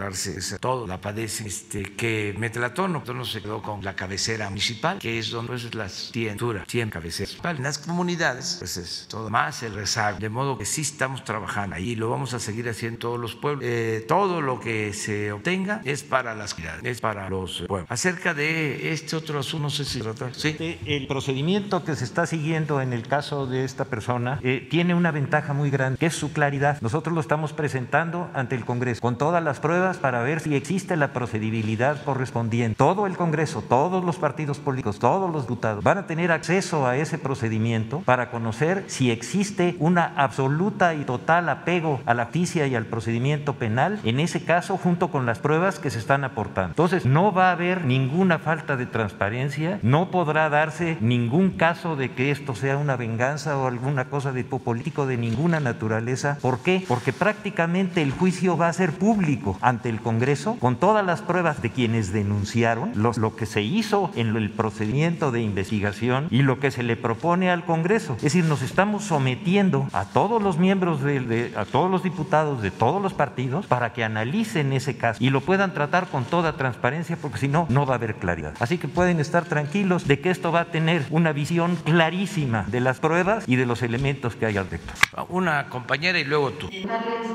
todo 0.61 0.87
la 0.87 1.01
padece, 1.01 1.47
este, 1.47 1.83
que 1.83 2.35
Metlatono. 2.39 2.99
Entonces 2.99 3.33
se 3.33 3.43
quedó 3.43 3.61
con 3.63 3.85
la 3.85 3.95
cabecera 3.95 4.49
municipal, 4.49 4.99
que 4.99 5.19
es 5.19 5.31
donde 5.31 5.49
pues, 5.49 5.75
las 5.75 6.11
100, 6.13 6.39
100 6.67 6.91
cabeceras. 6.91 7.37
En 7.45 7.63
las 7.63 7.79
comunidades, 7.79 8.57
pues 8.59 8.77
es 8.77 8.88
todo 9.09 9.31
más 9.31 9.63
el 9.63 9.75
rezago. 9.75 10.19
De 10.19 10.29
modo 10.29 10.59
que 10.59 10.65
sí 10.65 10.83
estamos 10.83 11.25
trabajando 11.25 11.77
ahí, 11.77 11.95
lo 11.95 12.11
vamos 12.11 12.35
a 12.35 12.41
seguir 12.41 12.69
haciendo 12.69 12.95
en 12.95 12.99
todos 12.99 13.21
los 13.21 13.35
pueblos. 13.35 13.65
Eh, 13.67 14.05
todo 14.07 14.41
lo 14.41 14.61
que 14.61 14.93
se 14.93 15.33
obtenga 15.33 15.81
es 15.85 16.03
para 16.03 16.35
las 16.35 16.55
ciudades, 16.55 16.85
es 16.85 17.01
para 17.01 17.29
los 17.29 17.65
pueblos. 17.67 17.91
Acerca 17.91 18.35
de 18.35 18.93
este 18.93 19.17
otro 19.17 19.41
asunto, 19.41 19.65
no 19.65 19.71
sé 19.71 19.85
si 19.85 20.01
¿Sí? 20.33 20.79
El 20.87 21.07
procedimiento 21.07 21.85
que 21.85 21.95
se 21.97 22.05
está 22.05 22.27
siguiendo 22.27 22.81
en 22.81 22.93
el 22.93 23.07
caso 23.07 23.47
de 23.47 23.65
esta 23.65 23.85
persona 23.85 24.39
eh, 24.43 24.67
tiene 24.71 24.95
una 24.95 25.11
ventaja 25.11 25.53
muy 25.53 25.71
grande, 25.71 25.99
que 25.99 26.07
es 26.07 26.15
su 26.15 26.33
claridad. 26.33 26.79
Nosotros 26.81 27.15
lo 27.15 27.21
estamos 27.21 27.53
presentando 27.53 28.31
ante 28.35 28.55
el 28.55 28.65
Congreso 28.65 29.01
con 29.01 29.19
todas 29.19 29.43
las 29.43 29.61
pruebas 29.61 29.99
para 29.99 30.23
ver 30.23 30.41
si 30.41 30.55
existe 30.55 30.97
la 30.97 31.13
procedibilidad 31.13 32.03
correspondiente. 32.05 32.77
Todo 32.77 33.07
el 33.07 33.17
Congreso, 33.17 33.63
todos 33.63 34.05
los 34.05 34.17
partidos 34.17 34.59
políticos, 34.59 34.99
todos 34.99 35.31
los 35.31 35.43
diputados 35.43 35.83
van 35.85 35.99
a 35.99 36.07
tener 36.07 36.33
acceso 36.33 36.87
a 36.87 36.97
ese 36.97 37.19
procedimiento 37.19 38.01
para 38.05 38.31
conocer 38.31 38.78
si 38.87 39.11
existe 39.11 39.77
una 39.79 40.13
absoluta 40.17 40.95
y 40.95 41.05
total 41.05 41.49
apego 41.49 42.01
a 42.07 42.15
la 42.15 42.25
justicia 42.25 42.67
y 42.67 42.75
al 42.75 42.87
procedimiento 42.87 43.55
penal, 43.55 44.01
en 44.05 44.21
ese 44.21 44.45
caso, 44.45 44.77
junto 44.77 45.11
con 45.11 45.25
las 45.25 45.39
pruebas 45.39 45.79
que 45.79 45.91
se 45.91 45.99
están 45.99 46.25
aportando. 46.25 46.71
Entonces, 46.71 47.07
no 47.07 47.33
va 47.33 47.49
a 47.49 47.53
haber 47.53 47.85
ninguna 47.85 48.39
falta 48.39 48.77
de 48.77 48.87
transparencia, 48.87 49.79
no 49.83 50.11
podrá 50.11 50.49
darse 50.49 50.99
ningún 51.01 51.51
caso 51.51 51.97
de 51.97 52.13
que 52.13 52.31
esto 52.31 52.55
sea 52.55 52.77
una 52.77 52.97
venganza 52.97 53.57
o 53.57 53.67
alguna 53.67 54.07
cosa 54.07 54.33
de 54.33 54.45
tipo 54.49 54.61
político 54.61 55.07
de 55.07 55.17
ninguna 55.17 55.61
naturaleza. 55.61 56.39
¿Por 56.41 56.61
qué? 56.61 56.85
Porque 56.89 57.13
prácticamente 57.13 58.03
el 58.03 58.13
juicio 58.13 58.57
va 58.57 58.69
a 58.69 58.73
ser 58.73 58.93
público 58.93 59.59
ante 59.61 59.89
el 59.89 60.01
Congreso 60.01 60.57
con 60.59 60.77
todas 60.77 61.05
las 61.05 61.21
pruebas 61.21 61.61
de 61.61 61.71
quienes 61.71 62.13
denunciaron, 62.13 62.93
lo 62.95 63.37
que 63.37 63.47
se 63.47 63.63
hizo 63.63 64.11
en 64.15 64.37
el 64.37 64.51
procedimiento 64.51 65.31
de 65.31 65.43
investigación 65.43 66.29
y 66.31 66.43
lo 66.43 66.61
que 66.61 66.71
se 66.71 66.83
le 66.83 66.97
propone 66.97 67.51
al 67.51 67.65
Congreso. 67.65 68.15
Es 68.17 68.23
decir, 68.23 68.45
nos 68.45 68.58
estamos 68.63 69.05
sometiendo 69.05 69.89
a 69.93 70.05
todos 70.05 70.43
los 70.43 70.59
miembros, 70.59 71.03
de, 71.03 71.21
de, 71.21 71.53
a 71.57 71.65
todos 71.65 71.91
los 71.91 72.03
diputados 72.03 72.63
de 72.63 72.71
todos 72.71 73.01
los 73.03 73.15
partidos 73.15 73.67
para 73.67 73.93
que 73.93 74.05
analicen 74.05 74.73
ese 74.73 74.97
caso 74.97 75.23
y 75.23 75.31
lo 75.31 75.41
puedan 75.41 75.75
tratar 75.75 76.09
con 76.09 76.25
toda 76.25 76.55
transparencia 76.55 77.17
porque 77.17 77.39
si 77.39 77.49
no, 77.49 77.67
no 77.69 77.87
va 77.87 77.95
a 77.95 77.97
haber 77.97 78.17
claridad. 78.17 78.55
Así 78.61 78.79
que 78.79 78.89
pueden 78.89 79.21
estar 79.21 79.45
tranquilos 79.45 80.07
de 80.07 80.21
que 80.21 80.31
esto 80.31 80.53
va 80.53 80.61
a 80.61 80.65
tener 80.67 81.07
una 81.11 81.33
visión 81.33 81.77
clarísima 81.77 82.65
de 82.69 82.81
las 82.81 83.01
pruebas 83.01 83.45
y 83.47 83.57
de 83.57 83.67
los 83.67 83.83
elementos 83.83 84.37
que 84.37 84.47
hay 84.47 84.57
al 84.57 84.69
respecto. 84.69 84.95
Una 85.29 85.69
compañera 85.69 86.19
y 86.19 86.25
luego 86.25 86.51
tú. 86.53 86.69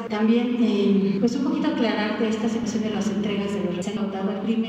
También, 0.09 0.57
eh, 0.59 1.17
pues 1.19 1.35
un 1.35 1.45
poquito 1.45 1.67
aclarar 1.67 2.19
de 2.19 2.29
esta 2.29 2.47
situación 2.47 2.83
de 2.83 2.89
las 2.91 3.07
entregas 3.07 3.53
de 3.53 3.63
los 3.63 3.75
recién 3.75 3.99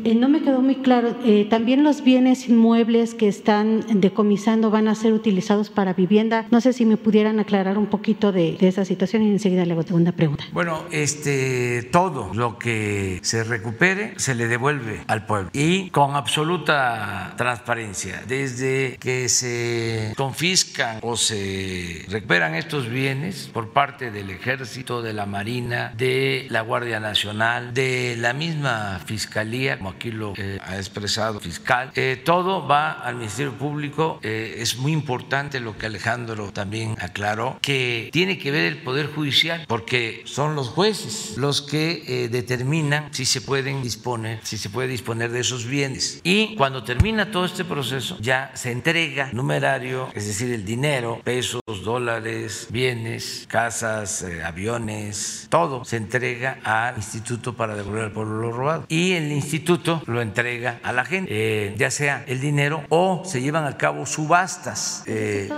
eh, 0.04 0.14
no 0.14 0.28
me 0.28 0.42
quedó 0.42 0.60
muy 0.60 0.76
claro, 0.76 1.16
eh, 1.24 1.46
también 1.48 1.82
los 1.82 2.02
bienes 2.02 2.48
inmuebles 2.48 3.14
que 3.14 3.28
están 3.28 3.84
decomisando 4.00 4.70
van 4.70 4.88
a 4.88 4.94
ser 4.94 5.12
utilizados 5.12 5.70
para 5.70 5.92
vivienda. 5.92 6.43
No 6.50 6.60
sé 6.60 6.72
si 6.72 6.84
me 6.84 6.96
pudieran 6.96 7.40
aclarar 7.40 7.78
un 7.78 7.86
poquito 7.86 8.32
de, 8.32 8.56
esa 8.60 8.84
situación 8.84 9.22
y 9.22 9.30
enseguida 9.30 9.64
le 9.64 9.72
hago 9.72 9.82
segunda 9.82 10.12
pregunta. 10.12 10.44
Bueno, 10.52 10.84
este, 10.90 11.82
todo 11.92 12.32
lo 12.34 12.58
que 12.58 13.20
se 13.22 13.44
recupere 13.44 14.14
se 14.16 14.34
le 14.34 14.48
devuelve 14.48 15.02
al 15.06 15.26
pueblo 15.26 15.50
y 15.52 15.90
con 15.90 16.16
absoluta 16.16 17.34
transparencia. 17.36 18.22
Desde 18.26 18.96
que 18.98 19.28
se 19.28 20.12
confiscan 20.16 20.98
o 21.02 21.16
se 21.16 22.04
recuperan 22.08 22.54
estos 22.54 22.88
bienes 22.88 23.50
por 23.52 23.72
parte 23.72 24.10
del 24.10 24.30
ejército, 24.30 25.02
de 25.02 25.12
la 25.12 25.26
marina, 25.26 25.92
de 25.96 26.46
la 26.50 26.62
Guardia 26.62 27.00
Nacional, 27.00 27.74
de 27.74 28.16
la 28.18 28.32
misma 28.32 29.00
fiscalía, 29.04 29.78
como 29.78 29.90
aquí 29.90 30.10
lo 30.10 30.34
eh, 30.36 30.58
ha 30.64 30.76
expresado 30.76 31.40
fiscal, 31.40 31.90
eh, 31.94 32.20
todo 32.24 32.66
va 32.66 32.92
al 32.92 33.16
Ministerio 33.16 33.52
Público. 33.52 34.18
Eh, 34.22 34.56
es 34.58 34.76
muy 34.78 34.92
importante 34.92 35.60
lo 35.60 35.76
que 35.76 35.86
Alejandro 35.86 36.33
también 36.52 36.96
aclaró, 37.00 37.58
que 37.62 38.10
tiene 38.12 38.38
que 38.38 38.50
ver 38.50 38.64
el 38.64 38.82
Poder 38.82 39.06
Judicial, 39.06 39.64
porque 39.68 40.22
son 40.24 40.54
los 40.54 40.68
jueces 40.68 41.34
los 41.36 41.62
que 41.62 42.28
determinan 42.30 43.12
si 43.12 43.24
se 43.24 43.40
pueden 43.40 43.82
disponer, 43.82 44.40
si 44.42 44.58
se 44.58 44.70
puede 44.70 44.88
disponer 44.88 45.30
de 45.30 45.40
esos 45.40 45.66
bienes. 45.66 46.20
Y 46.22 46.54
cuando 46.56 46.84
termina 46.84 47.30
todo 47.30 47.44
este 47.44 47.64
proceso, 47.64 48.16
ya 48.20 48.50
se 48.54 48.70
entrega 48.70 49.30
numerario, 49.32 50.08
es 50.14 50.26
decir, 50.26 50.52
el 50.52 50.64
dinero, 50.64 51.20
pesos, 51.24 51.60
dólares, 51.84 52.68
bienes, 52.70 53.46
casas, 53.48 54.22
eh, 54.22 54.42
aviones, 54.42 55.46
todo 55.50 55.84
se 55.84 55.96
entrega 55.96 56.58
al 56.64 56.96
instituto 56.96 57.54
para 57.54 57.74
devolver 57.74 58.04
al 58.04 58.12
pueblo 58.12 58.38
lo 58.40 58.52
robado. 58.52 58.84
Y 58.88 59.12
el 59.12 59.32
instituto 59.32 60.02
lo 60.06 60.22
entrega 60.22 60.80
a 60.82 60.92
la 60.92 61.04
gente, 61.04 61.30
eh, 61.30 61.74
ya 61.76 61.90
sea 61.90 62.24
el 62.26 62.40
dinero 62.40 62.84
o 62.88 63.22
se 63.24 63.40
llevan 63.40 63.66
a 63.66 63.76
cabo 63.76 64.06
subastas. 64.06 65.02
Eh, 65.06 65.48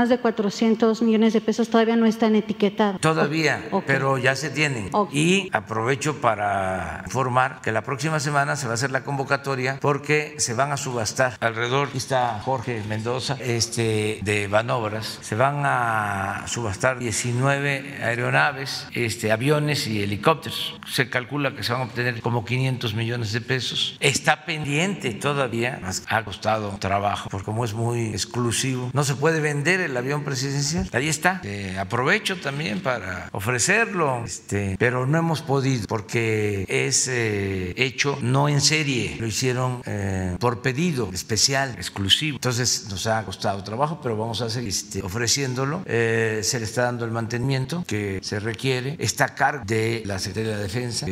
más 0.00 0.08
de 0.08 0.16
400 0.16 1.02
millones 1.02 1.34
de 1.34 1.42
pesos 1.42 1.68
todavía 1.68 1.94
no 1.94 2.06
están 2.06 2.34
etiquetados. 2.34 3.02
Todavía, 3.02 3.68
okay. 3.70 3.84
pero 3.86 4.16
ya 4.16 4.34
se 4.34 4.48
tienen. 4.48 4.88
Okay. 4.90 5.18
Y 5.20 5.50
aprovecho 5.52 6.22
para 6.22 7.02
informar 7.04 7.60
que 7.60 7.70
la 7.70 7.82
próxima 7.82 8.18
semana 8.18 8.56
se 8.56 8.64
va 8.64 8.72
a 8.72 8.74
hacer 8.76 8.92
la 8.92 9.04
convocatoria 9.04 9.78
porque 9.78 10.36
se 10.38 10.54
van 10.54 10.72
a 10.72 10.78
subastar 10.78 11.36
alrededor, 11.40 11.88
aquí 11.88 11.98
está 11.98 12.40
Jorge 12.42 12.82
Mendoza, 12.88 13.36
este, 13.40 14.20
de 14.22 14.48
Banobras, 14.48 15.18
se 15.20 15.34
van 15.34 15.66
a 15.66 16.44
subastar 16.46 16.98
19 16.98 18.02
aeronaves, 18.02 18.86
este, 18.94 19.32
aviones 19.32 19.86
y 19.86 20.02
helicópteros. 20.02 20.80
Se 20.90 21.10
calcula 21.10 21.54
que 21.54 21.62
se 21.62 21.74
van 21.74 21.82
a 21.82 21.84
obtener 21.84 22.22
como 22.22 22.46
500 22.46 22.94
millones 22.94 23.34
de 23.34 23.42
pesos. 23.42 23.98
Está 24.00 24.46
pendiente 24.46 25.12
todavía, 25.12 25.78
ha 26.08 26.24
costado 26.24 26.70
trabajo, 26.80 27.28
porque 27.28 27.44
como 27.44 27.66
es 27.66 27.74
muy 27.74 28.06
exclusivo, 28.06 28.88
no 28.94 29.04
se 29.04 29.14
puede 29.14 29.40
vender 29.40 29.80
el 29.80 29.89
avión 29.96 30.24
presidencial. 30.24 30.88
Ahí 30.92 31.08
está. 31.08 31.40
Eh, 31.44 31.76
aprovecho 31.78 32.40
también 32.40 32.80
para 32.80 33.28
ofrecerlo, 33.32 34.24
este, 34.24 34.76
pero 34.78 35.06
no 35.06 35.18
hemos 35.18 35.42
podido 35.42 35.86
porque 35.86 36.64
es 36.68 37.08
eh, 37.08 37.74
hecho 37.76 38.18
no 38.22 38.48
en 38.48 38.60
serie, 38.60 39.16
lo 39.18 39.26
hicieron 39.26 39.82
eh, 39.86 40.36
por 40.38 40.62
pedido 40.62 41.10
especial, 41.12 41.74
exclusivo. 41.76 42.36
Entonces 42.36 42.86
nos 42.88 43.06
ha 43.06 43.24
costado 43.24 43.62
trabajo, 43.62 44.00
pero 44.02 44.16
vamos 44.16 44.40
a 44.40 44.50
seguir 44.50 44.70
este, 44.70 45.02
ofreciéndolo. 45.02 45.82
Se 45.86 46.58
le 46.58 46.64
está 46.64 46.84
dando 46.84 47.04
el 47.04 47.10
mantenimiento 47.10 47.84
que 47.86 48.20
se 48.22 48.40
requiere. 48.40 48.96
Está 48.98 49.26
a 49.26 49.34
cargo 49.34 49.64
de 49.66 50.02
la 50.06 50.18
Secretaría 50.18 50.56
de 50.56 50.62
Defensa 50.62 51.06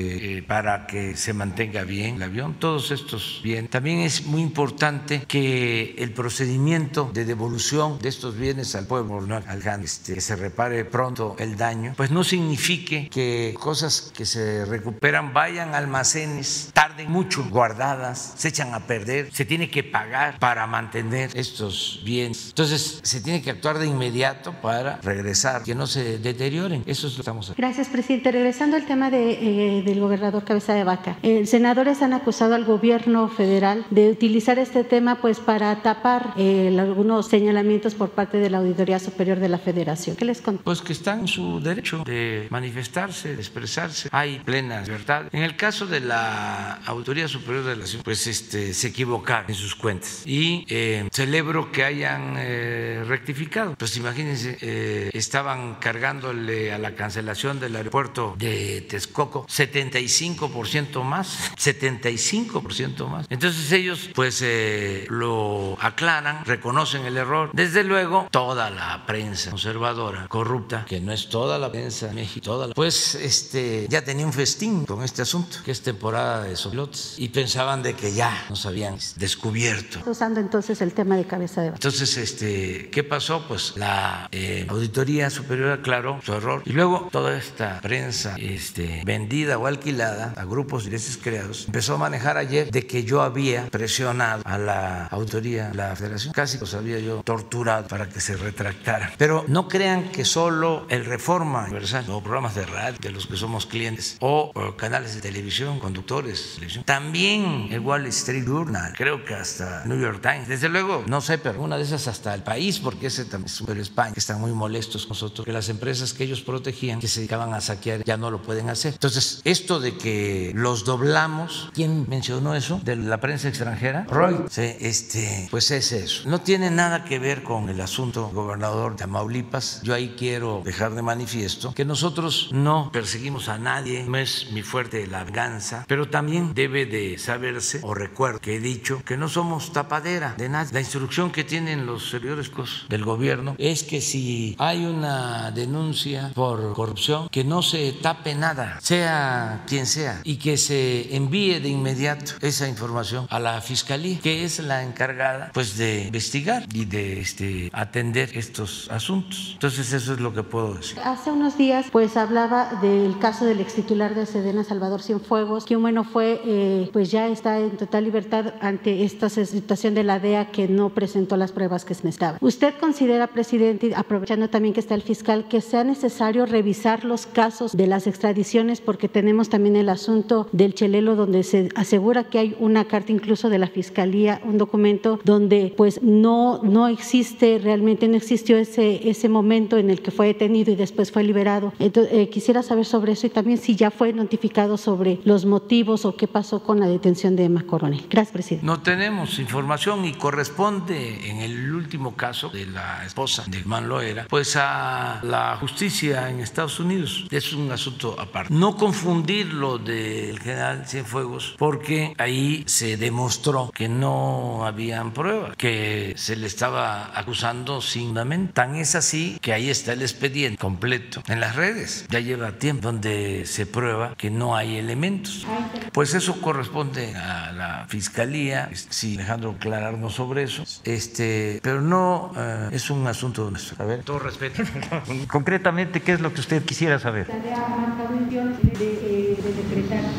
para 0.46 0.86
que 0.86 1.16
se 1.16 1.32
mantenga 1.32 1.84
bien 1.84 2.16
el 2.16 2.22
avión. 2.22 2.54
Todos 2.58 2.90
estos 2.90 3.40
bien. 3.42 3.68
También 3.68 4.00
es 4.00 4.26
muy 4.26 4.42
importante 4.42 5.22
que 5.26 5.94
el 5.98 6.12
procedimiento 6.12 7.10
de 7.12 7.24
devolución 7.24 7.98
de 7.98 8.08
estos 8.08 8.36
bienes 8.36 8.67
al 8.74 8.86
pueblo, 8.86 9.20
al 9.46 9.60
GAN, 9.60 9.82
este, 9.82 10.14
que 10.14 10.20
se 10.20 10.36
repare 10.36 10.84
pronto 10.84 11.36
el 11.38 11.56
daño, 11.56 11.94
pues 11.96 12.10
no 12.10 12.24
signifique 12.24 13.08
que 13.10 13.54
cosas 13.58 14.12
que 14.14 14.26
se 14.26 14.64
recuperan 14.64 15.32
vayan 15.32 15.74
a 15.74 15.78
almacenes, 15.78 16.70
tarden 16.72 17.10
mucho 17.10 17.44
guardadas, 17.48 18.34
se 18.36 18.48
echan 18.48 18.74
a 18.74 18.86
perder, 18.86 19.30
se 19.32 19.44
tiene 19.44 19.70
que 19.70 19.82
pagar 19.84 20.38
para 20.38 20.66
mantener 20.66 21.30
estos 21.34 22.00
bienes. 22.04 22.48
Entonces, 22.48 23.00
se 23.02 23.20
tiene 23.20 23.42
que 23.42 23.50
actuar 23.50 23.78
de 23.78 23.86
inmediato 23.86 24.52
para 24.60 24.98
regresar, 25.02 25.62
que 25.62 25.74
no 25.74 25.86
se 25.86 26.18
deterioren. 26.18 26.82
Eso 26.86 27.06
es 27.06 27.12
lo 27.12 27.16
que 27.18 27.22
estamos 27.22 27.46
haciendo. 27.46 27.66
Gracias, 27.66 27.88
presidente. 27.88 28.32
Regresando 28.32 28.76
al 28.76 28.86
tema 28.86 29.10
de, 29.10 29.30
eh, 29.30 29.82
del 29.82 30.00
gobernador 30.00 30.44
Cabeza 30.44 30.74
de 30.74 30.84
Vaca. 30.84 31.16
Eh, 31.22 31.46
senadores 31.46 32.02
han 32.02 32.12
acusado 32.12 32.54
al 32.54 32.64
gobierno 32.64 33.28
federal 33.28 33.84
de 33.90 34.10
utilizar 34.10 34.58
este 34.58 34.84
tema 34.84 35.20
pues 35.20 35.40
para 35.40 35.82
tapar 35.82 36.34
eh, 36.36 36.74
algunos 36.78 37.26
señalamientos 37.26 37.94
por 37.94 38.10
parte 38.10 38.38
de 38.38 38.50
la 38.50 38.57
Auditoría 38.58 38.98
Superior 38.98 39.38
de 39.38 39.48
la 39.48 39.58
Federación. 39.58 40.16
¿Qué 40.16 40.24
les 40.24 40.40
contó? 40.40 40.62
Pues 40.64 40.80
que 40.82 40.92
están 40.92 41.20
en 41.20 41.28
su 41.28 41.60
derecho 41.60 42.04
de 42.04 42.46
manifestarse, 42.50 43.34
de 43.34 43.40
expresarse. 43.40 44.08
Hay 44.12 44.40
plena 44.40 44.80
libertad. 44.82 45.26
En 45.32 45.42
el 45.42 45.56
caso 45.56 45.86
de 45.86 46.00
la 46.00 46.80
Auditoría 46.86 47.28
Superior 47.28 47.64
de 47.64 47.76
la 47.76 47.82
Nación, 47.82 48.02
pues 48.04 48.26
este, 48.26 48.74
se 48.74 48.88
equivocaron 48.88 49.46
en 49.48 49.54
sus 49.54 49.74
cuentas. 49.74 50.22
Y 50.26 50.64
eh, 50.68 51.08
celebro 51.12 51.72
que 51.72 51.84
hayan 51.84 52.34
eh, 52.38 53.04
rectificado. 53.06 53.74
Pues 53.76 53.96
imagínense, 53.96 54.58
eh, 54.60 55.10
estaban 55.12 55.76
cargándole 55.76 56.72
a 56.72 56.78
la 56.78 56.94
cancelación 56.94 57.60
del 57.60 57.76
aeropuerto 57.76 58.34
de 58.38 58.82
Texcoco 58.82 59.46
75% 59.46 61.02
más, 61.02 61.52
75% 61.56 63.08
más. 63.08 63.26
Entonces 63.30 63.72
ellos 63.72 64.10
pues 64.14 64.40
eh, 64.42 65.06
lo 65.08 65.76
aclaran, 65.80 66.44
reconocen 66.44 67.04
el 67.04 67.16
error. 67.16 67.50
Desde 67.52 67.84
luego, 67.84 68.28
toda 68.48 68.70
la 68.70 69.04
prensa 69.04 69.50
conservadora, 69.50 70.26
corrupta, 70.26 70.86
que 70.88 71.00
no 71.00 71.12
es 71.12 71.28
toda 71.28 71.58
la 71.58 71.70
prensa 71.70 72.06
de 72.06 72.14
México, 72.14 72.42
toda 72.42 72.68
la, 72.68 72.72
pues 72.72 73.14
este, 73.14 73.86
ya 73.90 74.02
tenía 74.02 74.24
un 74.24 74.32
festín 74.32 74.86
con 74.86 75.04
este 75.04 75.20
asunto, 75.20 75.58
que 75.62 75.70
es 75.70 75.82
temporada 75.82 76.44
de 76.44 76.56
sopilotes, 76.56 77.16
y 77.18 77.28
pensaban 77.28 77.82
de 77.82 77.92
que 77.92 78.14
ya 78.14 78.46
nos 78.48 78.64
habían 78.64 78.96
descubierto. 79.16 80.00
Usando 80.06 80.40
entonces 80.40 80.80
el 80.80 80.94
tema 80.94 81.18
de 81.18 81.26
cabeza 81.26 81.60
de 81.60 81.68
vaca. 81.68 81.76
Entonces, 81.76 82.16
este, 82.16 82.88
¿qué 82.88 83.04
pasó? 83.04 83.44
Pues 83.46 83.74
la 83.76 84.28
eh, 84.32 84.66
Auditoría 84.70 85.28
Superior 85.28 85.72
aclaró 85.72 86.18
su 86.24 86.32
error 86.32 86.62
y 86.64 86.72
luego 86.72 87.10
toda 87.12 87.36
esta 87.36 87.82
prensa 87.82 88.34
este, 88.38 89.02
vendida 89.04 89.58
o 89.58 89.66
alquilada 89.66 90.32
a 90.38 90.44
grupos 90.46 90.84
intereses 90.84 91.18
creados 91.18 91.66
empezó 91.66 91.96
a 91.96 91.98
manejar 91.98 92.38
ayer 92.38 92.70
de 92.70 92.86
que 92.86 93.04
yo 93.04 93.20
había 93.20 93.66
presionado 93.66 94.40
a 94.46 94.56
la 94.56 95.06
Auditoría, 95.08 95.70
la 95.74 95.94
Federación, 95.94 96.32
casi 96.32 96.56
los 96.56 96.72
había 96.72 96.98
yo 96.98 97.22
torturado 97.22 97.86
para 97.88 98.08
que 98.08 98.20
se 98.20 98.27
retractara. 98.36 99.12
Pero 99.18 99.44
no 99.48 99.68
crean 99.68 100.10
que 100.10 100.24
solo 100.24 100.86
el 100.88 101.04
Reforma 101.04 101.64
Universal 101.64 102.04
o 102.10 102.22
programas 102.22 102.54
de 102.54 102.66
radio 102.66 102.98
de 103.00 103.10
los 103.10 103.26
que 103.26 103.36
somos 103.36 103.66
clientes 103.66 104.16
o, 104.20 104.52
canales 104.76 105.14
de 105.14 105.20
televisión, 105.20 105.78
conductores 105.78 106.38
de 106.38 106.54
televisión, 106.54 106.84
también 106.84 107.68
el 107.70 107.80
Wall 107.80 108.06
Street 108.06 108.44
Journal, 108.46 108.92
creo 108.96 109.24
que 109.24 109.34
hasta 109.34 109.84
New 109.84 110.00
York 110.00 110.20
Times, 110.22 110.48
desde 110.48 110.68
luego, 110.68 111.04
no 111.06 111.20
sé, 111.20 111.38
pero 111.38 111.62
una 111.62 111.76
de 111.76 111.82
esas 111.82 112.08
hasta 112.08 112.34
el 112.34 112.42
país, 112.42 112.78
porque 112.78 113.06
ese 113.06 113.24
también 113.24 113.46
es 113.46 113.54
ejemplo 113.54 113.82
España, 113.82 114.12
que 114.12 114.20
están 114.20 114.40
muy 114.40 114.52
molestos 114.52 115.08
nosotros, 115.08 115.44
que 115.44 115.52
las 115.52 115.68
empresas 115.68 116.12
que 116.12 116.24
ellos 116.24 116.40
protegían, 116.40 117.00
que 117.00 117.08
se 117.08 117.20
dedicaban 117.20 117.54
a 117.54 117.60
saquear, 117.60 118.04
ya 118.04 118.16
no 118.16 118.30
lo 118.30 118.42
pueden 118.42 118.70
hacer. 118.70 118.94
Entonces, 118.94 119.40
esto 119.44 119.80
de 119.80 119.96
que 119.96 120.52
los 120.54 120.84
doblamos, 120.84 121.70
¿quién 121.74 122.06
mencionó 122.08 122.54
eso? 122.54 122.80
De 122.84 122.96
la 122.96 123.20
prensa 123.20 123.48
extranjera. 123.48 124.06
Roy. 124.08 124.36
Sí, 124.50 124.74
este, 124.80 125.48
pues 125.50 125.70
es 125.70 125.92
eso. 125.92 126.28
No 126.28 126.40
tiene 126.40 126.70
nada 126.70 127.04
que 127.04 127.18
ver 127.18 127.42
con 127.42 127.68
el 127.68 127.80
asunto 127.80 128.17
gobernador 128.26 128.92
de 128.92 128.98
Tamaulipas. 128.98 129.80
Yo 129.82 129.94
ahí 129.94 130.14
quiero 130.18 130.62
dejar 130.64 130.94
de 130.94 131.02
manifiesto 131.02 131.72
que 131.74 131.84
nosotros 131.84 132.50
no 132.52 132.90
perseguimos 132.92 133.48
a 133.48 133.58
nadie, 133.58 134.04
no 134.04 134.18
es 134.18 134.50
mi 134.52 134.62
fuerte 134.62 135.06
la 135.06 135.24
venganza, 135.24 135.84
pero 135.88 136.08
también 136.08 136.54
debe 136.54 136.86
de 136.86 137.18
saberse 137.18 137.80
o 137.82 137.94
recuerdo 137.94 138.40
que 138.40 138.56
he 138.56 138.60
dicho 138.60 139.02
que 139.04 139.16
no 139.16 139.28
somos 139.28 139.72
tapadera 139.72 140.34
de 140.36 140.48
nada. 140.48 140.68
La 140.72 140.80
instrucción 140.80 141.30
que 141.30 141.44
tienen 141.44 141.86
los 141.86 142.10
servidores 142.10 142.50
del 142.88 143.04
gobierno 143.04 143.54
es 143.58 143.82
que 143.84 144.00
si 144.00 144.56
hay 144.58 144.84
una 144.84 145.50
denuncia 145.50 146.32
por 146.34 146.72
corrupción, 146.74 147.28
que 147.28 147.44
no 147.44 147.62
se 147.62 147.92
tape 147.92 148.34
nada, 148.34 148.78
sea 148.80 149.64
quien 149.66 149.86
sea, 149.86 150.20
y 150.24 150.36
que 150.36 150.56
se 150.56 151.14
envíe 151.14 151.60
de 151.60 151.68
inmediato 151.68 152.32
esa 152.40 152.68
información 152.68 153.26
a 153.30 153.38
la 153.38 153.60
fiscalía, 153.60 154.18
que 154.20 154.44
es 154.44 154.58
la 154.58 154.82
encargada 154.82 155.50
pues 155.52 155.76
de 155.76 156.04
investigar 156.04 156.66
y 156.72 156.84
de 156.84 157.20
este, 157.20 157.70
atender 157.72 158.07
estos 158.16 158.90
asuntos. 158.90 159.50
Entonces 159.54 159.92
eso 159.92 160.14
es 160.14 160.20
lo 160.20 160.32
que 160.32 160.42
puedo 160.42 160.74
decir. 160.74 160.98
Hace 161.04 161.30
unos 161.30 161.58
días 161.58 161.86
pues 161.92 162.16
hablaba 162.16 162.80
del 162.80 163.18
caso 163.18 163.44
del 163.44 163.60
ex 163.60 163.74
titular 163.74 164.14
de 164.14 164.26
Sedena, 164.26 164.64
Salvador 164.64 165.02
Cienfuegos, 165.02 165.64
que 165.64 165.76
bueno 165.76 166.04
fue 166.04 166.40
eh, 166.44 166.90
pues 166.92 167.10
ya 167.10 167.28
está 167.28 167.58
en 167.58 167.76
total 167.76 168.04
libertad 168.04 168.54
ante 168.60 169.04
esta 169.04 169.28
situación 169.28 169.94
de 169.94 170.04
la 170.04 170.18
DEA 170.18 170.50
que 170.50 170.68
no 170.68 170.90
presentó 170.90 171.36
las 171.36 171.52
pruebas 171.52 171.84
que 171.84 171.94
se 171.94 172.04
necesitaban. 172.04 172.38
¿Usted 172.40 172.74
considera, 172.80 173.28
presidente, 173.28 173.92
aprovechando 173.94 174.48
también 174.48 174.74
que 174.74 174.80
está 174.80 174.94
el 174.94 175.02
fiscal, 175.02 175.46
que 175.48 175.60
sea 175.60 175.84
necesario 175.84 176.46
revisar 176.46 177.04
los 177.04 177.26
casos 177.26 177.76
de 177.76 177.86
las 177.86 178.06
extradiciones 178.06 178.80
porque 178.80 179.08
tenemos 179.08 179.48
también 179.48 179.76
el 179.76 179.88
asunto 179.88 180.48
del 180.52 180.74
Chelelo 180.74 181.16
donde 181.16 181.42
se 181.42 181.68
asegura 181.74 182.24
que 182.24 182.38
hay 182.38 182.56
una 182.58 182.86
carta 182.86 183.12
incluso 183.12 183.48
de 183.48 183.58
la 183.58 183.66
fiscalía, 183.66 184.40
un 184.44 184.58
documento 184.58 185.20
donde 185.24 185.74
pues 185.76 186.02
no 186.02 186.60
no 186.62 186.88
existe 186.88 187.58
realmente 187.62 187.97
no 188.06 188.16
existió 188.16 188.56
ese 188.56 189.08
ese 189.08 189.28
momento 189.28 189.76
en 189.76 189.90
el 189.90 190.02
que 190.02 190.10
fue 190.10 190.26
detenido 190.26 190.72
y 190.72 190.76
después 190.76 191.10
fue 191.10 191.22
liberado. 191.24 191.72
Entonces 191.78 192.12
eh, 192.14 192.28
quisiera 192.28 192.62
saber 192.62 192.84
sobre 192.84 193.12
eso 193.12 193.26
y 193.26 193.30
también 193.30 193.58
si 193.58 193.74
ya 193.76 193.90
fue 193.90 194.12
notificado 194.12 194.76
sobre 194.76 195.20
los 195.24 195.44
motivos 195.44 196.04
o 196.04 196.16
qué 196.16 196.28
pasó 196.28 196.62
con 196.62 196.80
la 196.80 196.86
detención 196.86 197.36
de 197.36 197.44
Emma 197.44 197.62
Coronel. 197.66 198.06
Gracias, 198.08 198.32
presidente. 198.32 198.66
No 198.66 198.80
tenemos 198.80 199.38
información 199.38 200.04
y 200.04 200.12
corresponde 200.14 201.30
en 201.30 201.38
el 201.38 201.74
último 201.74 202.14
caso 202.14 202.48
de 202.48 202.66
la 202.66 203.04
esposa 203.04 203.44
de 203.46 203.58
Germán 203.58 203.88
Loera, 203.88 204.26
pues 204.28 204.56
a 204.56 205.20
la 205.22 205.56
justicia 205.56 206.30
en 206.30 206.40
Estados 206.40 206.80
Unidos. 206.80 207.26
Es 207.30 207.52
un 207.52 207.70
asunto 207.72 208.16
aparte. 208.18 208.52
No 208.52 208.76
confundir 208.76 209.52
lo 209.52 209.78
del 209.78 210.38
general 210.40 210.86
Cienfuegos, 210.86 211.54
porque 211.58 212.14
ahí 212.18 212.62
se 212.66 212.96
demostró 212.96 213.70
que 213.74 213.88
no 213.88 214.64
habían 214.64 215.12
pruebas, 215.12 215.56
que 215.56 216.14
se 216.16 216.36
le 216.36 216.46
estaba 216.46 217.18
acusando 217.18 217.80
sin 217.88 218.08
fundamento. 218.08 218.52
Tan 218.54 218.76
es 218.76 218.94
así 218.94 219.38
que 219.40 219.52
ahí 219.52 219.70
está 219.70 219.92
el 219.92 220.02
expediente 220.02 220.58
completo 220.58 221.22
en 221.28 221.40
las 221.40 221.56
redes. 221.56 222.06
Ya 222.10 222.20
lleva 222.20 222.52
tiempo 222.52 222.88
donde 222.88 223.44
se 223.46 223.66
prueba 223.66 224.14
que 224.16 224.30
no 224.30 224.56
hay 224.56 224.76
elementos. 224.76 225.46
Pues 225.92 226.14
eso 226.14 226.40
corresponde 226.40 227.14
a 227.14 227.52
la 227.52 227.86
fiscalía. 227.88 228.70
Sí, 228.72 229.14
Alejandro, 229.14 229.54
aclararnos 229.56 230.14
sobre 230.14 230.44
eso. 230.44 230.64
Este, 230.84 231.60
pero 231.62 231.80
no 231.80 232.32
eh, 232.36 232.70
es 232.72 232.90
un 232.90 233.06
asunto 233.06 233.50
nuestro. 233.50 233.82
A 233.82 233.86
ver, 233.86 234.02
todo 234.02 234.18
respeto. 234.18 234.62
Concretamente, 235.28 236.00
¿qué 236.00 236.12
es 236.12 236.20
lo 236.20 236.32
que 236.32 236.40
usted 236.40 236.64
quisiera 236.64 236.98
saber? 236.98 237.26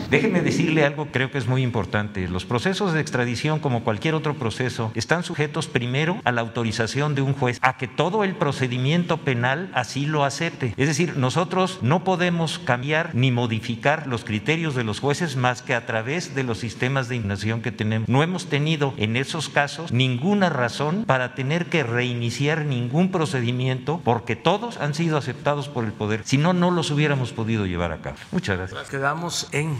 Déjeme 0.10 0.42
decirle 0.42 0.86
algo, 0.86 1.08
creo 1.12 1.32
que 1.32 1.38
es 1.38 1.48
muy 1.48 1.62
importante. 1.62 2.28
Los 2.28 2.44
procesos 2.44 2.94
de 2.94 3.00
extradición, 3.00 3.60
como 3.60 3.84
cualquier 3.84 4.16
otro 4.16 4.34
proceso, 4.34 4.92
están 4.96 5.24
sujetos 5.24 5.68
primero 5.68 6.20
a 6.24 6.32
la 6.32 6.42
autorización 6.42 7.14
de 7.14 7.22
un 7.22 7.34
juez, 7.34 7.60
a 7.62 7.78
que 7.78 7.88
todo 7.88 8.24
el 8.24 8.36
procedimiento 8.36 9.18
penal 9.18 9.70
así 9.74 10.06
lo 10.06 10.24
acepte. 10.26 10.74
Es 10.78 10.88
decir, 10.88 11.18
nosotros 11.18 11.80
no 11.82 12.04
podemos 12.04 12.58
cambiar 12.60 13.14
ni 13.14 13.32
modificar 13.32 14.08
los 14.08 14.24
criterios 14.24 14.74
de 14.74 14.84
los 14.84 15.00
jueces 15.00 15.36
más 15.36 15.62
que 15.62 15.76
a 15.76 15.86
través 15.86 16.34
de 16.34 16.44
los 16.44 16.58
sistemas 16.58 17.08
de 17.08 17.16
indignación 17.16 17.62
que 17.62 17.72
tenemos. 17.72 18.10
No 18.10 18.24
hemos 18.24 18.48
tenido 18.48 18.96
en 18.98 19.16
esos 19.16 19.50
casos 19.50 19.92
ninguna 19.92 20.50
razón 20.50 21.04
para 21.06 21.36
tener 21.36 21.68
que 21.68 21.84
reiniciar 21.84 22.66
ningún 22.66 23.12
procedimiento 23.12 24.02
porque 24.04 24.36
todos 24.36 24.78
han 24.78 24.96
sido 24.96 25.18
aceptados 25.18 25.70
por 25.70 25.86
el 25.86 25.92
poder. 25.92 26.22
Si 26.26 26.38
no, 26.38 26.54
no 26.54 26.72
los 26.72 26.90
hubiéramos 26.90 27.32
podido 27.32 27.68
llevar 27.68 27.92
a 27.92 27.98
cabo. 27.98 28.18
Muchas 28.32 28.58
gracias. 28.58 28.90
Quedamos 28.90 29.48
en 29.52 29.78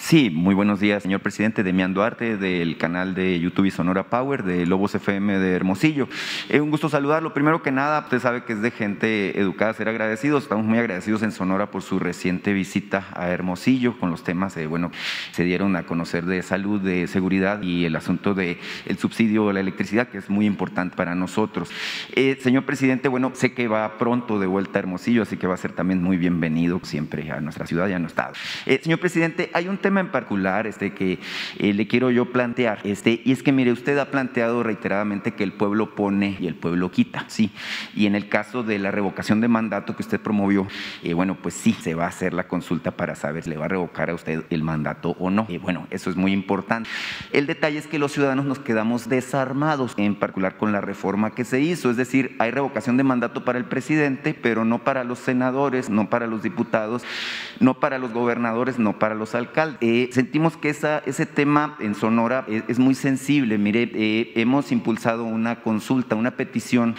Sí, 0.00 0.30
muy 0.30 0.54
buenos 0.54 0.80
días, 0.80 1.02
señor 1.02 1.20
presidente. 1.20 1.62
Demian 1.62 1.94
Duarte, 1.94 2.36
del 2.36 2.78
canal 2.78 3.14
de 3.14 3.38
YouTube 3.38 3.66
y 3.66 3.70
Sonora 3.70 4.08
Power, 4.08 4.42
de 4.42 4.66
Lobos 4.66 4.94
FM 4.94 5.38
de 5.38 5.54
Hermosillo. 5.54 6.08
Es 6.48 6.60
un 6.60 6.70
gusto 6.70 6.88
saludarlo. 6.88 7.34
Primero 7.34 7.62
que 7.62 7.70
nada, 7.70 8.00
usted 8.00 8.18
sabe 8.18 8.44
que 8.44 8.54
es 8.54 8.62
de 8.62 8.70
gente 8.70 9.38
educada 9.38 9.74
ser 9.74 9.88
agradecidos. 9.88 10.44
Estamos 10.44 10.64
muy 10.64 10.78
agradecidos 10.78 11.22
en 11.22 11.32
Sonora 11.32 11.70
por 11.70 11.82
su 11.82 11.98
reciente 11.98 12.52
visita 12.52 13.06
a 13.14 13.28
Hermosillo 13.28 13.98
con 13.98 14.10
los 14.10 14.24
temas, 14.24 14.56
eh, 14.56 14.66
bueno, 14.66 14.90
se 15.32 15.44
dieron 15.44 15.76
a 15.76 15.84
conocer 15.84 16.24
de 16.24 16.42
salud, 16.42 16.80
de 16.80 17.06
seguridad 17.06 17.62
y 17.62 17.84
el 17.84 17.94
asunto 17.94 18.34
del 18.34 18.58
el 18.86 18.98
subsidio 18.98 19.50
a 19.50 19.52
la 19.52 19.60
electricidad, 19.60 20.08
que 20.08 20.18
es 20.18 20.30
muy 20.30 20.46
importante 20.46 20.96
para 20.96 21.14
nosotros. 21.14 21.70
Eh, 22.14 22.38
señor 22.40 22.64
presidente, 22.64 23.08
bueno, 23.08 23.32
sé 23.34 23.52
que 23.52 23.68
va 23.68 23.98
pronto 23.98 24.40
de 24.40 24.46
vuelta 24.46 24.78
a 24.78 24.80
Hermosillo, 24.80 25.22
así 25.22 25.36
que 25.36 25.46
va 25.46 25.54
a 25.54 25.58
ser 25.58 25.72
también 25.72 26.02
muy 26.02 26.16
bienvenido 26.16 26.80
siempre 26.82 27.30
a 27.30 27.40
nuestra 27.40 27.66
ciudad 27.66 27.88
y 27.88 27.92
a 27.92 27.98
nuestro 27.98 28.08
estado. 28.08 28.34
Eh, 28.66 28.80
señor 28.82 28.98
presidente, 29.00 29.50
hay 29.58 29.68
un 29.68 29.78
tema 29.78 30.00
en 30.00 30.10
particular 30.10 30.66
este, 30.66 30.94
que 30.94 31.18
eh, 31.58 31.74
le 31.74 31.86
quiero 31.86 32.10
yo 32.10 32.32
plantear, 32.32 32.80
este, 32.84 33.20
y 33.24 33.32
es 33.32 33.42
que 33.42 33.52
mire, 33.52 33.72
usted 33.72 33.98
ha 33.98 34.10
planteado 34.10 34.62
reiteradamente 34.62 35.34
que 35.34 35.44
el 35.44 35.52
pueblo 35.52 35.94
pone 35.94 36.36
y 36.40 36.46
el 36.46 36.54
pueblo 36.54 36.90
quita, 36.90 37.24
sí, 37.28 37.50
y 37.94 38.06
en 38.06 38.14
el 38.14 38.28
caso 38.28 38.62
de 38.62 38.78
la 38.78 38.90
revocación 38.90 39.40
de 39.40 39.48
mandato 39.48 39.96
que 39.96 40.02
usted 40.02 40.20
promovió, 40.20 40.66
eh, 41.02 41.12
bueno, 41.12 41.36
pues 41.42 41.54
sí, 41.54 41.72
se 41.72 41.94
va 41.94 42.04
a 42.04 42.08
hacer 42.08 42.32
la 42.34 42.46
consulta 42.46 42.92
para 42.92 43.14
saber 43.14 43.44
si 43.44 43.50
le 43.50 43.56
va 43.56 43.66
a 43.66 43.68
revocar 43.68 44.10
a 44.10 44.14
usted 44.14 44.44
el 44.50 44.62
mandato 44.62 45.16
o 45.18 45.30
no. 45.30 45.46
Eh, 45.48 45.58
bueno, 45.58 45.86
eso 45.90 46.10
es 46.10 46.16
muy 46.16 46.32
importante. 46.32 46.88
El 47.32 47.46
detalle 47.46 47.78
es 47.78 47.86
que 47.86 47.98
los 47.98 48.12
ciudadanos 48.12 48.44
nos 48.44 48.58
quedamos 48.58 49.08
desarmados, 49.08 49.94
en 49.96 50.14
particular 50.14 50.56
con 50.56 50.72
la 50.72 50.80
reforma 50.80 51.34
que 51.34 51.44
se 51.44 51.60
hizo, 51.60 51.90
es 51.90 51.96
decir, 51.96 52.36
hay 52.38 52.50
revocación 52.50 52.96
de 52.96 53.04
mandato 53.04 53.44
para 53.44 53.58
el 53.58 53.64
presidente, 53.64 54.34
pero 54.34 54.64
no 54.64 54.78
para 54.78 55.04
los 55.04 55.18
senadores, 55.18 55.90
no 55.90 56.08
para 56.08 56.26
los 56.26 56.42
diputados, 56.42 57.02
no 57.60 57.80
para 57.80 57.98
los 57.98 58.12
gobernadores, 58.12 58.78
no 58.78 58.98
para 58.98 59.14
los 59.14 59.34
alcaldes. 59.34 59.47
Eh, 59.80 60.10
sentimos 60.12 60.56
que 60.56 60.70
ese 60.70 61.26
tema 61.26 61.76
en 61.80 61.94
Sonora 61.94 62.44
es, 62.48 62.78
muy 62.78 62.94
sensible. 62.94 63.58
Mire, 63.58 63.90
eh, 63.94 64.32
hemos 64.36 64.70
impulsado 64.72 65.24
una 65.24 65.60
consulta, 65.62 66.14
una 66.14 66.32
petición 66.32 66.94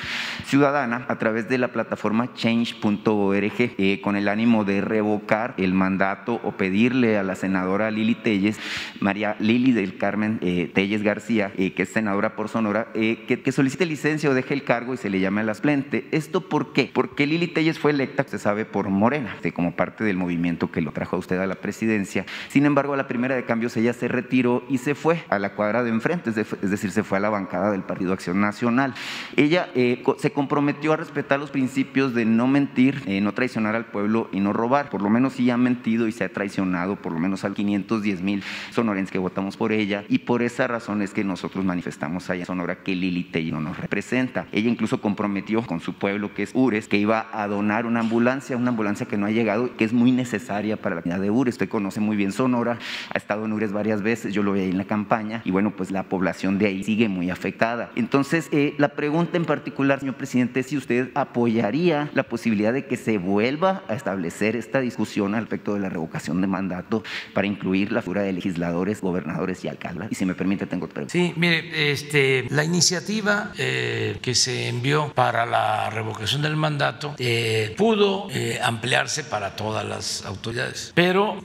ciudadana 0.45 1.05
a 1.07 1.17
través 1.17 1.47
de 1.47 1.57
la 1.57 1.69
plataforma 1.69 2.33
change.org 2.33 3.53
eh, 3.57 4.01
con 4.01 4.15
el 4.15 4.27
ánimo 4.27 4.65
de 4.65 4.81
revocar 4.81 5.53
el 5.57 5.73
mandato 5.73 6.41
o 6.43 6.53
pedirle 6.53 7.17
a 7.17 7.23
la 7.23 7.35
senadora 7.35 7.91
Lili 7.91 8.15
Telles, 8.15 8.59
María 8.99 9.35
Lili 9.39 9.71
del 9.71 9.97
Carmen 9.97 10.39
Telles 10.73 11.03
García, 11.03 11.51
que 11.51 11.73
es 11.77 11.89
senadora 11.89 12.35
por 12.35 12.49
Sonora, 12.49 12.89
que, 12.93 13.41
que, 13.43 13.51
solicite 13.51 13.85
licencia 13.85 14.29
o 14.29 14.33
deje 14.33 14.53
el 14.53 14.63
cargo 14.63 14.93
y 14.93 14.97
se 14.97 15.09
le 15.09 15.19
llame 15.19 15.41
a 15.41 15.43
las 15.45 15.61
plente. 15.61 16.07
¿Esto 16.11 16.49
por 16.49 16.73
qué? 16.73 16.89
Porque 16.93 17.25
Lili 17.25 17.47
Telles 17.47 17.79
fue 17.79 17.91
electa, 17.91 18.23
se 18.23 18.39
sabe, 18.39 18.65
por 18.65 18.89
Morena, 18.89 19.35
como 19.53 19.75
parte 19.75 20.03
del 20.03 20.17
movimiento 20.17 20.71
que 20.71 20.81
lo 20.81 20.91
trajo 20.91 21.15
a 21.15 21.19
usted 21.19 21.39
a 21.39 21.47
la 21.47 21.55
presidencia. 21.55 22.25
Sin 22.47 22.65
embargo, 22.65 22.93
a 22.93 22.97
la 22.97 23.07
primera 23.07 23.35
de 23.35 23.45
cambios 23.45 23.75
ella 23.77 23.93
se 23.93 24.07
retiró 24.07 24.63
y 24.69 24.77
se 24.77 24.95
fue 24.95 25.23
a 25.29 25.39
la 25.39 25.53
cuadra 25.53 25.83
de 25.83 25.89
enfrente, 25.89 26.29
es 26.29 26.71
decir, 26.71 26.91
se 26.91 27.03
fue 27.03 27.17
a 27.17 27.21
la 27.21 27.29
bancada 27.29 27.71
del 27.71 27.83
Partido 27.83 28.13
Acción 28.13 28.39
Nacional. 28.39 28.93
Ella 29.35 29.69
eh, 29.75 30.03
se 30.17 30.31
comprometió 30.31 30.93
a 30.93 30.97
respetar 30.97 31.39
los 31.39 31.51
principios 31.51 32.13
de 32.13 32.25
no 32.25 32.47
mentir, 32.47 33.01
eh, 33.05 33.21
no 33.21 33.33
traicionar 33.33 33.75
al 33.75 33.85
pueblo 33.85 34.29
y 34.31 34.39
no 34.39 34.53
robar. 34.53 34.89
Por 34.89 35.01
lo 35.01 35.09
menos 35.09 35.33
sí 35.33 35.49
ha 35.49 35.57
mentido 35.57 36.07
y 36.07 36.11
se 36.11 36.23
ha 36.23 36.29
traicionado 36.29 36.95
por 36.95 37.11
lo 37.11 37.19
menos 37.19 37.43
al 37.43 37.53
510 37.53 38.21
mil 38.21 38.43
sonorenses 38.71 39.11
que 39.11 39.19
votamos 39.19 39.57
por 39.57 39.71
ella 39.71 40.03
y 40.07 40.19
por 40.19 40.41
esa 40.41 40.67
razón 40.67 41.01
es 41.01 41.13
que 41.13 41.23
nosotros 41.23 41.65
manifestamos 41.65 42.29
allá 42.29 42.41
en 42.41 42.45
Sonora 42.45 42.83
que 42.83 42.95
Lili 42.95 43.23
Tello 43.23 43.55
no 43.55 43.69
nos 43.69 43.77
representa. 43.77 44.47
Ella 44.51 44.69
incluso 44.69 45.01
comprometió 45.01 45.61
con 45.61 45.79
su 45.79 45.93
pueblo, 45.93 46.33
que 46.33 46.43
es 46.43 46.51
Ures, 46.53 46.87
que 46.87 46.97
iba 46.97 47.27
a 47.31 47.47
donar 47.47 47.85
una 47.85 48.01
ambulancia, 48.01 48.57
una 48.57 48.69
ambulancia 48.69 49.07
que 49.07 49.17
no 49.17 49.25
ha 49.25 49.31
llegado, 49.31 49.75
que 49.77 49.85
es 49.85 49.93
muy 49.93 50.11
necesaria 50.11 50.77
para 50.77 50.95
la 50.95 51.01
comunidad 51.01 51.21
de 51.21 51.29
Ures. 51.29 51.55
Usted 51.55 51.69
conoce 51.69 51.99
muy 51.99 52.15
bien 52.15 52.28
Sonora, 52.31 52.79
ha 53.13 53.17
estado 53.17 53.45
en 53.45 53.53
Ures 53.53 53.71
varias 53.71 54.01
veces, 54.01 54.33
yo 54.33 54.43
lo 54.43 54.53
vi 54.53 54.61
ahí 54.61 54.69
en 54.69 54.77
la 54.77 54.85
campaña, 54.85 55.41
y 55.45 55.51
bueno, 55.51 55.71
pues 55.75 55.91
la 55.91 56.03
población 56.03 56.57
de 56.57 56.67
ahí 56.67 56.83
sigue 56.83 57.09
muy 57.09 57.29
afectada. 57.29 57.91
Entonces, 57.95 58.49
eh, 58.51 58.73
la 58.77 58.89
pregunta 58.89 59.37
en 59.37 59.45
particular, 59.45 59.99
señor 59.99 60.15
presidente, 60.15 60.61
es 60.61 60.67
si 60.67 60.77
usted 60.77 61.09
apoyaría 61.15 62.09
la 62.13 62.23
posibilidad 62.23 62.73
de 62.73 62.85
que 62.85 62.97
se 62.97 63.17
vuelva 63.17 63.83
a 63.87 63.93
establecer 63.93 64.55
esta 64.55 64.79
discusión 64.79 65.35
al 65.35 65.41
respecto 65.41 65.73
de 65.73 65.79
la 65.79 65.89
revocación 65.89 66.41
de 66.41 66.47
mandato 66.47 67.03
para 67.33 67.47
incluir 67.47 67.91
la 67.91 68.01
figura 68.01 68.21
de 68.21 68.33
legisladores, 68.33 69.01
gobernadores 69.01 69.63
y 69.63 69.67
alcaldes. 69.67 70.11
Y 70.11 70.15
si 70.15 70.25
me 70.25 70.35
permite, 70.35 70.65
tengo 70.65 70.85
otra 70.85 70.95
pregunta. 70.95 71.13
Sí, 71.13 71.33
mire, 71.35 71.91
este, 71.91 72.45
la 72.49 72.63
iniciativa 72.63 73.51
eh, 73.57 74.17
que 74.21 74.35
se 74.35 74.67
envió 74.67 75.11
para 75.13 75.45
la 75.45 75.89
revocación 75.89 76.41
del 76.41 76.55
mandato 76.55 77.15
eh, 77.17 77.73
pudo 77.77 78.27
eh, 78.31 78.59
ampliarse 78.63 79.23
para 79.23 79.55
todas 79.55 79.85
las 79.85 80.25
autoridades, 80.25 80.91
pero 80.95 81.41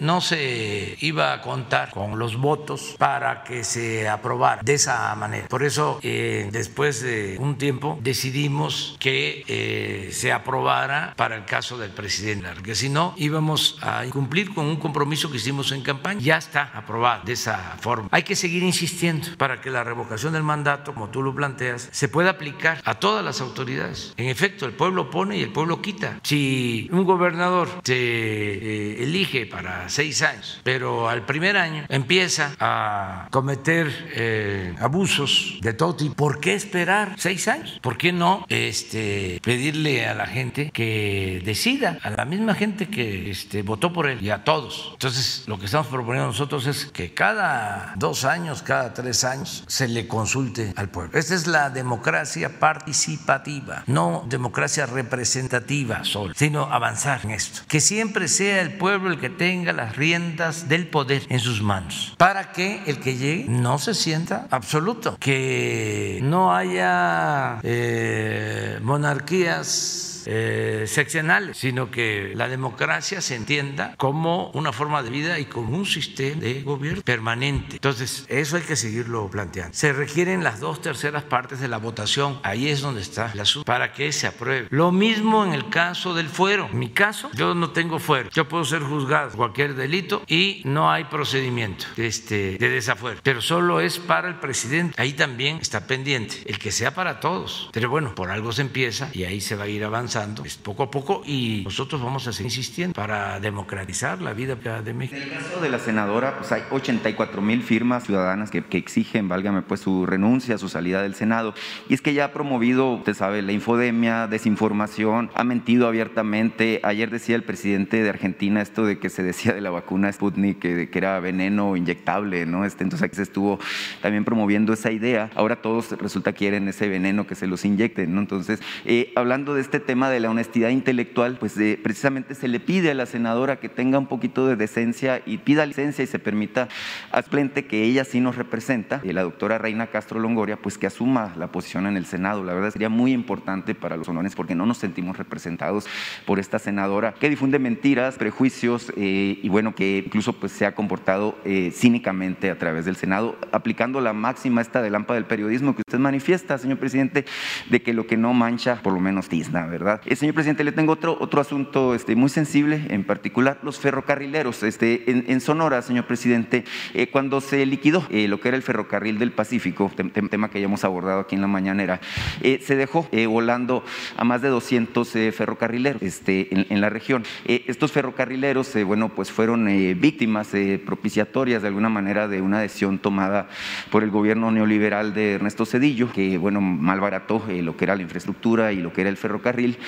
no 0.00 0.20
se 0.20 0.96
iba 1.00 1.32
a 1.32 1.40
contar 1.40 1.90
con 1.90 2.18
los 2.18 2.36
votos 2.36 2.94
para 2.98 3.44
que 3.44 3.64
se 3.64 4.08
aprobara 4.08 4.62
de 4.62 4.74
esa 4.74 5.14
manera. 5.14 5.48
Por 5.48 5.62
eso, 5.62 5.98
después 6.02 7.02
de 7.02 7.36
un 7.38 7.56
tiempo, 7.56 7.98
decidimos 8.00 8.96
que 8.98 10.10
se 10.12 10.32
aprobara 10.32 11.14
para 11.16 11.36
el 11.36 11.44
caso 11.44 11.78
del 11.78 11.90
presidente, 11.90 12.48
porque 12.54 12.74
si 12.74 12.88
no, 12.88 13.14
íbamos 13.16 13.78
a 13.82 14.04
incumplir 14.04 14.54
con 14.54 14.66
un 14.66 14.76
compromiso 14.76 15.30
que 15.30 15.36
hicimos 15.36 15.72
en 15.72 15.82
campaña. 15.82 16.20
Ya 16.20 16.38
está 16.38 16.70
aprobado 16.74 17.22
de 17.24 17.32
esa 17.32 17.76
forma. 17.80 18.08
Hay 18.10 18.22
que 18.22 18.36
seguir 18.36 18.62
insistiendo 18.62 19.28
para 19.38 19.60
que 19.60 19.70
la 19.70 19.84
revocación 19.84 20.32
del 20.32 20.42
mandato, 20.42 20.94
como 20.94 21.08
tú 21.08 21.22
lo 21.22 21.34
planteas, 21.34 21.88
se 21.90 22.08
pueda 22.08 22.30
aplicar 22.30 22.80
a 22.84 22.94
todas 22.94 23.24
las 23.24 23.40
autoridades. 23.40 24.14
En 24.16 24.28
efecto, 24.28 24.66
el 24.66 24.72
pueblo 24.72 25.10
pone 25.10 25.36
y 25.38 25.42
el 25.42 25.52
pueblo 25.52 25.80
quita. 25.82 26.20
Si 26.22 26.88
un 26.92 27.04
gobernador 27.04 27.68
se 27.84 27.94
eh, 27.94 29.02
elige 29.02 29.46
para 29.46 29.63
seis 29.88 30.22
años, 30.22 30.60
pero 30.62 31.08
al 31.08 31.24
primer 31.26 31.56
año 31.56 31.84
empieza 31.88 32.54
a 32.60 33.28
cometer 33.30 33.92
eh, 34.14 34.74
abusos 34.80 35.58
de 35.60 35.72
todo 35.72 35.96
tipo, 35.96 36.14
¿por 36.14 36.40
qué 36.40 36.54
esperar 36.54 37.14
seis 37.18 37.48
años? 37.48 37.78
¿Por 37.82 37.96
qué 37.96 38.12
no 38.12 38.44
este, 38.48 39.40
pedirle 39.42 40.06
a 40.06 40.14
la 40.14 40.26
gente 40.26 40.70
que 40.72 41.42
decida, 41.44 41.98
a 42.02 42.10
la 42.10 42.24
misma 42.24 42.54
gente 42.54 42.88
que 42.88 43.30
este, 43.30 43.62
votó 43.62 43.92
por 43.92 44.06
él 44.06 44.22
y 44.22 44.30
a 44.30 44.44
todos? 44.44 44.90
Entonces, 44.92 45.44
lo 45.46 45.58
que 45.58 45.66
estamos 45.66 45.86
proponiendo 45.88 46.28
nosotros 46.28 46.66
es 46.66 46.86
que 46.86 47.14
cada 47.14 47.94
dos 47.96 48.24
años, 48.24 48.62
cada 48.62 48.94
tres 48.94 49.24
años, 49.24 49.64
se 49.66 49.88
le 49.88 50.06
consulte 50.08 50.72
al 50.76 50.88
pueblo. 50.88 51.18
Esta 51.18 51.34
es 51.34 51.46
la 51.46 51.70
democracia 51.70 52.58
participativa, 52.58 53.84
no 53.86 54.24
democracia 54.28 54.86
representativa 54.86 56.04
solo, 56.04 56.34
sino 56.34 56.64
avanzar 56.72 57.20
en 57.24 57.32
esto. 57.32 57.62
Que 57.68 57.80
siempre 57.80 58.28
sea 58.28 58.60
el 58.60 58.74
pueblo 58.74 59.10
el 59.10 59.20
que 59.20 59.30
tenga 59.30 59.53
las 59.62 59.96
riendas 59.96 60.68
del 60.68 60.88
poder 60.88 61.22
en 61.28 61.38
sus 61.40 61.62
manos, 61.62 62.14
para 62.18 62.52
que 62.52 62.82
el 62.86 62.98
que 62.98 63.16
llegue 63.16 63.46
no 63.48 63.78
se 63.78 63.94
sienta 63.94 64.48
absoluto, 64.50 65.16
que 65.20 66.18
no 66.22 66.54
haya 66.54 67.60
eh, 67.62 68.78
monarquías 68.82 70.13
eh, 70.26 70.84
seccionales, 70.86 71.56
sino 71.56 71.90
que 71.90 72.32
la 72.34 72.48
democracia 72.48 73.20
se 73.20 73.34
entienda 73.34 73.94
como 73.96 74.50
una 74.50 74.72
forma 74.72 75.02
de 75.02 75.10
vida 75.10 75.38
y 75.38 75.46
como 75.46 75.76
un 75.76 75.86
sistema 75.86 76.40
de 76.40 76.62
gobierno 76.62 77.02
permanente. 77.02 77.76
Entonces, 77.76 78.24
eso 78.28 78.56
hay 78.56 78.62
que 78.62 78.76
seguirlo 78.76 79.28
planteando. 79.28 79.74
Se 79.74 79.92
requieren 79.92 80.44
las 80.44 80.60
dos 80.60 80.80
terceras 80.80 81.24
partes 81.24 81.60
de 81.60 81.68
la 81.68 81.78
votación, 81.78 82.38
ahí 82.42 82.68
es 82.68 82.80
donde 82.80 83.02
está 83.02 83.30
el 83.32 83.40
asunto, 83.40 83.64
para 83.64 83.92
que 83.92 84.12
se 84.12 84.26
apruebe. 84.26 84.68
Lo 84.70 84.92
mismo 84.92 85.44
en 85.44 85.52
el 85.52 85.68
caso 85.68 86.14
del 86.14 86.28
fuero. 86.28 86.68
En 86.70 86.78
mi 86.78 86.90
caso, 86.90 87.30
yo 87.34 87.54
no 87.54 87.70
tengo 87.70 87.98
fuero, 87.98 88.30
yo 88.30 88.48
puedo 88.48 88.64
ser 88.64 88.82
juzgado 88.82 89.30
cualquier 89.36 89.74
delito 89.74 90.22
y 90.26 90.62
no 90.64 90.90
hay 90.90 91.04
procedimiento 91.04 91.86
este, 91.96 92.58
de 92.58 92.68
desafuero, 92.68 93.20
pero 93.22 93.42
solo 93.42 93.80
es 93.80 93.98
para 93.98 94.28
el 94.28 94.36
presidente. 94.36 94.94
Ahí 95.00 95.12
también 95.12 95.58
está 95.60 95.86
pendiente, 95.86 96.36
el 96.46 96.58
que 96.58 96.72
sea 96.72 96.94
para 96.94 97.20
todos. 97.20 97.70
Pero 97.72 97.90
bueno, 97.90 98.14
por 98.14 98.30
algo 98.30 98.52
se 98.52 98.62
empieza 98.62 99.10
y 99.12 99.24
ahí 99.24 99.40
se 99.40 99.56
va 99.56 99.64
a 99.64 99.68
ir 99.68 99.84
avanzando 99.84 100.13
poco 100.62 100.82
a 100.84 100.90
poco 100.90 101.22
y 101.26 101.62
nosotros 101.64 102.02
vamos 102.02 102.26
a 102.26 102.32
seguir 102.32 102.52
insistiendo 102.52 102.94
para 102.94 103.40
democratizar 103.40 104.22
la 104.22 104.32
vida 104.32 104.54
de 104.54 104.94
México. 104.94 105.16
En 105.16 105.22
el 105.22 105.30
caso 105.30 105.60
de 105.60 105.68
la 105.68 105.78
senadora, 105.78 106.36
pues 106.38 106.52
hay 106.52 106.62
84 106.70 107.42
mil 107.42 107.62
firmas 107.62 108.04
ciudadanas 108.04 108.50
que, 108.50 108.62
que, 108.64 108.78
exigen, 108.78 109.28
válgame, 109.28 109.62
pues 109.62 109.80
su 109.80 110.06
renuncia, 110.06 110.58
su 110.58 110.68
salida 110.68 111.02
del 111.02 111.14
Senado. 111.14 111.54
Y 111.88 111.94
es 111.94 112.00
que 112.00 112.14
ya 112.14 112.26
ha 112.26 112.32
promovido, 112.32 112.92
usted 112.92 113.14
sabe, 113.14 113.42
la 113.42 113.52
infodemia, 113.52 114.26
desinformación, 114.26 115.30
ha 115.34 115.44
mentido 115.44 115.88
abiertamente. 115.88 116.80
Ayer 116.82 117.10
decía 117.10 117.36
el 117.36 117.42
presidente 117.42 118.02
de 118.02 118.08
Argentina 118.08 118.62
esto 118.62 118.84
de 118.84 118.98
que 118.98 119.08
se 119.08 119.22
decía 119.22 119.52
de 119.52 119.60
la 119.60 119.70
vacuna 119.70 120.12
Sputnik 120.12 120.58
que, 120.58 120.90
que 120.90 120.98
era 120.98 121.18
veneno 121.20 121.76
inyectable, 121.76 122.46
¿no? 122.46 122.64
Este, 122.64 122.84
entonces 122.84 123.06
aquí 123.06 123.16
se 123.16 123.22
estuvo 123.22 123.58
también 124.00 124.24
promoviendo 124.24 124.72
esa 124.72 124.90
idea. 124.90 125.30
Ahora 125.34 125.56
todos 125.56 125.92
resulta 125.92 126.32
quieren 126.32 126.68
ese 126.68 126.88
veneno 126.88 127.26
que 127.26 127.34
se 127.34 127.46
los 127.46 127.64
inyecten, 127.64 128.14
¿no? 128.14 128.20
Entonces, 128.20 128.60
eh, 128.84 129.12
hablando 129.16 129.54
de 129.54 129.60
este 129.60 129.80
tema, 129.80 130.03
de 130.10 130.20
la 130.20 130.30
honestidad 130.30 130.70
intelectual, 130.70 131.36
pues 131.38 131.54
precisamente 131.82 132.34
se 132.34 132.48
le 132.48 132.60
pide 132.60 132.90
a 132.90 132.94
la 132.94 133.06
senadora 133.06 133.56
que 133.56 133.68
tenga 133.68 133.98
un 133.98 134.06
poquito 134.06 134.46
de 134.46 134.56
decencia 134.56 135.22
y 135.26 135.38
pida 135.38 135.66
licencia 135.66 136.04
y 136.04 136.06
se 136.06 136.18
permita 136.18 136.68
a 137.10 137.22
Splente 137.22 137.66
que 137.66 137.84
ella 137.84 138.04
sí 138.04 138.20
nos 138.20 138.36
representa, 138.36 139.00
y 139.04 139.12
la 139.12 139.22
doctora 139.22 139.58
Reina 139.58 139.88
Castro 139.88 140.20
Longoria, 140.20 140.56
pues 140.56 140.78
que 140.78 140.86
asuma 140.86 141.32
la 141.36 141.48
posición 141.48 141.86
en 141.86 141.96
el 141.96 142.06
Senado. 142.06 142.44
La 142.44 142.54
verdad 142.54 142.70
sería 142.70 142.88
muy 142.88 143.12
importante 143.12 143.74
para 143.74 143.96
los 143.96 144.08
honores 144.08 144.34
porque 144.34 144.54
no 144.54 144.66
nos 144.66 144.78
sentimos 144.78 145.16
representados 145.16 145.86
por 146.26 146.38
esta 146.38 146.58
senadora 146.58 147.14
que 147.14 147.28
difunde 147.28 147.58
mentiras, 147.58 148.16
prejuicios 148.16 148.92
eh, 148.96 149.38
y 149.42 149.48
bueno, 149.48 149.74
que 149.74 150.02
incluso 150.04 150.32
pues 150.32 150.52
se 150.52 150.66
ha 150.66 150.74
comportado 150.74 151.38
eh, 151.44 151.70
cínicamente 151.72 152.50
a 152.50 152.58
través 152.58 152.84
del 152.84 152.96
Senado, 152.96 153.36
aplicando 153.52 154.00
la 154.00 154.12
máxima 154.12 154.60
esta 154.60 154.82
de 154.82 154.90
lámpara 154.90 155.16
del 155.16 155.26
periodismo 155.26 155.74
que 155.74 155.82
usted 155.86 155.98
manifiesta, 155.98 156.58
señor 156.58 156.78
presidente, 156.78 157.24
de 157.70 157.82
que 157.82 157.92
lo 157.92 158.06
que 158.06 158.16
no 158.16 158.34
mancha, 158.34 158.80
por 158.82 158.92
lo 158.92 159.00
menos 159.00 159.28
tizna, 159.28 159.66
¿verdad? 159.66 159.93
Eh, 160.04 160.16
señor 160.16 160.34
presidente, 160.34 160.64
le 160.64 160.72
tengo 160.72 160.92
otro, 160.92 161.16
otro 161.20 161.40
asunto 161.40 161.94
este, 161.94 162.16
muy 162.16 162.28
sensible, 162.28 162.86
en 162.88 163.04
particular 163.04 163.58
los 163.62 163.78
ferrocarrileros. 163.78 164.62
Este, 164.62 165.10
en, 165.10 165.40
Sonora, 165.40 165.82
señor 165.82 166.06
presidente, 166.06 166.64
eh, 166.94 167.08
cuando 167.08 167.40
se 167.40 167.64
liquidó 167.66 168.06
eh, 168.10 168.28
lo 168.28 168.40
que 168.40 168.48
era 168.48 168.56
el 168.56 168.62
ferrocarril 168.62 169.18
del 169.18 169.32
Pacífico, 169.32 169.90
tema 170.30 170.50
que 170.50 170.60
ya 170.60 170.66
hemos 170.66 170.84
abordado 170.84 171.20
aquí 171.20 171.34
en 171.34 171.40
la 171.40 171.46
mañanera, 171.46 172.00
se 172.40 172.76
dejó 172.76 173.08
volando 173.28 173.84
a 174.16 174.24
más 174.24 174.42
de 174.42 174.48
200 174.48 175.08
ferrocarrileros 175.32 176.02
este, 176.02 176.48
en, 176.50 176.80
la 176.80 176.88
región. 176.88 177.24
estos 177.44 177.92
ferrocarrileros, 177.92 178.72
bueno, 178.84 179.10
pues 179.10 179.30
fueron 179.30 179.66
víctimas 180.00 180.52
propiciatorias 180.84 181.62
de 181.62 181.68
alguna 181.68 181.88
manera 181.88 182.28
de 182.28 182.40
una 182.40 182.60
decisión 182.60 182.98
tomada 182.98 183.48
por 183.90 184.02
el 184.02 184.10
gobierno 184.10 184.50
neoliberal 184.50 185.14
de 185.14 185.34
Ernesto 185.34 185.66
Cedillo, 185.66 186.10
que, 186.12 186.38
bueno, 186.38 186.60
malbarató 186.60 187.44
lo 187.48 187.76
que 187.76 187.84
era 187.84 187.96
la 187.96 188.02
infraestructura 188.02 188.72
y 188.72 188.76
lo 188.76 188.92
que 188.92 189.02
era 189.02 189.10
el 189.10 189.16
ferrocarril 189.16 189.78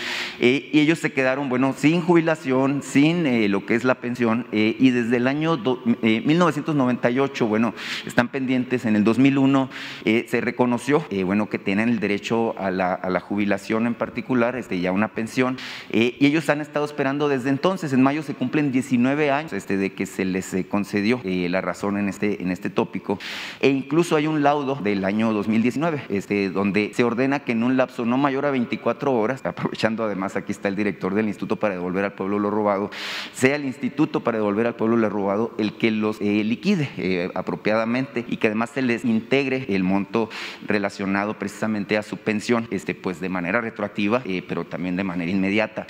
eh, 0.40 0.70
y 0.72 0.80
ellos 0.80 0.98
se 0.98 1.12
quedaron, 1.12 1.48
bueno, 1.48 1.74
sin 1.76 2.00
jubilación, 2.00 2.82
sin 2.82 3.26
eh, 3.26 3.48
lo 3.48 3.66
que 3.66 3.74
es 3.74 3.85
la 3.85 3.96
pensión, 3.96 4.46
eh, 4.52 4.76
y 4.78 4.90
desde 4.90 5.16
el 5.16 5.26
año 5.26 5.59
1998, 6.02 7.46
bueno, 7.46 7.74
están 8.06 8.28
pendientes, 8.28 8.85
en 8.85 8.96
el 8.96 9.04
2001 9.04 9.70
se 10.04 10.40
reconoció, 10.40 11.04
bueno, 11.24 11.48
que 11.48 11.59
tienen 11.59 11.88
el 11.88 12.00
derecho 12.00 12.54
a 12.59 12.70
la, 12.70 13.20
jubilación 13.20 13.87
en 13.87 13.94
particular, 13.94 14.56
este, 14.56 14.80
ya 14.80 14.92
una 14.92 15.09
pensión, 15.09 15.56
y 15.90 16.14
ellos 16.24 16.48
han 16.50 16.61
estado 16.61 16.85
esperando 16.85 17.28
desde 17.28 17.50
entonces, 17.50 17.92
en 17.92 18.02
mayo 18.02 18.22
se 18.22 18.35
cumplen 18.35 18.72
19 18.72 19.30
años 19.30 19.52
este, 19.52 19.76
de 19.76 19.92
que 19.92 20.06
se 20.06 20.24
les 20.24 20.54
concedió 20.68 21.20
la 21.24 21.61
razón 21.61 21.96
en 21.96 22.09
este, 22.09 22.42
en 22.42 22.50
este 22.50 22.70
tópico, 22.70 23.18
e 23.61 23.68
incluso 23.68 24.16
hay 24.16 24.26
un 24.26 24.42
laudo 24.42 24.76
del 24.76 25.04
año 25.04 25.32
2019, 25.32 26.02
este, 26.09 26.50
donde 26.50 26.92
se 26.94 27.04
ordena 27.04 27.40
que 27.40 27.52
en 27.52 27.62
un 27.62 27.76
lapso 27.76 28.04
no 28.04 28.18
mayor 28.18 28.46
a 28.46 28.50
24 28.50 29.12
horas, 29.12 29.44
aprovechando 29.44 29.86
además 29.87 30.37
aquí 30.37 30.53
está 30.53 30.68
el 30.68 30.77
director 30.77 31.14
del 31.14 31.29
Instituto 31.29 31.57
para 31.57 31.75
devolver 31.75 32.05
al 32.05 32.12
pueblo 32.14 32.38
lo 32.38 32.51
robado, 32.51 32.90
sea 33.33 33.57
el 33.57 33.64
Instituto 33.64 34.20
para 34.20 34.38
devolver 34.38 34.66
al 34.66 34.75
pueblo 34.75 34.96
lo 34.96 35.09
robado 35.09 35.55
el 35.59 35.75
que 35.75 35.90
los 35.90 36.20
eh, 36.20 36.42
liquide 36.44 36.90
eh, 36.96 37.31
apropiadamente 37.35 38.25
y 38.29 38.38
que 38.38 38.49
además 38.49 38.70
se 38.70 38.83
les 38.83 39.05
integre 39.05 39.66
el 39.68 39.85
monto 39.85 40.29
relacionado 40.66 41.38
precisamente 41.38 41.96
a 41.96 42.03
su 42.03 42.16
pensión, 42.16 42.66
este, 42.70 42.94
pues 42.94 43.20
de 43.20 43.29
manera 43.29 43.61
retroactiva, 43.61 44.22
eh, 44.25 44.42
pero 44.46 44.64
también 44.64 44.96
de 44.96 45.05
manera 45.05 45.31
inmediata. 45.31 45.87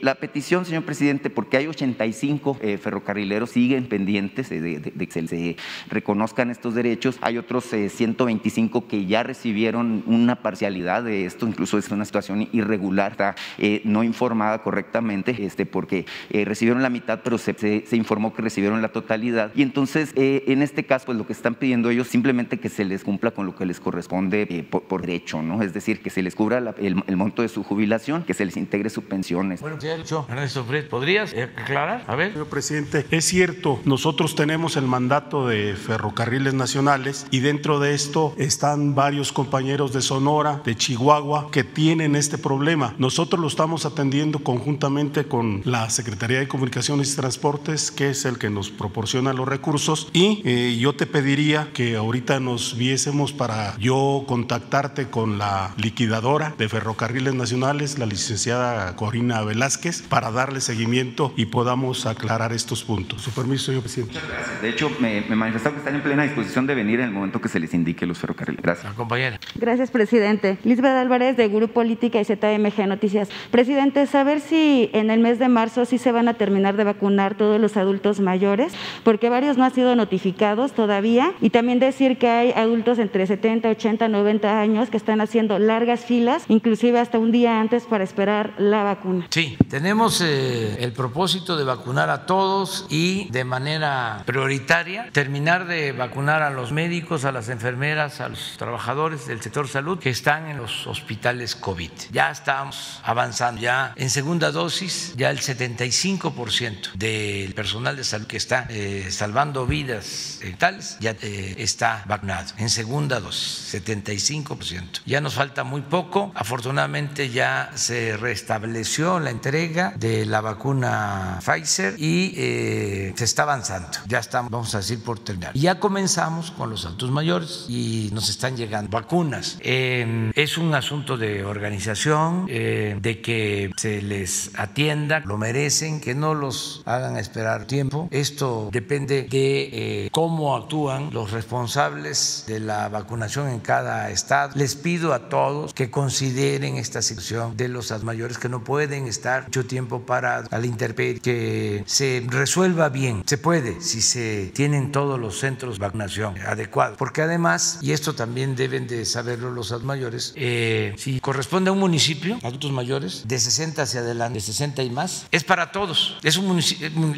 la 0.00 0.14
petición, 0.14 0.64
señor 0.64 0.84
presidente, 0.84 1.30
porque 1.30 1.56
hay 1.56 1.66
85 1.66 2.58
ferrocarrileros 2.80 3.50
siguen 3.50 3.86
pendientes 3.86 4.48
de, 4.48 4.80
que 4.92 5.26
se, 5.26 5.56
reconozcan 5.88 6.50
estos 6.50 6.74
derechos, 6.74 7.18
hay 7.20 7.38
otros 7.38 7.64
125 7.64 8.86
que 8.86 9.06
ya 9.06 9.22
recibieron 9.22 10.04
una 10.06 10.36
parcialidad 10.36 11.02
de 11.02 11.26
esto, 11.26 11.46
incluso 11.46 11.78
es 11.78 11.90
una 11.90 12.04
situación 12.04 12.48
irregular, 12.52 13.16
eh, 13.58 13.82
no 13.84 14.04
informada 14.04 14.58
correctamente, 14.58 15.36
este, 15.44 15.66
porque 15.66 16.06
eh, 16.30 16.44
recibieron 16.44 16.82
la 16.82 16.90
mitad, 16.90 17.20
pero 17.22 17.38
se, 17.38 17.54
se, 17.54 17.96
informó 17.96 18.34
que 18.34 18.42
recibieron 18.42 18.82
la 18.82 18.88
totalidad. 18.88 19.52
Y 19.54 19.62
entonces, 19.62 20.12
eh, 20.16 20.44
en 20.48 20.62
este 20.62 20.84
caso, 20.84 21.06
pues 21.06 21.18
lo 21.18 21.26
que 21.26 21.32
están 21.32 21.54
pidiendo 21.54 21.90
ellos 21.90 22.08
simplemente 22.08 22.58
que 22.58 22.68
se 22.68 22.84
les 22.84 23.04
cumpla 23.04 23.30
con 23.30 23.46
lo 23.46 23.56
que 23.56 23.66
les 23.66 23.80
corresponde 23.80 24.66
por, 24.70 24.82
por, 24.84 25.02
derecho, 25.02 25.42
¿no? 25.42 25.62
Es 25.62 25.74
decir, 25.74 26.00
que 26.00 26.10
se 26.10 26.22
les 26.22 26.34
cubra 26.34 26.60
la, 26.60 26.74
el, 26.78 27.02
el, 27.06 27.16
monto 27.16 27.42
de 27.42 27.48
su 27.48 27.62
jubilación, 27.62 28.24
que 28.24 28.34
se 28.34 28.44
les 28.44 28.56
integre 28.56 28.90
sus 28.90 29.04
pensiones. 29.04 29.60
Bueno, 29.60 29.78
ya 29.78 29.96
dicho, 29.96 30.26
Ernesto 30.28 30.64
Fred, 30.64 30.88
¿podrías 30.88 31.34
aclarar? 31.34 32.04
A 32.06 32.14
ver. 32.14 32.32
Señor 32.32 32.48
presidente, 32.48 33.06
es 33.10 33.24
cierto, 33.24 33.80
nosotros 33.84 34.34
tenemos 34.34 34.76
el 34.76 34.86
mandato 34.86 35.46
de 35.46 35.74
ferrocarriles 35.74 36.54
nacionales 36.54 37.26
y 37.30 37.40
dentro 37.40 37.80
de 37.80 37.94
esto 37.94 38.34
están 38.38 38.94
varios 38.94 39.32
compañeros 39.32 39.92
de 39.92 40.02
Sonora, 40.02 40.62
de 40.64 40.76
Chihuahua, 40.76 41.50
que 41.50 41.64
tienen 41.64 42.16
este 42.16 42.38
problema. 42.38 42.94
Nosotros 43.12 43.42
lo 43.42 43.46
estamos 43.46 43.84
atendiendo 43.84 44.38
conjuntamente 44.38 45.24
con 45.24 45.60
la 45.66 45.90
Secretaría 45.90 46.38
de 46.38 46.48
Comunicaciones 46.48 47.12
y 47.12 47.16
Transportes, 47.16 47.90
que 47.90 48.08
es 48.08 48.24
el 48.24 48.38
que 48.38 48.48
nos 48.48 48.70
proporciona 48.70 49.34
los 49.34 49.46
recursos. 49.46 50.08
Y 50.14 50.40
eh, 50.46 50.78
yo 50.80 50.94
te 50.94 51.04
pediría 51.04 51.68
que 51.74 51.96
ahorita 51.96 52.40
nos 52.40 52.74
viésemos 52.78 53.34
para 53.34 53.76
yo 53.78 54.24
contactarte 54.26 55.10
con 55.10 55.36
la 55.36 55.74
liquidadora 55.76 56.54
de 56.56 56.70
Ferrocarriles 56.70 57.34
Nacionales, 57.34 57.98
la 57.98 58.06
licenciada 58.06 58.96
Corina 58.96 59.42
Velázquez, 59.42 60.00
para 60.00 60.30
darle 60.30 60.62
seguimiento 60.62 61.34
y 61.36 61.44
podamos 61.44 62.06
aclarar 62.06 62.54
estos 62.54 62.82
puntos. 62.82 63.20
Su 63.20 63.30
permiso, 63.32 63.66
señor 63.66 63.82
presidente. 63.82 64.14
Muchas 64.14 64.30
gracias. 64.30 64.62
De 64.62 64.70
hecho, 64.70 64.90
me, 65.00 65.20
me 65.28 65.36
manifestaron 65.36 65.74
que 65.74 65.80
están 65.80 65.96
en 65.96 66.02
plena 66.02 66.22
disposición 66.22 66.66
de 66.66 66.74
venir 66.74 67.00
en 67.00 67.08
el 67.08 67.12
momento 67.12 67.42
que 67.42 67.50
se 67.50 67.60
les 67.60 67.74
indique 67.74 68.06
los 68.06 68.16
ferrocarriles. 68.16 68.62
Gracias. 68.62 68.86
La 68.86 68.96
compañera. 68.96 69.38
Gracias, 69.56 69.90
presidente. 69.90 70.56
Lisbeth 70.64 70.92
Álvarez, 70.92 71.36
de 71.36 71.48
Grupo 71.48 71.74
Política 71.74 72.18
y 72.18 72.24
ZMG 72.24 72.86
Noticias. 72.86 73.01
Presidente, 73.50 74.06
saber 74.06 74.40
si 74.40 74.90
en 74.92 75.10
el 75.10 75.20
mes 75.20 75.38
de 75.38 75.48
marzo 75.48 75.84
sí 75.84 75.98
se 75.98 76.12
van 76.12 76.28
a 76.28 76.34
terminar 76.34 76.76
de 76.76 76.84
vacunar 76.84 77.34
todos 77.36 77.60
los 77.60 77.76
adultos 77.76 78.20
mayores, 78.20 78.72
porque 79.02 79.28
varios 79.28 79.56
no 79.56 79.64
han 79.64 79.74
sido 79.74 79.96
notificados 79.96 80.72
todavía. 80.72 81.32
Y 81.40 81.50
también 81.50 81.78
decir 81.78 82.18
que 82.18 82.28
hay 82.28 82.52
adultos 82.52 82.98
entre 82.98 83.26
70, 83.26 83.70
80, 83.70 84.08
90 84.08 84.60
años 84.60 84.90
que 84.90 84.96
están 84.96 85.20
haciendo 85.20 85.58
largas 85.58 86.04
filas, 86.04 86.44
inclusive 86.48 87.00
hasta 87.00 87.18
un 87.18 87.32
día 87.32 87.60
antes 87.60 87.84
para 87.84 88.04
esperar 88.04 88.54
la 88.58 88.84
vacuna. 88.84 89.26
Sí, 89.30 89.56
tenemos 89.68 90.20
eh, 90.20 90.76
el 90.80 90.92
propósito 90.92 91.56
de 91.56 91.64
vacunar 91.64 92.10
a 92.10 92.26
todos 92.26 92.86
y 92.88 93.28
de 93.30 93.44
manera 93.44 94.22
prioritaria 94.26 95.08
terminar 95.12 95.66
de 95.66 95.92
vacunar 95.92 96.42
a 96.42 96.50
los 96.50 96.72
médicos, 96.72 97.24
a 97.24 97.32
las 97.32 97.48
enfermeras, 97.48 98.20
a 98.20 98.28
los 98.28 98.56
trabajadores 98.58 99.26
del 99.26 99.40
sector 99.40 99.68
salud 99.68 99.98
que 99.98 100.10
están 100.10 100.48
en 100.48 100.58
los 100.58 100.86
hospitales 100.86 101.56
COVID. 101.56 101.90
Ya 102.12 102.30
estamos 102.30 102.91
avanzando, 103.02 103.60
ya 103.60 103.92
en 103.96 104.10
segunda 104.10 104.50
dosis, 104.50 105.14
ya 105.16 105.30
el 105.30 105.40
75% 105.40 106.92
del 106.94 107.54
personal 107.54 107.96
de 107.96 108.04
salud 108.04 108.26
que 108.26 108.36
está 108.36 108.66
eh, 108.68 109.08
salvando 109.10 109.66
vidas 109.66 110.38
eh, 110.42 110.54
tales 110.58 110.96
ya 111.00 111.16
eh, 111.22 111.54
está 111.58 112.04
vacunado. 112.06 112.52
En 112.58 112.70
segunda 112.70 113.20
dosis, 113.20 113.74
75%. 113.74 115.02
Ya 115.06 115.20
nos 115.20 115.34
falta 115.34 115.64
muy 115.64 115.82
poco. 115.82 116.32
Afortunadamente 116.34 117.30
ya 117.30 117.70
se 117.74 118.16
restableció 118.16 119.20
la 119.20 119.30
entrega 119.30 119.92
de 119.96 120.26
la 120.26 120.40
vacuna 120.40 121.40
Pfizer 121.44 121.94
y 121.98 122.34
eh, 122.36 123.12
se 123.16 123.24
está 123.24 123.42
avanzando. 123.42 123.88
Ya 124.06 124.18
estamos, 124.18 124.50
vamos 124.50 124.74
a 124.74 124.78
decir, 124.78 125.02
por 125.02 125.18
terminar. 125.18 125.52
Ya 125.54 125.78
comenzamos 125.78 126.50
con 126.50 126.70
los 126.70 126.84
adultos 126.84 127.10
mayores 127.10 127.66
y 127.68 128.10
nos 128.12 128.28
están 128.28 128.56
llegando 128.56 128.90
vacunas. 128.90 129.58
Eh, 129.60 130.30
es 130.34 130.58
un 130.58 130.74
asunto 130.74 131.16
de 131.16 131.44
organización, 131.44 132.46
eh, 132.48 132.81
de 133.00 133.20
que 133.20 133.70
se 133.76 134.02
les 134.02 134.50
atienda, 134.56 135.20
lo 135.24 135.38
merecen, 135.38 136.00
que 136.00 136.14
no 136.14 136.34
los 136.34 136.82
hagan 136.86 137.16
esperar 137.16 137.66
tiempo. 137.66 138.08
Esto 138.10 138.68
depende 138.72 139.22
de 139.22 140.08
cómo 140.12 140.56
actúan 140.56 141.10
los 141.12 141.30
responsables 141.30 142.44
de 142.46 142.60
la 142.60 142.88
vacunación 142.88 143.48
en 143.48 143.60
cada 143.60 144.10
estado. 144.10 144.52
Les 144.54 144.74
pido 144.74 145.12
a 145.12 145.28
todos 145.28 145.74
que 145.74 145.90
consideren 145.90 146.76
esta 146.76 147.02
situación 147.02 147.56
de 147.56 147.68
los 147.68 147.92
mayores 148.02 148.38
que 148.38 148.48
no 148.48 148.64
pueden 148.64 149.06
estar 149.06 149.44
mucho 149.44 149.66
tiempo 149.66 150.00
parados 150.00 150.52
a 150.52 150.58
la 150.58 150.66
intemperie, 150.66 151.20
que 151.20 151.84
se 151.86 152.24
resuelva 152.28 152.88
bien. 152.88 153.22
Se 153.26 153.38
puede 153.38 153.80
si 153.80 154.02
se 154.02 154.50
tienen 154.54 154.92
todos 154.92 155.18
los 155.18 155.38
centros 155.38 155.78
de 155.78 155.80
vacunación 155.86 156.34
adecuados, 156.46 156.96
porque 156.96 157.22
además, 157.22 157.78
y 157.82 157.92
esto 157.92 158.14
también 158.14 158.56
deben 158.56 158.86
de 158.86 159.04
saberlo 159.04 159.50
los 159.50 159.82
mayores, 159.84 160.32
eh, 160.36 160.94
si 160.96 161.20
corresponde 161.20 161.70
a 161.70 161.72
un 161.72 161.78
municipio, 161.78 162.38
adultos 162.42 162.71
mayores, 162.72 163.26
de 163.26 163.38
60 163.38 163.82
hacia 163.82 164.00
adelante, 164.00 164.34
de 164.34 164.40
60 164.40 164.82
y 164.82 164.90
más, 164.90 165.26
es 165.30 165.44
para 165.44 165.72
todos, 165.72 166.18
es, 166.22 166.36
un 166.36 166.58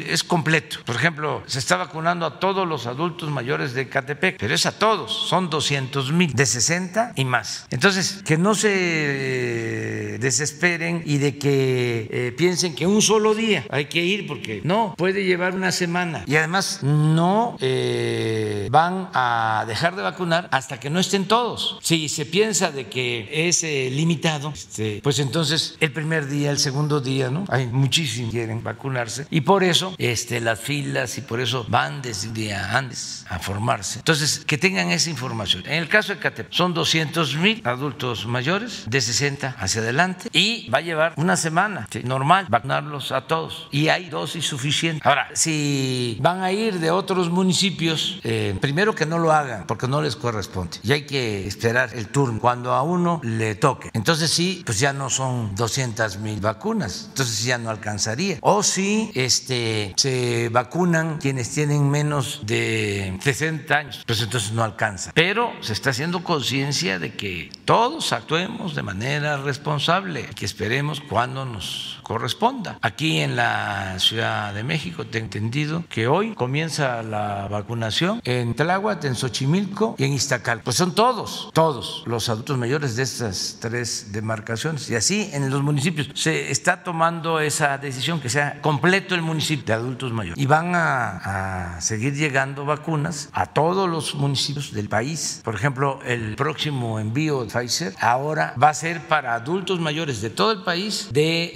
es 0.07 0.23
completo. 0.23 0.77
Por 0.85 0.95
ejemplo, 0.95 1.43
se 1.47 1.59
está 1.59 1.77
vacunando 1.77 2.25
a 2.25 2.39
todos 2.39 2.67
los 2.67 2.85
adultos 2.87 3.29
mayores 3.29 3.73
de 3.73 3.89
Catepec, 3.89 4.37
pero 4.37 4.53
es 4.53 4.65
a 4.65 4.77
todos, 4.77 5.11
son 5.11 5.49
200 5.49 6.11
mil, 6.11 6.33
de 6.33 6.45
60 6.45 7.13
y 7.15 7.25
más. 7.25 7.65
Entonces, 7.69 8.21
que 8.25 8.37
no 8.37 8.55
se 8.55 10.17
desesperen 10.19 11.03
y 11.05 11.17
de 11.17 11.37
que 11.37 12.07
eh, 12.11 12.33
piensen 12.37 12.75
que 12.75 12.87
un 12.87 13.01
solo 13.01 13.33
día 13.33 13.65
hay 13.69 13.85
que 13.85 14.03
ir, 14.03 14.27
porque 14.27 14.61
no, 14.63 14.95
puede 14.97 15.23
llevar 15.23 15.55
una 15.55 15.71
semana. 15.71 16.23
Y 16.27 16.35
además, 16.35 16.79
no 16.83 17.57
eh, 17.61 18.67
van 18.71 19.09
a 19.13 19.65
dejar 19.67 19.95
de 19.95 20.01
vacunar 20.01 20.49
hasta 20.51 20.79
que 20.79 20.89
no 20.89 20.99
estén 20.99 21.25
todos. 21.25 21.79
Si 21.81 22.09
se 22.09 22.25
piensa 22.25 22.71
de 22.71 22.87
que 22.87 23.47
es 23.47 23.63
eh, 23.63 23.89
limitado, 23.91 24.51
este, 24.53 24.99
pues 25.03 25.19
entonces 25.19 25.44
el 25.51 25.91
primer 25.91 26.27
día, 26.27 26.51
el 26.51 26.59
segundo 26.59 27.01
día, 27.01 27.29
¿no? 27.29 27.45
Hay 27.49 27.67
muchísimos 27.67 28.31
que 28.31 28.37
quieren 28.37 28.63
vacunarse 28.63 29.27
y 29.29 29.41
por 29.41 29.63
eso 29.63 29.93
este, 29.97 30.39
las 30.41 30.59
filas 30.59 31.17
y 31.17 31.21
por 31.21 31.39
eso 31.39 31.65
van 31.69 32.01
desde 32.01 32.27
un 32.27 32.33
día 32.33 32.77
antes 32.77 33.25
a 33.29 33.39
formarse. 33.39 33.99
Entonces, 33.99 34.43
que 34.45 34.57
tengan 34.57 34.89
esa 34.91 35.09
información. 35.09 35.63
En 35.65 35.73
el 35.73 35.89
caso 35.89 36.13
de 36.13 36.19
Catep, 36.19 36.51
son 36.51 36.73
200 36.73 37.35
mil 37.37 37.61
adultos 37.65 38.25
mayores 38.25 38.83
de 38.87 39.01
60 39.01 39.55
hacia 39.57 39.81
adelante 39.81 40.29
y 40.31 40.69
va 40.69 40.79
a 40.79 40.81
llevar 40.81 41.13
una 41.17 41.37
semana 41.37 41.87
¿sí? 41.91 42.01
normal 42.03 42.45
vacunarlos 42.49 43.11
a 43.11 43.21
todos 43.21 43.67
y 43.71 43.89
hay 43.89 44.09
dosis 44.09 44.45
suficiente. 44.45 45.01
Ahora, 45.07 45.29
si 45.33 46.17
van 46.21 46.41
a 46.41 46.51
ir 46.51 46.79
de 46.79 46.91
otros 46.91 47.29
municipios, 47.29 48.19
eh, 48.23 48.55
primero 48.59 48.95
que 48.95 49.05
no 49.05 49.19
lo 49.19 49.31
hagan 49.31 49.65
porque 49.67 49.87
no 49.87 50.01
les 50.01 50.15
corresponde 50.15 50.77
y 50.83 50.91
hay 50.91 51.05
que 51.05 51.47
esperar 51.47 51.89
el 51.93 52.07
turno 52.07 52.39
cuando 52.39 52.73
a 52.73 52.81
uno 52.81 53.19
le 53.23 53.55
toque. 53.55 53.89
Entonces 53.93 54.31
sí, 54.31 54.63
pues 54.65 54.79
ya 54.79 54.93
no 54.93 55.09
son 55.09 55.34
200 55.55 56.17
mil 56.19 56.39
vacunas, 56.39 57.05
entonces 57.09 57.43
ya 57.43 57.57
no 57.57 57.69
alcanzaría. 57.69 58.37
O 58.41 58.63
si 58.63 59.11
este, 59.15 59.93
se 59.97 60.49
vacunan 60.49 61.17
quienes 61.19 61.51
tienen 61.51 61.89
menos 61.89 62.41
de 62.43 63.17
60 63.21 63.75
años, 63.75 64.03
pues 64.05 64.21
entonces 64.21 64.51
no 64.51 64.63
alcanza. 64.63 65.11
Pero 65.13 65.51
se 65.61 65.73
está 65.73 65.91
haciendo 65.91 66.23
conciencia 66.23 66.99
de 66.99 67.13
que 67.13 67.51
todos 67.65 68.13
actuemos 68.13 68.75
de 68.75 68.83
manera 68.83 69.37
responsable, 69.37 70.25
que 70.35 70.45
esperemos 70.45 71.01
cuando 71.01 71.45
nos 71.45 71.99
corresponda. 72.05 72.77
Aquí 72.81 73.19
en 73.19 73.35
la 73.35 73.99
Ciudad 73.99 74.53
de 74.53 74.63
México 74.63 75.05
tengo 75.05 75.25
entendido 75.25 75.83
que 75.89 76.07
hoy 76.07 76.35
comienza 76.35 77.01
la 77.01 77.47
vacunación 77.49 78.21
en 78.23 78.53
Tláhuac, 78.53 79.03
en 79.03 79.15
Xochimilco 79.15 79.95
y 79.97 80.03
en 80.03 80.13
Iztacal. 80.13 80.61
Pues 80.63 80.77
son 80.77 80.93
todos, 80.93 81.49
todos 81.51 82.03
los 82.05 82.29
adultos 82.29 82.57
mayores 82.57 82.95
de 82.95 83.03
estas 83.03 83.57
tres 83.59 84.11
demarcaciones. 84.11 84.89
Y 84.89 84.95
así 84.95 85.29
en 85.33 85.49
los 85.49 85.63
municipios 85.63 86.09
se 86.13 86.51
está 86.51 86.83
tomando 86.83 87.39
esa 87.39 87.77
decisión 87.79 88.21
que 88.21 88.29
sea 88.29 88.61
completo 88.61 89.15
el 89.15 89.23
municipio 89.23 89.65
de 89.65 89.73
adultos 89.73 90.13
mayores. 90.13 90.41
Y 90.41 90.45
van 90.45 90.75
a, 90.75 91.75
a 91.75 91.81
seguir 91.81 92.13
llegando 92.13 92.65
vacunas 92.65 93.29
a 93.33 93.47
todos 93.47 93.89
los 93.89 94.13
municipios 94.13 94.71
del 94.71 94.89
país. 94.89 95.41
Por 95.43 95.55
ejemplo, 95.55 95.99
el 96.05 96.35
próximo 96.35 96.99
envío 96.99 97.43
de 97.43 97.49
Pfizer 97.49 97.95
ahora 97.99 98.53
va 98.61 98.69
a 98.69 98.73
ser 98.75 99.01
para 99.07 99.33
adultos 99.33 99.79
mayores 99.79 100.21
de 100.21 100.29
todo 100.29 100.51
el 100.51 100.61
país 100.61 101.09
de 101.11 101.55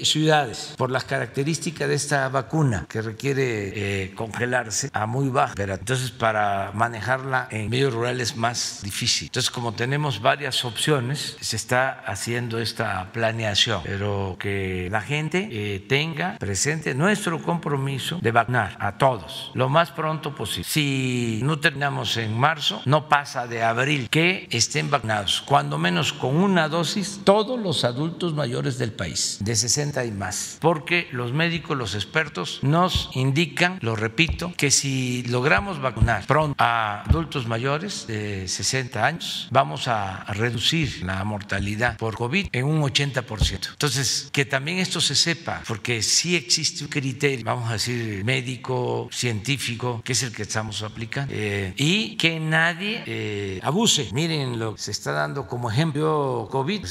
por 0.77 0.91
las 0.91 1.03
características 1.03 1.87
de 1.87 1.95
esta 1.95 2.29
vacuna 2.29 2.85
que 2.89 3.01
requiere 3.01 4.03
eh, 4.03 4.13
congelarse 4.15 4.89
a 4.93 5.05
muy 5.05 5.29
baja 5.29 5.53
entonces 5.57 6.11
para 6.11 6.71
manejarla 6.73 7.47
en 7.51 7.69
medios 7.69 7.93
rurales 7.93 8.19
es 8.19 8.35
más 8.35 8.79
difícil. 8.83 9.27
Entonces 9.27 9.49
como 9.49 9.73
tenemos 9.73 10.21
varias 10.21 10.65
opciones 10.65 11.37
se 11.39 11.55
está 11.55 12.03
haciendo 12.05 12.59
esta 12.59 13.11
planeación. 13.11 13.81
Pero 13.83 14.37
que 14.39 14.89
la 14.91 15.01
gente 15.01 15.47
eh, 15.51 15.79
tenga 15.87 16.37
presente 16.37 16.93
nuestro 16.93 17.41
compromiso 17.41 18.19
de 18.21 18.31
vacunar 18.31 18.77
a 18.79 18.97
todos 18.97 19.51
lo 19.53 19.69
más 19.69 19.91
pronto 19.91 20.35
posible. 20.35 20.67
Si 20.67 21.39
no 21.43 21.59
terminamos 21.59 22.17
en 22.17 22.37
marzo 22.37 22.81
no 22.85 23.07
pasa 23.07 23.47
de 23.47 23.63
abril 23.63 24.09
que 24.09 24.47
estén 24.51 24.89
vacunados. 24.89 25.43
Cuando 25.45 25.77
menos 25.77 26.13
con 26.13 26.35
una 26.35 26.67
dosis 26.67 27.21
todos 27.23 27.59
los 27.59 27.83
adultos 27.83 28.33
mayores 28.33 28.77
del 28.77 28.91
país, 28.91 29.37
de 29.39 29.55
60 29.55 30.05
y 30.05 30.11
más, 30.11 30.28
porque 30.59 31.07
los 31.11 31.34
médicos, 31.34 31.77
los 31.77 31.95
expertos 31.95 32.59
nos 32.61 33.09
indican, 33.13 33.80
lo 33.82 33.95
repito, 33.95 34.53
que 34.57 34.71
si 34.71 35.23
logramos 35.23 35.82
vacunar 35.82 36.25
pronto 36.25 36.55
a 36.57 37.03
adultos 37.07 37.47
mayores 37.47 38.07
de 38.07 38.47
60 38.47 39.05
años, 39.05 39.47
vamos 39.51 39.88
a 39.88 40.25
reducir 40.34 41.03
la 41.03 41.23
mortalidad 41.23 41.97
por 41.97 42.15
COVID 42.15 42.47
en 42.51 42.65
un 42.65 42.82
80%. 42.82 43.69
Entonces, 43.71 44.30
que 44.32 44.45
también 44.45 44.80
esto 44.80 45.01
se 45.01 45.15
sepa, 45.15 45.63
porque 45.67 46.01
sí 46.01 46.36
existe 46.36 46.84
un 46.84 46.89
criterio, 46.89 47.45
vamos 47.45 47.69
a 47.69 47.73
decir, 47.73 48.23
médico, 48.23 49.09
científico, 49.11 50.01
que 50.03 50.13
es 50.13 50.23
el 50.23 50.32
que 50.32 50.43
estamos 50.43 50.82
aplicando, 50.84 51.34
eh, 51.36 51.73
y 51.77 52.15
que 52.17 52.39
nadie 52.39 53.03
eh, 53.05 53.59
abuse. 53.63 54.09
Miren 54.13 54.59
lo 54.59 54.75
que 54.75 54.82
se 54.82 54.91
está 54.91 55.11
dando 55.11 55.47
como 55.47 55.69
ejemplo 55.69 56.47
COVID, 56.51 56.86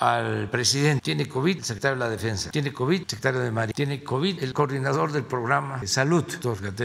al 0.00 0.50
presidente, 0.50 1.00
tiene 1.02 1.26
COVID, 1.26 1.58
el 1.58 1.64
secretario 1.64 1.96
de 1.96 2.04
la 2.04 2.10
Defensa, 2.10 2.50
tiene 2.50 2.72
COVID, 2.78 3.08
secretario 3.08 3.40
de 3.40 3.50
Marina, 3.50 3.72
tiene 3.74 4.04
COVID, 4.04 4.40
el 4.40 4.52
coordinador 4.52 5.10
del 5.10 5.24
programa 5.24 5.78
de 5.78 5.88
salud, 5.88 6.24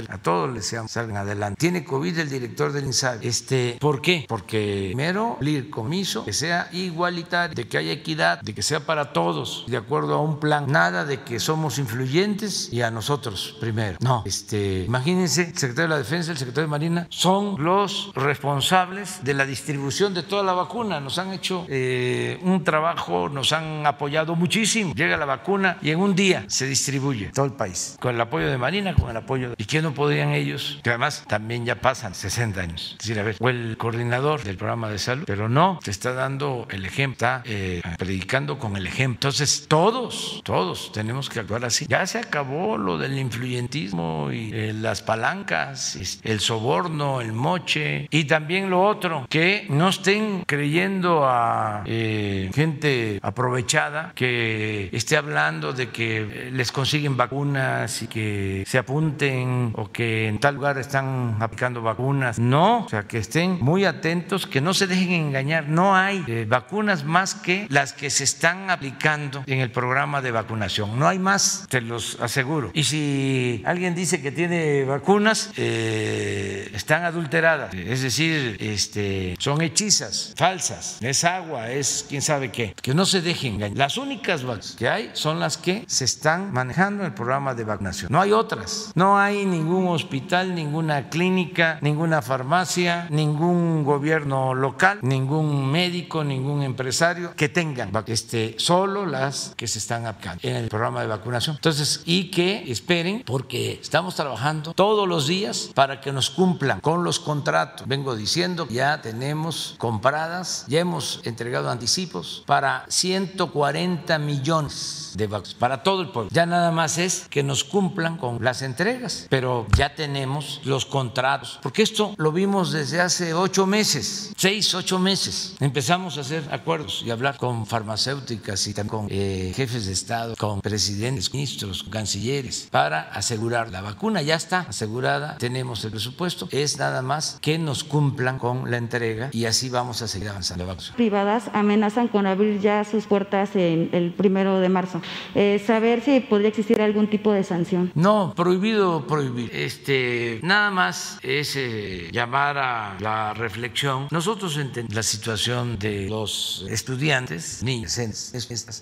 a 0.09 0.17
todos 0.17 0.51
les 0.51 0.75
salgan 0.87 1.17
adelante. 1.17 1.55
Tiene 1.59 1.83
COVID 1.83 2.17
el 2.17 2.31
director 2.31 2.71
del 2.71 2.85
INSABI. 2.85 3.27
Este, 3.27 3.77
¿Por 3.79 4.01
qué? 4.01 4.25
Porque 4.27 4.87
primero, 4.87 5.37
el 5.39 5.69
comiso, 5.69 6.25
que 6.25 6.33
sea 6.33 6.67
igualitario, 6.71 7.53
de 7.53 7.67
que 7.67 7.77
haya 7.77 7.91
equidad, 7.91 8.41
de 8.41 8.55
que 8.55 8.63
sea 8.63 8.79
para 8.79 9.13
todos, 9.13 9.65
de 9.67 9.77
acuerdo 9.77 10.15
a 10.15 10.21
un 10.21 10.39
plan. 10.39 10.65
Nada 10.67 11.05
de 11.05 11.21
que 11.21 11.39
somos 11.39 11.77
influyentes 11.77 12.73
y 12.73 12.81
a 12.81 12.89
nosotros 12.89 13.55
primero. 13.59 13.99
No, 14.01 14.23
este, 14.25 14.85
imagínense, 14.85 15.41
el 15.43 15.55
secretario 15.55 15.83
de 15.83 15.89
la 15.89 15.97
Defensa, 15.99 16.31
el 16.31 16.39
secretario 16.39 16.69
de 16.69 16.71
Marina, 16.71 17.07
son 17.11 17.63
los 17.63 18.11
responsables 18.15 19.23
de 19.23 19.35
la 19.35 19.45
distribución 19.45 20.15
de 20.15 20.23
toda 20.23 20.41
la 20.41 20.53
vacuna. 20.53 20.99
Nos 20.99 21.19
han 21.19 21.33
hecho 21.33 21.67
eh, 21.69 22.39
un 22.41 22.63
trabajo, 22.63 23.29
nos 23.29 23.53
han 23.53 23.85
apoyado 23.85 24.35
muchísimo. 24.35 24.95
Llega 24.95 25.17
la 25.17 25.25
vacuna 25.25 25.77
y 25.83 25.91
en 25.91 25.99
un 25.99 26.15
día 26.15 26.45
se 26.47 26.65
distribuye 26.65 27.27
todo 27.33 27.45
el 27.45 27.53
país, 27.53 27.97
con 27.99 28.15
el 28.15 28.21
apoyo 28.21 28.49
de 28.49 28.57
Marina, 28.57 28.93
con 28.93 29.09
el 29.09 29.17
apoyo 29.17 29.49
de... 29.49 29.55
¿Y 29.57 29.65
qué 29.65 29.81
no 29.81 29.93
podrían 29.93 30.29
ellos? 30.29 30.79
Que 30.81 30.91
además 30.91 31.25
también 31.27 31.65
ya 31.65 31.81
pasan 31.81 32.15
60 32.15 32.61
años. 32.61 32.91
Es 32.93 33.07
decir, 33.07 33.19
a 33.19 33.23
ver, 33.23 33.35
o 33.39 33.49
el 33.49 33.75
coordinador 33.77 34.43
del 34.43 34.55
programa 34.55 34.89
de 34.89 34.97
salud, 34.97 35.25
pero 35.27 35.49
no, 35.49 35.79
te 35.83 35.91
está 35.91 36.13
dando 36.13 36.67
el 36.71 36.85
ejemplo, 36.85 37.13
está 37.13 37.41
eh, 37.45 37.81
predicando 37.97 38.57
con 38.57 38.77
el 38.77 38.87
ejemplo. 38.87 39.15
Entonces, 39.15 39.65
todos, 39.67 40.41
todos 40.45 40.91
tenemos 40.93 41.29
que 41.29 41.41
actuar 41.41 41.65
así. 41.65 41.85
Ya 41.89 42.07
se 42.07 42.19
acabó 42.19 42.77
lo 42.77 42.97
del 42.97 43.19
influyentismo 43.19 44.31
y 44.31 44.51
eh, 44.53 44.73
las 44.73 45.01
palancas, 45.01 46.19
el 46.23 46.39
soborno, 46.39 47.19
el 47.19 47.33
moche 47.33 48.07
y 48.09 48.23
también 48.23 48.69
lo 48.69 48.83
otro, 48.83 49.27
que 49.29 49.65
no 49.69 49.89
estén 49.89 50.43
creyendo 50.47 51.25
a 51.25 51.83
eh, 51.85 52.49
gente 52.53 53.19
aprovechada 53.21 54.13
que 54.15 54.89
esté 54.93 55.17
hablando 55.17 55.72
de 55.75 55.89
que 55.89 56.49
les 56.51 56.71
consiguen 56.71 57.17
vacunas 57.17 58.01
y 58.01 58.07
que 58.07 58.63
se 58.65 58.77
apunten 58.77 59.73
o 59.75 59.91
que 59.91 60.27
en 60.27 60.39
tal 60.39 60.55
lugar 60.55 60.77
están 60.77 61.37
aplicando 61.39 61.81
vacunas. 61.81 62.39
No, 62.39 62.85
o 62.85 62.89
sea, 62.89 63.03
que 63.03 63.17
estén 63.17 63.57
muy 63.59 63.85
atentos, 63.85 64.47
que 64.47 64.61
no 64.61 64.73
se 64.73 64.87
dejen 64.87 65.11
engañar. 65.11 65.67
No 65.67 65.95
hay 65.95 66.23
eh, 66.27 66.45
vacunas 66.47 67.03
más 67.03 67.35
que 67.35 67.67
las 67.69 67.93
que 67.93 68.09
se 68.09 68.23
están 68.23 68.69
aplicando 68.69 69.43
en 69.47 69.59
el 69.59 69.71
programa 69.71 70.21
de 70.21 70.31
vacunación. 70.31 70.97
No 70.97 71.07
hay 71.07 71.19
más, 71.19 71.65
te 71.69 71.81
los 71.81 72.19
aseguro. 72.21 72.71
Y 72.73 72.83
si 72.85 73.61
alguien 73.65 73.95
dice 73.95 74.21
que 74.21 74.31
tiene 74.31 74.85
vacunas, 74.85 75.51
eh, 75.57 76.69
están 76.73 77.03
adulteradas, 77.03 77.73
es 77.73 78.01
decir, 78.01 78.57
este, 78.59 79.35
son 79.39 79.61
hechizas, 79.61 80.33
falsas, 80.37 80.97
es 81.01 81.23
agua, 81.23 81.69
es 81.69 82.05
quién 82.07 82.21
sabe 82.21 82.51
qué. 82.51 82.73
Que 82.81 82.93
no 82.93 83.05
se 83.05 83.21
dejen 83.21 83.55
engañar. 83.55 83.77
Las 83.77 83.97
únicas 83.97 84.43
vacunas 84.43 84.75
que 84.77 84.89
hay 84.89 85.11
son 85.13 85.39
las 85.39 85.57
que 85.63 85.85
se 85.87 86.05
están 86.05 86.51
manejando 86.51 87.03
en 87.03 87.07
el 87.07 87.13
programa 87.13 87.55
de 87.55 87.63
vacunación. 87.63 88.11
No 88.11 88.21
hay 88.21 88.33
otras. 88.33 88.91
No 88.95 89.17
hay 89.17 89.45
ningún 89.45 89.87
hospital, 89.87 90.53
ninguna 90.53 91.09
clínica, 91.09 91.79
ninguna 91.81 92.21
farmacia, 92.21 93.07
ningún 93.09 93.83
gobierno 93.83 94.53
local, 94.53 94.99
ningún 95.01 95.71
médico, 95.71 96.23
ningún 96.23 96.61
empresario 96.63 97.33
que 97.35 97.49
tengan 97.49 97.91
este, 98.07 98.55
solo 98.57 99.05
las 99.05 99.53
que 99.55 99.67
se 99.67 99.79
están 99.79 100.05
aplicando 100.05 100.41
en 100.43 100.57
el 100.57 100.67
programa 100.67 101.01
de 101.01 101.07
vacunación. 101.07 101.55
Entonces, 101.55 102.01
y 102.05 102.29
que 102.29 102.69
esperen 102.69 103.23
porque 103.25 103.79
estamos 103.81 104.15
trabajando 104.15 104.73
todos 104.73 105.07
los 105.07 105.27
días 105.27 105.69
para 105.73 106.01
que 106.01 106.11
nos 106.11 106.29
cumplan 106.29 106.81
con 106.81 107.03
los 107.05 107.19
contratos. 107.19 107.87
Vengo 107.87 108.15
diciendo, 108.15 108.67
ya 108.69 109.01
tenemos 109.01 109.75
compradas, 109.77 110.65
ya 110.67 110.81
hemos 110.81 111.21
entregado 111.23 111.69
anticipos 111.69 112.43
para 112.45 112.85
140 112.89 114.19
millones 114.19 115.13
de 115.15 115.27
vacunas 115.27 115.52
para 115.59 115.83
todo 115.83 116.01
el 116.01 116.09
pueblo. 116.09 116.29
Ya 116.33 116.45
nada 116.45 116.71
más 116.71 116.97
es 116.97 117.27
que 117.29 117.43
nos 117.43 117.63
cumplan 117.63 118.17
con 118.17 118.43
las 118.43 118.61
entregas, 118.61 119.27
pero 119.29 119.67
ya 119.77 119.95
tenemos 119.95 120.61
los 120.63 120.85
contratos, 120.85 121.59
porque 121.61 121.83
esto 121.83 122.13
lo 122.17 122.31
vimos 122.31 122.71
desde 122.71 123.01
hace 123.01 123.33
ocho 123.33 123.65
meses, 123.65 124.33
seis, 124.35 124.73
ocho 124.73 124.99
meses. 124.99 125.55
Empezamos 125.59 126.17
a 126.17 126.21
hacer 126.21 126.43
acuerdos 126.51 127.03
y 127.05 127.11
hablar 127.11 127.37
con 127.37 127.65
farmacéuticas 127.65 128.67
y 128.67 128.73
también 128.73 128.89
con 128.89 129.07
eh, 129.09 129.53
jefes 129.55 129.85
de 129.85 129.93
Estado, 129.93 130.35
con 130.37 130.61
presidentes, 130.61 131.33
ministros, 131.33 131.83
cancilleres, 131.83 132.67
para 132.71 133.01
asegurar 133.01 133.69
la 133.69 133.81
vacuna. 133.81 134.21
Ya 134.21 134.35
está 134.35 134.61
asegurada, 134.69 135.37
tenemos 135.37 135.83
el 135.85 135.91
presupuesto, 135.91 136.47
es 136.51 136.77
nada 136.77 137.01
más 137.01 137.37
que 137.41 137.57
nos 137.57 137.83
cumplan 137.83 138.39
con 138.39 138.69
la 138.69 138.77
entrega 138.77 139.29
y 139.31 139.45
así 139.45 139.69
vamos 139.69 140.01
a 140.01 140.07
seguir 140.07 140.29
avanzando. 140.29 140.63
Privadas 140.95 141.49
amenazan 141.53 142.07
con 142.07 142.25
abrir 142.25 142.59
ya 142.59 142.83
sus 142.83 143.05
puertas 143.05 143.55
en 143.55 143.89
el 143.91 144.11
primero 144.11 144.59
de 144.59 144.69
marzo. 144.69 145.01
Eh, 145.35 145.61
saber 145.65 146.01
si 146.01 146.19
podría 146.19 146.49
existir 146.49 146.81
algún 146.81 147.09
tipo 147.09 147.31
de 147.31 147.43
sanción. 147.43 147.91
No, 147.95 148.33
prohibido 148.35 149.05
prohibir. 149.07 149.49
Este, 149.53 150.39
nada 150.43 150.71
más 150.71 151.19
es 151.23 151.55
eh, 151.55 152.09
llamar 152.11 152.57
a 152.57 152.97
la 152.99 153.33
reflexión. 153.33 154.07
Nosotros 154.11 154.57
entendemos 154.57 154.95
la 154.95 155.03
situación 155.03 155.79
de 155.79 156.07
los 156.09 156.65
estudiantes, 156.69 157.63
niños, 157.63 157.99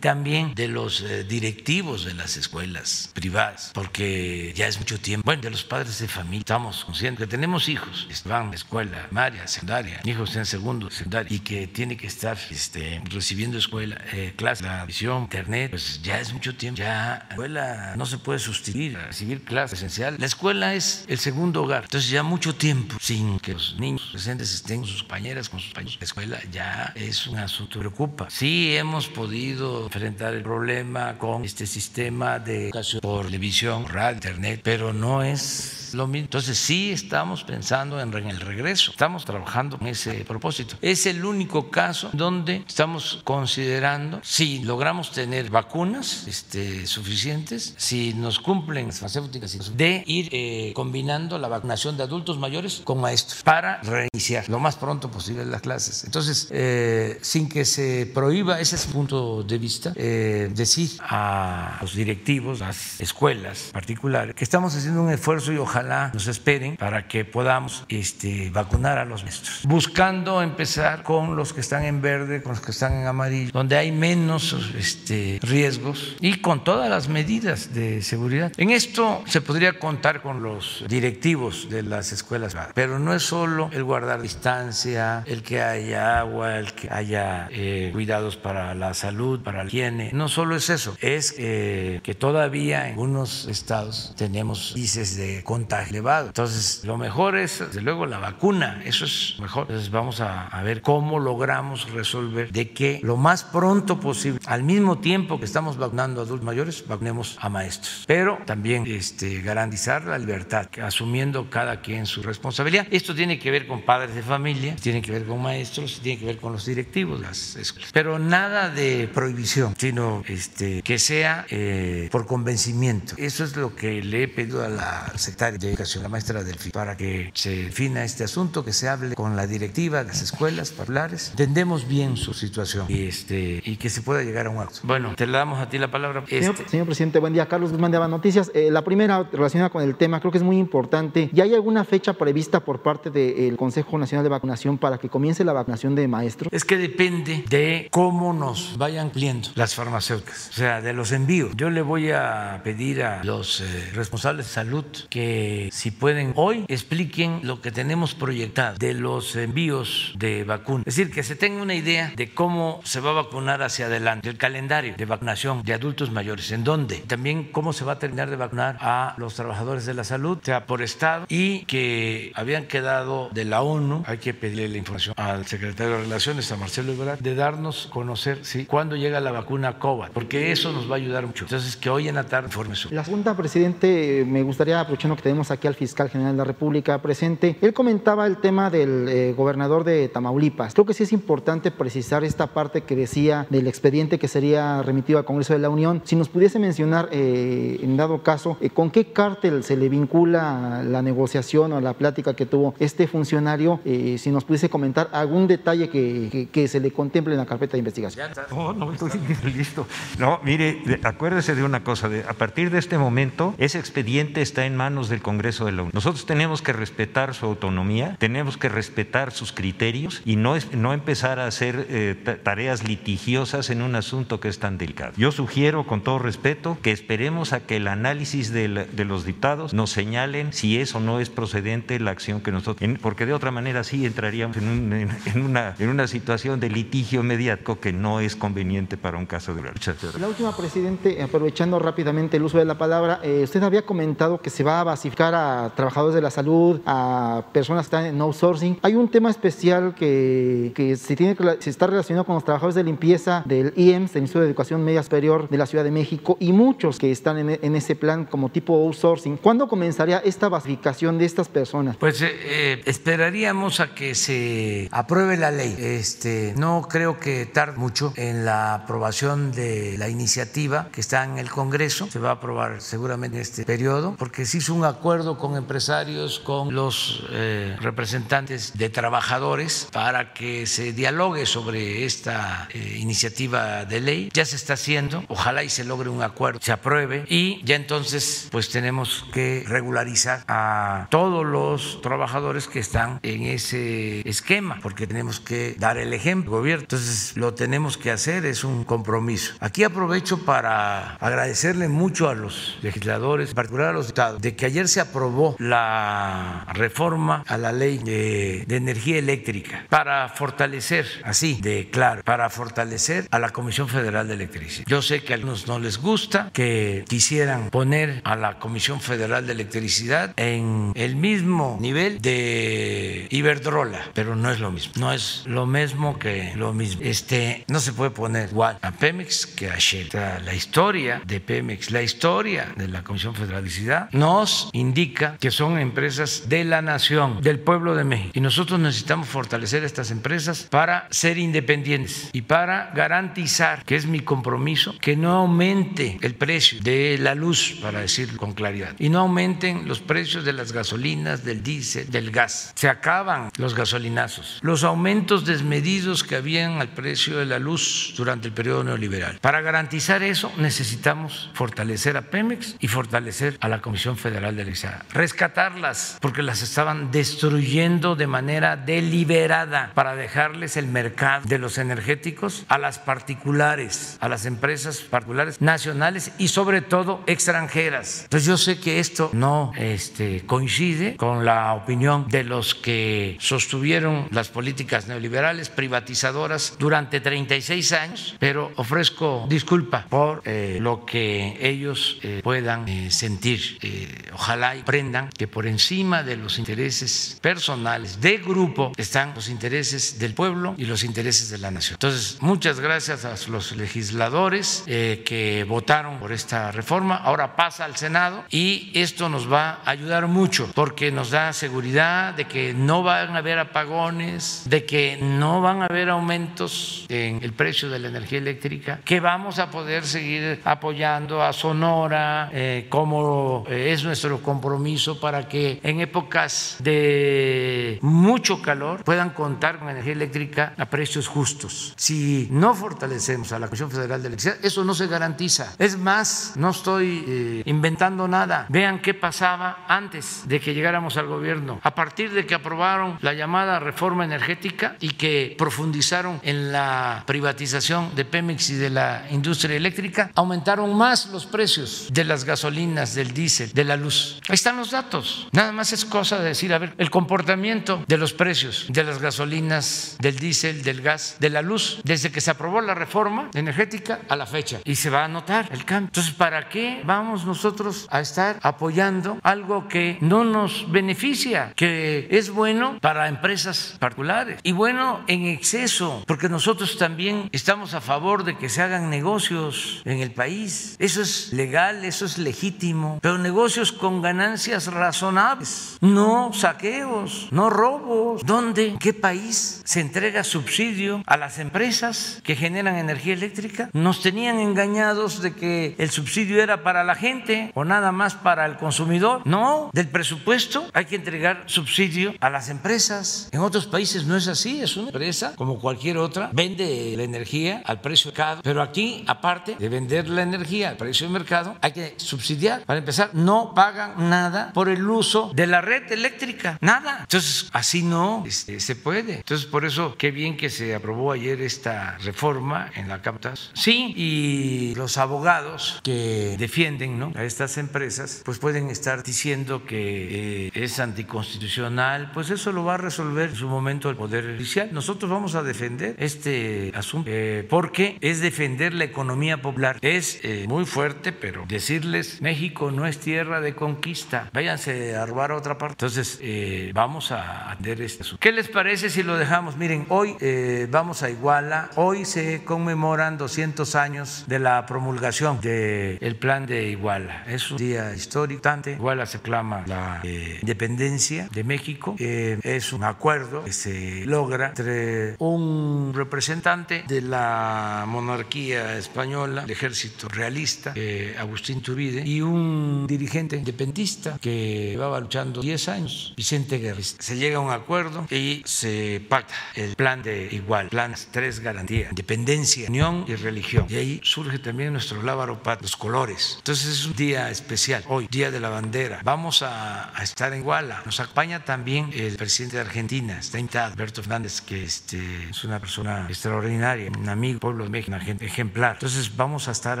también 0.00 0.54
de 0.54 0.68
los 0.68 1.02
eh, 1.02 1.24
directivos 1.24 2.04
de 2.04 2.14
las 2.14 2.36
escuelas 2.36 3.10
privadas, 3.14 3.70
porque 3.74 4.52
ya 4.54 4.66
es 4.66 4.78
mucho 4.78 4.98
tiempo. 4.98 5.24
Bueno, 5.24 5.42
de 5.42 5.50
los 5.50 5.64
padres 5.64 5.98
de 5.98 6.08
familia, 6.08 6.40
estamos 6.40 6.84
conscientes 6.84 7.26
que 7.26 7.30
tenemos 7.30 7.68
hijos 7.68 8.06
van 8.26 8.50
a 8.50 8.54
escuela 8.54 9.06
primaria, 9.06 9.46
secundaria, 9.46 10.00
hijos 10.04 10.36
en 10.36 10.46
segundo, 10.46 10.90
secundaria, 10.90 11.34
y 11.34 11.40
que 11.40 11.66
tiene 11.66 11.96
que 11.96 12.06
estar 12.06 12.36
este, 12.50 13.00
recibiendo 13.10 13.58
escuela, 13.58 14.00
eh, 14.12 14.32
clase, 14.36 14.64
la 14.64 14.84
visión, 14.84 15.22
internet, 15.22 15.70
pues 15.70 16.00
ya 16.02 16.20
es 16.20 16.32
mucho 16.36 16.54
tiempo. 16.54 16.78
Ya 16.78 17.24
la 17.24 17.26
escuela 17.30 17.94
no 17.96 18.06
se 18.06 18.18
puede 18.18 18.38
sustituir 18.38 18.96
recibir 18.98 19.42
clases 19.42 19.78
esencial. 19.78 20.16
La 20.18 20.26
escuela 20.26 20.74
es 20.74 21.04
el 21.08 21.18
segundo 21.18 21.62
hogar. 21.62 21.84
Entonces 21.84 22.10
ya 22.10 22.22
mucho 22.22 22.54
tiempo 22.54 22.96
sin 23.00 23.38
que 23.40 23.54
los 23.54 23.76
niños 23.78 24.08
presentes 24.12 24.54
estén 24.54 24.80
con 24.80 24.88
sus 24.88 25.02
compañeras, 25.02 25.48
con 25.48 25.60
sus 25.60 25.70
compañeros. 25.70 25.98
La 26.00 26.04
escuela 26.04 26.38
ya 26.52 26.92
es 26.94 27.26
un 27.26 27.38
asunto 27.38 27.74
que 27.74 27.78
preocupa. 27.80 28.28
Sí 28.28 28.76
hemos 28.76 29.08
podido 29.08 29.84
enfrentar 29.84 30.34
el 30.34 30.42
problema 30.42 31.16
con 31.18 31.44
este 31.44 31.66
sistema 31.66 32.38
de 32.38 32.66
educación 32.66 33.00
por 33.00 33.26
televisión, 33.26 33.86
radio, 33.88 34.16
internet, 34.16 34.60
pero 34.62 34.92
no 34.92 35.22
es 35.22 35.90
lo 35.94 36.06
mismo. 36.06 36.26
Entonces 36.26 36.58
sí 36.58 36.92
estamos 36.92 37.44
pensando 37.44 38.00
en 38.00 38.14
el 38.14 38.40
regreso, 38.40 38.90
estamos 38.90 39.24
trabajando 39.24 39.78
en 39.80 39.88
ese 39.88 40.24
propósito. 40.24 40.76
Es 40.82 41.06
el 41.06 41.24
único 41.24 41.70
caso 41.70 42.10
donde 42.12 42.62
estamos 42.68 43.20
considerando 43.24 44.20
si 44.22 44.62
logramos 44.64 45.12
tener 45.12 45.50
vacunas 45.50 46.25
este, 46.26 46.86
suficientes, 46.86 47.74
si 47.76 48.14
nos 48.14 48.38
cumplen 48.38 48.86
las 48.86 48.98
farmacéuticas, 48.98 49.76
de 49.76 50.02
ir 50.06 50.28
eh, 50.32 50.72
combinando 50.74 51.38
la 51.38 51.48
vacunación 51.48 51.96
de 51.96 52.02
adultos 52.02 52.38
mayores 52.38 52.82
con 52.84 53.00
maestros 53.00 53.42
para 53.42 53.80
reiniciar 53.82 54.48
lo 54.48 54.58
más 54.58 54.76
pronto 54.76 55.10
posible 55.10 55.44
las 55.44 55.60
clases. 55.60 56.04
Entonces, 56.04 56.48
eh, 56.50 57.18
sin 57.22 57.48
que 57.48 57.64
se 57.64 58.10
prohíba, 58.12 58.60
ese 58.60 58.76
punto 58.88 59.42
de 59.42 59.58
vista, 59.58 59.92
eh, 59.96 60.50
decir 60.54 60.90
a 61.00 61.78
los 61.80 61.94
directivos, 61.94 62.60
las 62.60 63.00
escuelas 63.00 63.70
particulares, 63.72 64.34
que 64.34 64.44
estamos 64.44 64.74
haciendo 64.74 65.02
un 65.02 65.10
esfuerzo 65.10 65.52
y 65.52 65.58
ojalá 65.58 66.10
nos 66.12 66.26
esperen 66.26 66.76
para 66.76 67.08
que 67.08 67.24
podamos 67.24 67.84
este, 67.88 68.50
vacunar 68.50 68.98
a 68.98 69.04
los 69.04 69.22
maestros. 69.22 69.60
Buscando 69.64 70.42
empezar 70.42 71.02
con 71.02 71.36
los 71.36 71.52
que 71.52 71.60
están 71.60 71.84
en 71.84 72.00
verde, 72.00 72.42
con 72.42 72.52
los 72.52 72.60
que 72.60 72.70
están 72.70 72.92
en 72.94 73.06
amarillo, 73.06 73.50
donde 73.52 73.76
hay 73.76 73.92
menos 73.92 74.56
este, 74.76 75.38
riesgos 75.42 76.15
y 76.20 76.40
con 76.40 76.64
todas 76.64 76.88
las 76.88 77.08
medidas 77.08 77.74
de 77.74 78.02
seguridad. 78.02 78.52
En 78.56 78.70
esto 78.70 79.22
se 79.26 79.40
podría 79.40 79.78
contar 79.78 80.22
con 80.22 80.42
los 80.42 80.84
directivos 80.88 81.68
de 81.70 81.82
las 81.82 82.12
escuelas, 82.12 82.56
pero 82.74 82.98
no 82.98 83.14
es 83.14 83.22
solo 83.22 83.70
el 83.72 83.84
guardar 83.84 84.22
distancia, 84.22 85.22
el 85.26 85.42
que 85.42 85.62
haya 85.62 86.20
agua, 86.20 86.58
el 86.58 86.72
que 86.72 86.88
haya 86.90 87.48
eh, 87.50 87.90
cuidados 87.92 88.36
para 88.36 88.74
la 88.74 88.94
salud, 88.94 89.40
para 89.40 89.62
la 89.62 89.68
higiene. 89.68 90.10
No 90.12 90.28
solo 90.28 90.56
es 90.56 90.70
eso, 90.70 90.96
es 91.00 91.34
eh, 91.38 92.00
que 92.02 92.14
todavía 92.14 92.86
en 92.86 92.92
algunos 92.92 93.46
estados 93.46 94.14
tenemos 94.16 94.72
índices 94.72 95.16
de 95.16 95.42
contagio 95.44 95.90
elevado. 95.90 96.28
Entonces, 96.28 96.84
lo 96.84 96.96
mejor 96.96 97.36
es, 97.36 97.58
desde 97.58 97.80
luego, 97.80 98.06
la 98.06 98.18
vacuna. 98.18 98.82
Eso 98.84 99.04
es 99.04 99.36
mejor. 99.40 99.66
Entonces, 99.68 99.90
vamos 99.90 100.20
a, 100.20 100.46
a 100.48 100.62
ver 100.62 100.82
cómo 100.82 101.18
logramos 101.18 101.90
resolver 101.90 102.52
de 102.52 102.70
que 102.70 103.00
lo 103.02 103.16
más 103.16 103.44
pronto 103.44 104.00
posible, 104.00 104.40
al 104.46 104.62
mismo 104.62 104.98
tiempo 104.98 105.38
que 105.38 105.44
estamos 105.44 105.76
vacunando 105.76 106.05
a 106.10 106.24
adultos 106.24 106.44
mayores, 106.44 106.84
vacunemos 106.86 107.36
a 107.40 107.48
maestros. 107.48 108.04
Pero 108.06 108.38
también 108.46 108.86
este, 108.86 109.40
garantizar 109.42 110.04
la 110.04 110.18
libertad, 110.18 110.68
asumiendo 110.82 111.50
cada 111.50 111.80
quien 111.80 112.06
su 112.06 112.22
responsabilidad. 112.22 112.86
Esto 112.90 113.14
tiene 113.14 113.38
que 113.38 113.50
ver 113.50 113.66
con 113.66 113.82
padres 113.82 114.14
de 114.14 114.22
familia, 114.22 114.76
tiene 114.76 115.02
que 115.02 115.12
ver 115.12 115.24
con 115.24 115.42
maestros, 115.42 116.00
tiene 116.02 116.18
que 116.18 116.26
ver 116.26 116.38
con 116.38 116.52
los 116.52 116.66
directivos 116.66 117.20
las 117.20 117.56
escuelas. 117.56 117.90
Pero 117.92 118.18
nada 118.18 118.70
de 118.70 119.08
prohibición, 119.12 119.74
sino 119.78 120.22
este, 120.26 120.82
que 120.82 120.98
sea 120.98 121.46
eh, 121.50 122.08
por 122.10 122.26
convencimiento. 122.26 123.14
Eso 123.16 123.44
es 123.44 123.56
lo 123.56 123.74
que 123.74 124.02
le 124.02 124.24
he 124.24 124.28
pedido 124.28 124.64
a 124.64 124.68
la 124.68 125.12
secretaria 125.16 125.58
de 125.58 125.68
Educación, 125.68 126.02
la 126.02 126.08
maestra 126.08 126.44
Delfi, 126.44 126.70
para 126.70 126.96
que 126.96 127.30
se 127.34 127.64
defina 127.64 128.04
este 128.04 128.24
asunto, 128.24 128.64
que 128.64 128.72
se 128.72 128.88
hable 128.88 129.14
con 129.14 129.36
la 129.36 129.46
directiva 129.46 129.98
de 129.98 130.08
las 130.08 130.22
escuelas 130.22 130.70
populares, 130.70 131.30
entendemos 131.30 131.88
bien 131.88 132.16
su 132.16 132.34
situación 132.34 132.86
y, 132.88 133.06
este, 133.06 133.62
y 133.64 133.76
que 133.76 133.90
se 133.90 134.02
pueda 134.02 134.22
llegar 134.22 134.46
a 134.46 134.50
un 134.50 134.58
acto. 134.58 134.80
Bueno, 134.82 135.14
te 135.16 135.26
le 135.26 135.32
damos 135.32 135.60
a 135.60 135.68
ti 135.68 135.78
la 135.78 135.90
palabra. 135.90 135.95
Señor, 135.96 136.24
Este, 136.28 136.68
señor 136.68 136.86
presidente, 136.86 137.18
buen 137.18 137.32
día. 137.32 137.46
Carlos 137.46 137.72
Guzmán 137.72 137.90
de 137.90 137.96
Aba 137.96 138.08
Noticias. 138.08 138.50
Eh, 138.54 138.70
la 138.70 138.82
primera 138.82 139.28
relacionada 139.32 139.70
con 139.70 139.82
el 139.82 139.96
tema, 139.96 140.20
creo 140.20 140.30
que 140.30 140.38
es 140.38 140.44
muy 140.44 140.58
importante. 140.58 141.30
¿Ya 141.32 141.44
hay 141.44 141.54
alguna 141.54 141.84
fecha 141.84 142.12
prevista 142.12 142.60
por 142.60 142.82
parte 142.82 143.10
del 143.10 143.56
Consejo 143.56 143.96
Nacional 143.98 144.22
de 144.22 144.28
Vacunación 144.28 144.76
para 144.78 144.98
que 144.98 145.08
comience 145.08 145.44
la 145.44 145.52
vacunación 145.52 145.94
de 145.94 146.06
maestros? 146.06 146.52
Es 146.52 146.64
que 146.64 146.76
depende 146.76 147.44
de 147.48 147.88
cómo 147.90 148.32
nos 148.32 148.76
vayan 148.76 149.06
cumpliendo 149.06 149.48
las 149.54 149.74
farmacéuticas, 149.74 150.50
o 150.50 150.52
sea, 150.52 150.82
de 150.82 150.92
los 150.92 151.12
envíos. 151.12 151.52
Yo 151.56 151.70
le 151.70 151.80
voy 151.80 152.10
a 152.10 152.60
pedir 152.62 153.02
a 153.02 153.24
los 153.24 153.60
eh, 153.60 153.90
responsables 153.94 154.46
de 154.46 154.52
salud 154.52 154.84
que 155.08 155.70
si 155.72 155.90
pueden 155.90 156.32
hoy 156.36 156.64
expliquen 156.68 157.40
lo 157.44 157.62
que 157.62 157.70
tenemos 157.70 158.14
proyectado 158.14 158.76
de 158.76 158.92
los 158.92 159.34
envíos 159.36 160.12
de 160.18 160.44
vacunas. 160.44 160.86
Es 160.86 160.96
decir, 160.96 161.12
que 161.12 161.22
se 161.22 161.36
tenga 161.36 161.62
una 161.62 161.74
idea 161.74 162.12
de 162.14 162.34
cómo 162.34 162.80
se 162.84 163.00
va 163.00 163.10
a 163.10 163.14
vacunar 163.14 163.62
hacia 163.62 163.86
adelante, 163.86 164.28
el 164.28 164.36
calendario 164.36 164.94
de 164.96 165.04
vacunación 165.06 165.62
de 165.62 165.72
adultos 165.72 165.85
mayores, 166.10 166.50
en 166.52 166.64
dónde, 166.64 166.96
también 167.06 167.48
cómo 167.52 167.72
se 167.72 167.84
va 167.84 167.92
a 167.92 167.98
terminar 167.98 168.30
de 168.30 168.36
vacunar 168.36 168.78
a 168.80 169.14
los 169.18 169.34
trabajadores 169.34 169.86
de 169.86 169.94
la 169.94 170.04
salud, 170.04 170.38
sea, 170.42 170.66
por 170.66 170.82
estado, 170.82 171.26
y 171.28 171.64
que 171.66 172.32
habían 172.34 172.66
quedado 172.66 173.28
de 173.32 173.44
la 173.44 173.62
ONU, 173.62 174.02
hay 174.06 174.18
que 174.18 174.34
pedirle 174.34 174.68
la 174.68 174.78
información 174.78 175.14
al 175.16 175.46
secretario 175.46 175.94
de 175.94 176.02
Relaciones, 176.02 176.50
a 176.52 176.56
Marcelo 176.56 176.92
Ebrard, 176.92 177.18
de 177.20 177.34
darnos 177.34 177.88
conocer 177.92 178.38
¿sí? 178.42 178.66
cuándo 178.66 178.96
llega 178.96 179.20
la 179.20 179.32
vacuna 179.32 179.78
COVID, 179.78 180.10
porque 180.12 180.52
eso 180.52 180.72
nos 180.72 180.90
va 180.90 180.94
a 180.94 180.98
ayudar 180.98 181.26
mucho. 181.26 181.44
Entonces, 181.44 181.76
que 181.76 181.90
hoy 181.90 182.08
en 182.08 182.14
la 182.14 182.24
tarde 182.24 182.48
informe 182.48 182.76
su. 182.76 182.90
La 182.90 183.04
segunda, 183.04 183.36
presidente, 183.36 184.24
me 184.26 184.42
gustaría, 184.42 184.80
aprovechando 184.80 185.16
que 185.16 185.22
tenemos 185.22 185.50
aquí 185.50 185.66
al 185.66 185.74
fiscal 185.74 186.08
general 186.08 186.32
de 186.32 186.38
la 186.38 186.44
República 186.44 187.00
presente, 187.02 187.56
él 187.60 187.72
comentaba 187.72 188.26
el 188.26 188.38
tema 188.38 188.70
del 188.70 189.08
eh, 189.08 189.34
gobernador 189.36 189.84
de 189.84 190.08
Tamaulipas. 190.08 190.74
Creo 190.74 190.86
que 190.86 190.94
sí 190.94 191.02
es 191.02 191.12
importante 191.12 191.70
precisar 191.70 192.24
esta 192.24 192.48
parte 192.48 192.82
que 192.82 192.96
decía 192.96 193.46
del 193.50 193.66
expediente 193.66 194.18
que 194.18 194.28
sería 194.28 194.82
remitido 194.82 195.18
al 195.18 195.24
Congreso 195.24 195.52
de 195.52 195.58
la 195.60 195.68
Unión. 195.68 195.75
Si 196.04 196.16
nos 196.16 196.28
pudiese 196.28 196.58
mencionar, 196.58 197.08
eh, 197.12 197.78
en 197.82 197.96
dado 197.96 198.22
caso, 198.22 198.56
eh, 198.60 198.70
con 198.70 198.90
qué 198.90 199.12
cártel 199.12 199.62
se 199.64 199.76
le 199.76 199.88
vincula 199.88 200.82
la 200.84 201.02
negociación 201.02 201.72
o 201.72 201.80
la 201.80 201.92
plática 201.92 202.34
que 202.34 202.46
tuvo 202.46 202.74
este 202.78 203.06
funcionario, 203.06 203.80
eh, 203.84 204.16
si 204.18 204.30
nos 204.30 204.44
pudiese 204.44 204.68
comentar 204.70 205.08
algún 205.12 205.46
detalle 205.46 205.88
que, 205.88 206.66
se 206.68 206.80
le 206.80 206.90
contemple 206.92 207.34
en 207.34 207.38
la 207.40 207.46
carpeta 207.46 207.72
de 207.72 207.78
investigación. 207.80 208.28
No, 208.50 208.72
no 208.72 208.92
estoy 208.94 209.10
listo. 209.52 209.86
No, 210.18 210.40
mire, 210.42 210.80
de- 210.84 211.00
acuérdese 211.04 211.54
de 211.54 211.62
una 211.62 211.84
cosa, 211.84 212.08
a 212.28 212.32
partir 212.34 212.70
de 212.70 212.78
este 212.78 212.96
momento, 212.98 213.54
ese 213.58 213.78
expediente 213.78 214.40
está 214.42 214.66
en 214.66 214.76
manos 214.76 215.08
del 215.08 215.20
Congreso 215.22 215.66
de 215.66 215.72
la 215.72 215.82
Unión. 215.82 215.92
Nosotros 215.94 216.26
tenemos 216.26 216.62
que 216.62 216.72
respetar 216.72 217.34
su 217.34 217.46
autonomía, 217.46 218.16
tenemos 218.18 218.56
que 218.56 218.68
respetar 218.68 219.32
sus 219.32 219.52
criterios 219.52 220.22
y 220.24 220.36
no, 220.36 220.54
no 220.72 220.92
empezar 220.92 221.38
a 221.38 221.46
hacer 221.46 221.86
eh, 221.90 222.14
ta- 222.24 222.38
tareas 222.42 222.84
litigiosas 222.88 223.70
en 223.70 223.82
un 223.82 223.94
asunto 223.94 224.40
que 224.40 224.48
es 224.48 224.58
tan 224.58 224.78
delicado. 224.78 225.12
Yo 225.16 225.32
sugiero, 225.32 225.55
con 225.86 226.02
todo 226.02 226.18
respeto, 226.18 226.76
que 226.82 226.92
esperemos 226.92 227.54
a 227.54 227.60
que 227.60 227.76
el 227.76 227.88
análisis 227.88 228.52
de 228.52 228.68
los 229.06 229.24
dictados 229.24 229.72
nos 229.72 229.88
señalen 229.90 230.52
si 230.52 230.78
es 230.78 230.94
o 230.94 231.00
no 231.00 231.18
es 231.18 231.30
procedente 231.30 231.98
la 231.98 232.10
acción 232.10 232.42
que 232.42 232.52
nosotros... 232.52 232.90
porque 233.00 233.24
de 233.24 233.32
otra 233.32 233.50
manera 233.50 233.82
sí 233.82 234.04
entraríamos 234.04 234.58
en, 234.58 234.68
un- 234.68 234.92
en- 234.92 235.08
en 235.24 235.42
una, 235.42 235.74
en 235.78 236.08
situación 236.08 236.60
de 236.60 236.68
litigio 236.68 237.22
mediático 237.22 237.80
que 237.80 237.94
no 237.94 238.20
es 238.20 238.36
conveniente 238.36 238.98
para 238.98 239.16
un 239.16 239.24
caso 239.24 239.54
de 239.54 239.62
Muchas 239.62 239.96
gracias. 240.02 240.20
La 240.20 240.28
última, 240.28 240.54
presidente, 240.54 241.22
aprovechando 241.22 241.78
rápidamente 241.78 242.36
el 242.36 242.42
uso 242.42 242.58
de 242.58 242.66
la 242.66 242.76
palabra, 242.76 243.20
eh, 243.22 243.40
usted 243.44 243.62
había 243.62 243.86
comentado 243.86 244.38
que 244.42 244.50
se 244.50 244.62
va 244.62 244.80
a 244.80 244.84
basificar 244.84 245.34
a 245.34 245.72
trabajadores 245.74 246.14
de 246.14 246.20
la 246.20 246.30
salud, 246.30 246.82
a 246.84 247.46
personas 247.54 247.84
que 247.84 247.96
están 247.96 248.04
en 248.04 248.20
outsourcing. 248.20 248.78
Hay 248.82 248.94
un 248.94 249.08
tema 249.08 249.30
especial 249.30 249.94
que, 249.94 250.72
que 250.74 250.96
se, 250.96 251.16
tiene, 251.16 251.34
se 251.60 251.70
está 251.70 251.86
relacionado 251.86 252.24
con 252.26 252.34
los 252.34 252.44
trabajadores 252.44 252.74
de 252.74 252.84
limpieza 252.84 253.42
del 253.46 253.72
IEMS, 253.74 254.12
del 254.12 254.24
Instituto 254.24 254.42
de 254.42 254.48
Educación 254.48 254.84
Media 254.84 255.02
Superior 255.02 255.45
de 255.50 255.58
la 255.58 255.66
Ciudad 255.66 255.84
de 255.84 255.90
México, 255.90 256.36
y 256.40 256.52
muchos 256.52 256.98
que 256.98 257.10
están 257.10 257.38
en, 257.38 257.76
ese 257.76 257.96
plan 257.96 258.24
como 258.24 258.48
tipo 258.50 258.74
outsourcing. 258.74 259.36
¿Cuándo 259.36 259.68
comenzaría 259.68 260.18
esta 260.18 260.48
basificación 260.48 261.18
de 261.18 261.24
estas 261.24 261.48
personas? 261.48 261.96
Pues 261.96 262.22
eh, 262.22 262.30
eh, 262.32 262.82
esperaríamos 262.86 263.80
a 263.80 263.94
que 263.94 264.14
se 264.14 264.88
apruebe 264.90 265.36
la 265.36 265.50
ley. 265.50 265.74
Este, 265.78 266.54
no 266.56 266.86
creo 266.88 267.18
que 267.18 267.46
tarde 267.46 267.78
mucho 267.78 268.12
en 268.16 268.44
la 268.44 268.74
aprobación 268.74 269.52
de 269.52 269.96
la 269.98 270.08
iniciativa 270.08 270.88
que 270.92 271.00
está 271.00 271.24
en 271.24 271.38
el 271.38 271.50
Congreso. 271.50 272.08
Se 272.10 272.18
va 272.18 272.30
a 272.30 272.32
aprobar 272.32 272.80
seguramente 272.80 273.36
en 273.36 273.42
este 273.42 273.64
periodo, 273.64 274.16
porque 274.18 274.46
se 274.46 274.58
hizo 274.58 274.74
un 274.74 274.84
acuerdo 274.84 275.38
con 275.38 275.56
empresarios, 275.56 276.40
con 276.40 276.74
los 276.74 277.24
eh, 277.30 277.76
representantes 277.80 278.76
de 278.76 278.88
trabajadores 278.88 279.88
para 279.92 280.32
que 280.32 280.66
se 280.66 280.92
dialogue 280.92 281.46
sobre 281.46 282.04
esta 282.04 282.68
iniciativa 282.74 283.84
de 283.84 284.00
ley. 284.00 284.28
Ya 284.32 284.44
se 284.44 284.56
está 284.56 284.74
haciendo. 284.74 285.22
Ojalá 285.36 285.62
y 285.62 285.68
se 285.68 285.84
logre 285.84 286.08
un 286.08 286.22
acuerdo, 286.22 286.60
se 286.62 286.72
apruebe 286.72 287.26
y 287.28 287.62
ya 287.62 287.76
entonces 287.76 288.48
pues 288.50 288.70
tenemos 288.70 289.26
que 289.34 289.64
regularizar 289.68 290.42
a 290.48 291.08
todos 291.10 291.44
los 291.44 292.00
trabajadores 292.00 292.68
que 292.68 292.78
están 292.78 293.20
en 293.22 293.42
ese 293.42 294.26
esquema, 294.26 294.78
porque 294.82 295.06
tenemos 295.06 295.38
que 295.40 295.76
dar 295.78 295.98
el 295.98 296.14
ejemplo, 296.14 296.52
gobierno. 296.52 296.84
Entonces 296.84 297.36
lo 297.36 297.52
tenemos 297.52 297.98
que 297.98 298.10
hacer, 298.10 298.46
es 298.46 298.64
un 298.64 298.84
compromiso. 298.84 299.52
Aquí 299.60 299.84
aprovecho 299.84 300.38
para 300.46 301.16
agradecerle 301.16 301.88
mucho 301.88 302.30
a 302.30 302.34
los 302.34 302.78
legisladores, 302.80 303.50
en 303.50 303.56
particular 303.56 303.88
a 303.88 303.92
los 303.92 304.06
diputados, 304.06 304.40
de 304.40 304.56
que 304.56 304.64
ayer 304.64 304.88
se 304.88 305.00
aprobó 305.00 305.54
la 305.58 306.64
reforma 306.72 307.44
a 307.46 307.58
la 307.58 307.72
ley 307.72 307.98
de, 307.98 308.64
de 308.66 308.76
energía 308.76 309.18
eléctrica 309.18 309.84
para 309.90 310.30
fortalecer, 310.30 311.06
así 311.24 311.58
de 311.60 311.90
claro, 311.90 312.22
para 312.24 312.48
fortalecer 312.48 313.28
a 313.30 313.38
la 313.38 313.50
Comisión 313.50 313.86
Federal 313.86 314.28
de 314.28 314.34
Electricidad. 314.34 314.86
Yo 314.86 315.02
sé 315.02 315.25
que 315.26 315.34
a 315.34 315.36
algunos 315.36 315.66
no 315.66 315.78
les 315.78 315.98
gusta, 315.98 316.50
que 316.52 317.04
quisieran 317.08 317.70
poner 317.70 318.22
a 318.24 318.36
la 318.36 318.58
Comisión 318.58 319.00
Federal 319.00 319.46
de 319.46 319.52
Electricidad 319.52 320.32
en 320.36 320.92
el 320.94 321.16
mismo 321.16 321.76
nivel 321.80 322.22
de 322.22 323.26
Iberdrola, 323.30 324.00
pero 324.14 324.36
no 324.36 324.50
es 324.50 324.60
lo 324.60 324.70
mismo. 324.70 324.94
No 324.96 325.12
es 325.12 325.42
lo 325.46 325.66
mismo 325.66 326.18
que 326.18 326.52
lo 326.56 326.72
mismo. 326.72 327.02
Este, 327.04 327.64
no 327.68 327.80
se 327.80 327.92
puede 327.92 328.10
poner 328.10 328.48
igual 328.50 328.78
a 328.80 328.92
Pemex 328.92 329.46
que 329.46 329.68
a 329.68 329.76
Shell. 329.78 330.08
O 330.08 330.10
sea, 330.12 330.40
la 330.44 330.54
historia 330.54 331.20
de 331.26 331.40
Pemex, 331.40 331.90
la 331.90 332.02
historia 332.02 332.72
de 332.76 332.88
la 332.88 333.02
Comisión 333.02 333.34
Federal 333.34 333.56
de 333.56 333.68
Electricidad 333.68 334.08
nos 334.12 334.70
indica 334.72 335.36
que 335.40 335.50
son 335.50 335.78
empresas 335.78 336.48
de 336.48 336.64
la 336.64 336.80
nación, 336.82 337.40
del 337.42 337.58
pueblo 337.58 337.94
de 337.94 338.04
México. 338.04 338.30
Y 338.34 338.40
nosotros 338.40 338.78
necesitamos 338.78 339.28
fortalecer 339.28 339.84
estas 339.84 340.10
empresas 340.10 340.68
para 340.70 341.08
ser 341.10 341.38
independientes 341.38 342.30
y 342.32 342.42
para 342.42 342.92
garantizar, 342.94 343.84
que 343.84 343.96
es 343.96 344.06
mi 344.06 344.20
compromiso, 344.20 344.94
que 345.00 345.15
no 345.16 345.32
aumente 345.32 346.18
el 346.22 346.34
precio 346.34 346.80
de 346.80 347.18
la 347.18 347.34
luz, 347.34 347.78
para 347.82 348.00
decirlo 348.00 348.38
con 348.38 348.52
claridad, 348.52 348.94
y 348.98 349.08
no 349.08 349.20
aumenten 349.20 349.88
los 349.88 350.00
precios 350.00 350.44
de 350.44 350.52
las 350.52 350.72
gasolinas, 350.72 351.44
del 351.44 351.62
diésel, 351.62 352.10
del 352.10 352.30
gas. 352.30 352.72
Se 352.74 352.88
acaban 352.88 353.50
los 353.56 353.74
gasolinazos, 353.74 354.58
los 354.62 354.84
aumentos 354.84 355.44
desmedidos 355.44 356.24
que 356.24 356.36
habían 356.36 356.80
al 356.80 356.88
precio 356.88 357.38
de 357.38 357.46
la 357.46 357.58
luz 357.58 358.14
durante 358.16 358.48
el 358.48 358.54
periodo 358.54 358.84
neoliberal. 358.84 359.38
Para 359.40 359.60
garantizar 359.60 360.22
eso 360.22 360.52
necesitamos 360.58 361.50
fortalecer 361.54 362.16
a 362.16 362.22
Pemex 362.22 362.76
y 362.80 362.88
fortalecer 362.88 363.56
a 363.60 363.68
la 363.68 363.80
Comisión 363.80 364.16
Federal 364.16 364.56
de 364.56 364.62
Electricidad, 364.62 365.02
rescatarlas 365.12 366.18
porque 366.20 366.42
las 366.42 366.62
estaban 366.62 367.10
destruyendo 367.10 368.16
de 368.16 368.26
manera 368.26 368.76
deliberada 368.76 369.92
para 369.94 370.16
dejarles 370.16 370.76
el 370.76 370.86
mercado 370.86 371.46
de 371.46 371.58
los 371.58 371.78
energéticos 371.78 372.64
a 372.68 372.78
las 372.78 372.98
particulares, 372.98 374.18
a 374.20 374.28
las 374.28 374.46
empresas 374.46 375.05
particulares 375.06 375.60
nacionales 375.60 376.32
y 376.38 376.48
sobre 376.48 376.80
todo 376.82 377.22
extranjeras. 377.26 378.22
Entonces 378.24 378.46
yo 378.46 378.56
sé 378.56 378.78
que 378.78 378.98
esto 378.98 379.30
no 379.32 379.72
este, 379.76 380.44
coincide 380.46 381.16
con 381.16 381.44
la 381.44 381.74
opinión 381.74 382.26
de 382.28 382.44
los 382.44 382.74
que 382.74 383.36
sostuvieron 383.40 384.28
las 384.30 384.48
políticas 384.48 385.06
neoliberales 385.08 385.68
privatizadoras 385.68 386.76
durante 386.78 387.20
36 387.20 387.92
años, 387.92 388.36
pero 388.38 388.72
ofrezco 388.76 389.46
disculpa 389.48 390.06
por 390.08 390.42
eh, 390.44 390.78
lo 390.80 391.04
que 391.04 391.56
ellos 391.60 392.18
eh, 392.22 392.40
puedan 392.42 392.88
eh, 392.88 393.10
sentir. 393.10 393.78
Eh, 393.82 394.08
ojalá 394.32 394.70
aprendan 394.70 395.30
que 395.30 395.48
por 395.48 395.66
encima 395.66 396.22
de 396.22 396.36
los 396.36 396.58
intereses 396.58 397.38
personales 397.40 398.20
de 398.20 398.38
grupo 398.38 398.92
están 398.96 399.34
los 399.34 399.48
intereses 399.48 400.18
del 400.18 400.34
pueblo 400.34 400.74
y 400.76 400.84
los 400.84 401.04
intereses 401.04 401.50
de 401.50 401.58
la 401.58 401.70
nación. 401.70 401.94
Entonces, 401.94 402.38
muchas 402.40 402.80
gracias. 402.80 403.24
a 403.24 403.34
los 403.48 403.76
legisladores 403.76 404.82
eh, 404.98 405.22
que 405.26 405.64
votaron 405.64 406.18
por 406.18 406.32
esta 406.32 406.72
reforma. 406.72 407.16
Ahora 407.16 407.54
pasa 407.54 407.84
al 407.84 407.96
Senado 407.96 408.44
y 408.48 408.90
esto 408.94 409.28
nos 409.28 409.52
va 409.52 409.80
a 409.84 409.90
ayudar 409.90 410.26
mucho 410.26 410.70
porque 410.74 411.12
nos 411.12 411.30
da 411.32 411.52
seguridad 411.52 412.32
de 412.32 412.46
que 412.46 412.72
no 412.72 413.02
van 413.02 413.34
a 413.34 413.40
haber 413.40 413.58
apagones, 413.58 414.62
de 414.64 414.86
que 414.86 415.18
no 415.20 415.60
van 415.60 415.82
a 415.82 415.84
haber 415.84 416.08
aumentos 416.08 417.04
en 417.10 417.40
el 417.42 417.52
precio 417.52 417.90
de 417.90 417.98
la 417.98 418.08
energía 418.08 418.38
eléctrica, 418.38 419.00
que 419.04 419.20
vamos 419.20 419.58
a 419.58 419.70
poder 419.70 420.06
seguir 420.06 420.62
apoyando 420.64 421.42
a 421.42 421.52
Sonora 421.52 422.48
eh, 422.54 422.86
como 422.88 423.66
eh, 423.68 423.92
es 423.92 424.02
nuestro 424.02 424.40
compromiso 424.40 425.20
para 425.20 425.46
que 425.46 425.78
en 425.82 426.00
épocas 426.00 426.76
de 426.78 427.98
mucho 428.00 428.62
calor 428.62 429.04
puedan 429.04 429.30
contar 429.30 429.78
con 429.78 429.90
energía 429.90 430.14
eléctrica 430.14 430.72
a 430.78 430.86
precios 430.86 431.28
justos. 431.28 431.92
Si 431.96 432.48
no 432.50 432.74
fortalecemos 432.74 433.52
a 433.52 433.58
la 433.58 433.66
Comisión 433.66 433.90
Federal 433.90 434.22
de 434.22 434.28
Electricidad, 434.28 434.56
eso 434.64 434.85
no 434.86 434.94
se 434.94 435.06
garantiza. 435.06 435.74
Es 435.78 435.98
más, 435.98 436.52
no 436.56 436.70
estoy 436.70 437.24
eh, 437.26 437.62
inventando 437.66 438.28
nada. 438.28 438.66
Vean 438.68 439.00
qué 439.00 439.14
pasaba 439.14 439.84
antes 439.88 440.42
de 440.46 440.60
que 440.60 440.74
llegáramos 440.74 441.16
al 441.16 441.26
gobierno. 441.26 441.80
A 441.82 441.94
partir 441.94 442.32
de 442.32 442.46
que 442.46 442.54
aprobaron 442.54 443.18
la 443.20 443.34
llamada 443.34 443.80
reforma 443.80 444.24
energética 444.24 444.96
y 445.00 445.10
que 445.10 445.54
profundizaron 445.58 446.40
en 446.42 446.72
la 446.72 447.24
privatización 447.26 448.14
de 448.14 448.24
Pemex 448.24 448.70
y 448.70 448.74
de 448.74 448.90
la 448.90 449.26
industria 449.30 449.76
eléctrica, 449.76 450.30
aumentaron 450.34 450.96
más 450.96 451.26
los 451.26 451.46
precios 451.46 452.08
de 452.12 452.24
las 452.24 452.44
gasolinas, 452.44 453.14
del 453.14 453.32
diésel, 453.32 453.72
de 453.72 453.84
la 453.84 453.96
luz. 453.96 454.40
Ahí 454.48 454.54
están 454.54 454.76
los 454.76 454.90
datos. 454.90 455.48
Nada 455.52 455.72
más 455.72 455.92
es 455.92 456.04
cosa 456.04 456.38
de 456.38 456.48
decir, 456.48 456.72
a 456.72 456.78
ver, 456.78 456.94
el 456.98 457.10
comportamiento 457.10 458.04
de 458.06 458.18
los 458.18 458.32
precios 458.32 458.86
de 458.88 459.04
las 459.04 459.20
gasolinas, 459.20 460.16
del 460.20 460.38
diésel, 460.38 460.82
del 460.82 461.02
gas, 461.02 461.36
de 461.40 461.50
la 461.50 461.62
luz, 461.62 462.00
desde 462.04 462.30
que 462.30 462.40
se 462.40 462.50
aprobó 462.50 462.80
la 462.80 462.94
reforma 462.94 463.50
energética 463.54 464.20
a 464.28 464.36
la 464.36 464.46
fecha. 464.46 464.65
Y 464.84 464.96
se 464.96 465.10
va 465.10 465.24
a 465.24 465.28
notar 465.28 465.68
el 465.70 465.84
cambio. 465.84 466.08
Entonces, 466.08 466.34
¿para 466.34 466.68
qué 466.68 467.02
vamos 467.04 467.44
nosotros 467.44 468.06
a 468.10 468.20
estar 468.20 468.58
apoyando 468.62 469.38
algo 469.42 469.88
que 469.88 470.18
no 470.20 470.44
nos 470.44 470.90
beneficia, 470.90 471.72
que 471.76 472.28
es 472.30 472.50
bueno 472.50 472.98
para 473.00 473.28
empresas 473.28 473.96
particulares 473.98 474.60
y 474.62 474.72
bueno 474.72 475.20
en 475.26 475.46
exceso, 475.46 476.24
porque 476.26 476.48
nosotros 476.48 476.98
también 476.98 477.48
estamos 477.52 477.94
a 477.94 478.00
favor 478.00 478.44
de 478.44 478.56
que 478.56 478.68
se 478.68 478.82
hagan 478.82 479.10
negocios 479.10 480.02
en 480.04 480.20
el 480.20 480.30
país. 480.32 480.96
Eso 480.98 481.22
es 481.22 481.52
legal, 481.52 482.04
eso 482.04 482.24
es 482.24 482.38
legítimo, 482.38 483.18
pero 483.22 483.38
negocios 483.38 483.92
con 483.92 484.22
ganancias 484.22 484.86
razonables, 484.92 485.98
no 486.00 486.52
saqueos, 486.52 487.48
no 487.50 487.70
robos. 487.70 488.42
¿Dónde, 488.44 488.88
en 488.88 488.98
qué 488.98 489.12
país 489.12 489.82
se 489.84 490.00
entrega 490.00 490.44
subsidio 490.44 491.22
a 491.26 491.36
las 491.36 491.58
empresas 491.58 492.40
que 492.44 492.56
generan 492.56 492.96
energía 492.96 493.34
eléctrica? 493.34 493.90
Nos 493.92 494.22
tenían 494.22 494.55
engañados 494.58 495.42
de 495.42 495.54
que 495.54 495.94
el 495.98 496.10
subsidio 496.10 496.62
era 496.62 496.82
para 496.82 497.04
la 497.04 497.14
gente 497.14 497.70
o 497.74 497.84
nada 497.84 498.12
más 498.12 498.34
para 498.34 498.66
el 498.66 498.76
consumidor. 498.76 499.42
No, 499.44 499.90
del 499.92 500.08
presupuesto 500.08 500.88
hay 500.92 501.04
que 501.06 501.16
entregar 501.16 501.64
subsidio 501.66 502.34
a 502.40 502.50
las 502.50 502.68
empresas. 502.68 503.48
En 503.52 503.60
otros 503.60 503.86
países 503.86 504.26
no 504.26 504.36
es 504.36 504.48
así, 504.48 504.80
es 504.80 504.96
una 504.96 505.08
empresa 505.08 505.54
como 505.56 505.78
cualquier 505.78 506.18
otra, 506.18 506.50
vende 506.52 507.14
la 507.16 507.22
energía 507.22 507.82
al 507.84 508.00
precio 508.00 508.30
de 508.30 508.36
mercado, 508.36 508.60
pero 508.62 508.82
aquí, 508.82 509.24
aparte 509.26 509.76
de 509.78 509.88
vender 509.88 510.28
la 510.28 510.42
energía 510.42 510.90
al 510.90 510.96
precio 510.96 511.26
de 511.26 511.32
mercado, 511.32 511.76
hay 511.80 511.92
que 511.92 512.14
subsidiar. 512.16 512.84
Para 512.84 512.98
empezar, 512.98 513.30
no 513.32 513.72
pagan 513.74 514.28
nada 514.28 514.72
por 514.72 514.88
el 514.88 515.08
uso 515.08 515.52
de 515.54 515.66
la 515.66 515.80
red 515.80 516.10
eléctrica, 516.10 516.78
nada. 516.80 517.18
Entonces, 517.20 517.68
así 517.72 518.02
no 518.02 518.44
este, 518.46 518.80
se 518.80 518.96
puede. 518.96 519.36
Entonces, 519.36 519.66
por 519.66 519.84
eso, 519.84 520.16
qué 520.16 520.30
bien 520.30 520.56
que 520.56 520.70
se 520.70 520.94
aprobó 520.94 521.32
ayer 521.32 521.60
esta 521.60 522.18
reforma 522.18 522.90
en 522.94 523.08
la 523.08 523.22
Cámara. 523.22 523.36
Sí, 523.74 524.14
y 524.16 524.45
los 524.94 525.18
abogados 525.18 526.00
que 526.02 526.56
defienden 526.58 527.18
¿no? 527.18 527.32
a 527.34 527.44
estas 527.44 527.78
empresas, 527.78 528.42
pues 528.44 528.58
pueden 528.58 528.90
estar 528.90 529.22
diciendo 529.22 529.84
que 529.84 530.66
eh, 530.66 530.70
es 530.74 531.00
anticonstitucional, 531.00 532.30
pues 532.32 532.50
eso 532.50 532.72
lo 532.72 532.84
va 532.84 532.94
a 532.94 532.98
resolver 532.98 533.50
en 533.50 533.56
su 533.56 533.68
momento 533.68 534.10
el 534.10 534.16
Poder 534.16 534.44
Judicial. 534.44 534.88
Nosotros 534.92 535.30
vamos 535.30 535.54
a 535.54 535.62
defender 535.62 536.16
este 536.18 536.92
asunto 536.94 537.30
eh, 537.32 537.66
porque 537.68 538.18
es 538.20 538.40
defender 538.40 538.94
la 538.94 539.04
economía 539.04 539.62
popular. 539.62 539.98
Es 540.00 540.40
eh, 540.42 540.66
muy 540.68 540.84
fuerte, 540.84 541.32
pero 541.32 541.64
decirles 541.68 542.40
México 542.40 542.90
no 542.90 543.06
es 543.06 543.18
tierra 543.18 543.60
de 543.60 543.74
conquista, 543.74 544.50
váyanse 544.52 545.16
a 545.16 545.26
robar 545.26 545.50
a 545.50 545.56
otra 545.56 545.78
parte. 545.78 545.94
Entonces, 545.94 546.38
eh, 546.42 546.90
vamos 546.94 547.32
a 547.32 547.70
atender 547.70 548.00
este 548.02 548.22
asunto. 548.22 548.40
¿Qué 548.40 548.52
les 548.52 548.68
parece 548.68 549.10
si 549.10 549.22
lo 549.22 549.36
dejamos? 549.36 549.76
Miren, 549.76 550.06
hoy 550.08 550.36
eh, 550.40 550.86
vamos 550.90 551.22
a 551.22 551.30
Iguala, 551.30 551.90
hoy 551.96 552.24
se 552.24 552.64
conmemoran 552.64 553.38
200 553.38 553.94
años 553.94 554.35
de 554.46 554.58
la 554.58 554.84
promulgación 554.86 555.60
del 555.60 556.36
plan 556.36 556.66
de 556.66 556.88
Iguala. 556.90 557.44
Es 557.46 557.70
un 557.70 557.78
día 557.78 558.14
histórico. 558.14 558.62
Iguala 558.86 559.26
se 559.26 559.40
clama 559.40 559.84
la 559.86 560.20
eh, 560.24 560.58
independencia 560.60 561.48
de 561.52 561.64
México. 561.64 562.16
Eh, 562.18 562.58
es 562.62 562.92
un 562.92 563.04
acuerdo 563.04 563.64
que 563.64 563.72
se 563.72 564.24
logra 564.26 564.68
entre 564.68 565.36
un 565.38 566.12
representante 566.14 567.04
de 567.06 567.22
la 567.22 568.04
monarquía 568.06 568.98
española, 568.98 569.62
el 569.64 569.70
ejército 569.70 570.28
realista, 570.28 570.92
eh, 570.94 571.36
Agustín 571.38 571.80
Turbide, 571.80 572.22
y 572.26 572.40
un 572.40 573.06
dirigente 573.06 573.56
independentista 573.56 574.38
que 574.40 574.90
llevaba 574.90 575.20
luchando 575.20 575.60
10 575.60 575.88
años, 575.88 576.34
Vicente 576.36 576.78
Guerra. 576.78 577.00
Se 577.02 577.36
llega 577.36 577.58
a 577.58 577.60
un 577.60 577.70
acuerdo 577.70 578.26
y 578.30 578.62
se 578.64 579.22
pacta 579.28 579.54
el 579.74 579.94
plan 579.96 580.22
de 580.22 580.48
igual, 580.52 580.88
plan 580.88 581.14
tres 581.30 581.60
garantías, 581.60 582.10
independencia, 582.10 582.88
unión 582.88 583.24
y 583.28 583.34
religión. 583.34 583.86
Y 583.88 583.96
ahí 583.96 584.20
surge 584.26 584.58
también 584.58 584.92
nuestro 584.92 585.22
lábaro 585.22 585.62
pat, 585.62 585.80
los 585.82 585.96
colores. 585.96 586.56
Entonces 586.58 586.86
es 586.88 587.06
un 587.06 587.14
día 587.14 587.50
especial, 587.50 588.04
hoy, 588.08 588.26
Día 588.30 588.50
de 588.50 588.60
la 588.60 588.68
Bandera. 588.68 589.20
Vamos 589.22 589.62
a, 589.62 590.16
a 590.16 590.22
estar 590.22 590.52
en 590.52 590.60
Iguala. 590.60 591.02
Nos 591.04 591.20
acompaña 591.20 591.64
también 591.64 592.10
el 592.12 592.36
presidente 592.36 592.76
de 592.76 592.82
Argentina, 592.82 593.38
está 593.38 593.58
invitado, 593.58 593.92
Alberto 593.92 594.22
Fernández, 594.22 594.60
que 594.60 594.84
este, 594.84 595.50
es 595.50 595.64
una 595.64 595.78
persona 595.78 596.26
extraordinaria, 596.28 597.10
un 597.16 597.28
amigo, 597.28 597.60
pueblo 597.60 597.84
de 597.84 597.90
México, 597.90 598.10
una 598.10 598.24
gente 598.24 598.44
ejemplar. 598.46 598.94
Entonces 598.94 599.36
vamos 599.36 599.68
a 599.68 599.72
estar 599.72 600.00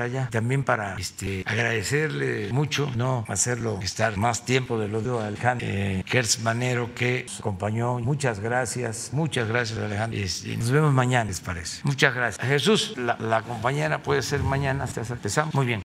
allá 0.00 0.28
también 0.30 0.64
para 0.64 0.96
este, 0.96 1.44
agradecerle 1.46 2.52
mucho, 2.52 2.90
no 2.96 3.24
hacerlo 3.28 3.78
estar 3.82 4.16
más 4.16 4.44
tiempo 4.44 4.78
de 4.78 4.88
lo 4.88 5.00
de 5.00 5.24
Alejandro 5.24 5.66
eh, 5.68 6.04
Manero 6.42 6.94
que 6.94 7.24
nos 7.28 7.40
acompañó. 7.40 7.98
Muchas 8.00 8.40
gracias, 8.40 9.10
muchas 9.12 9.48
gracias 9.48 9.78
Alejandro. 9.78 10.18
Este, 10.18 10.56
nos 10.56 10.70
vemos 10.70 10.92
mañana, 10.92 11.24
les 11.24 11.40
parece. 11.40 11.80
Muchas 11.84 12.14
gracias. 12.14 12.46
Jesús, 12.46 12.94
la, 12.96 13.42
compañera 13.42 14.02
puede 14.16 14.26
ser 14.26 14.42
mañana 14.42 14.84
hasta 14.84 15.02
empezamos. 15.12 15.54
Muy 15.54 15.66
bien. 15.66 15.82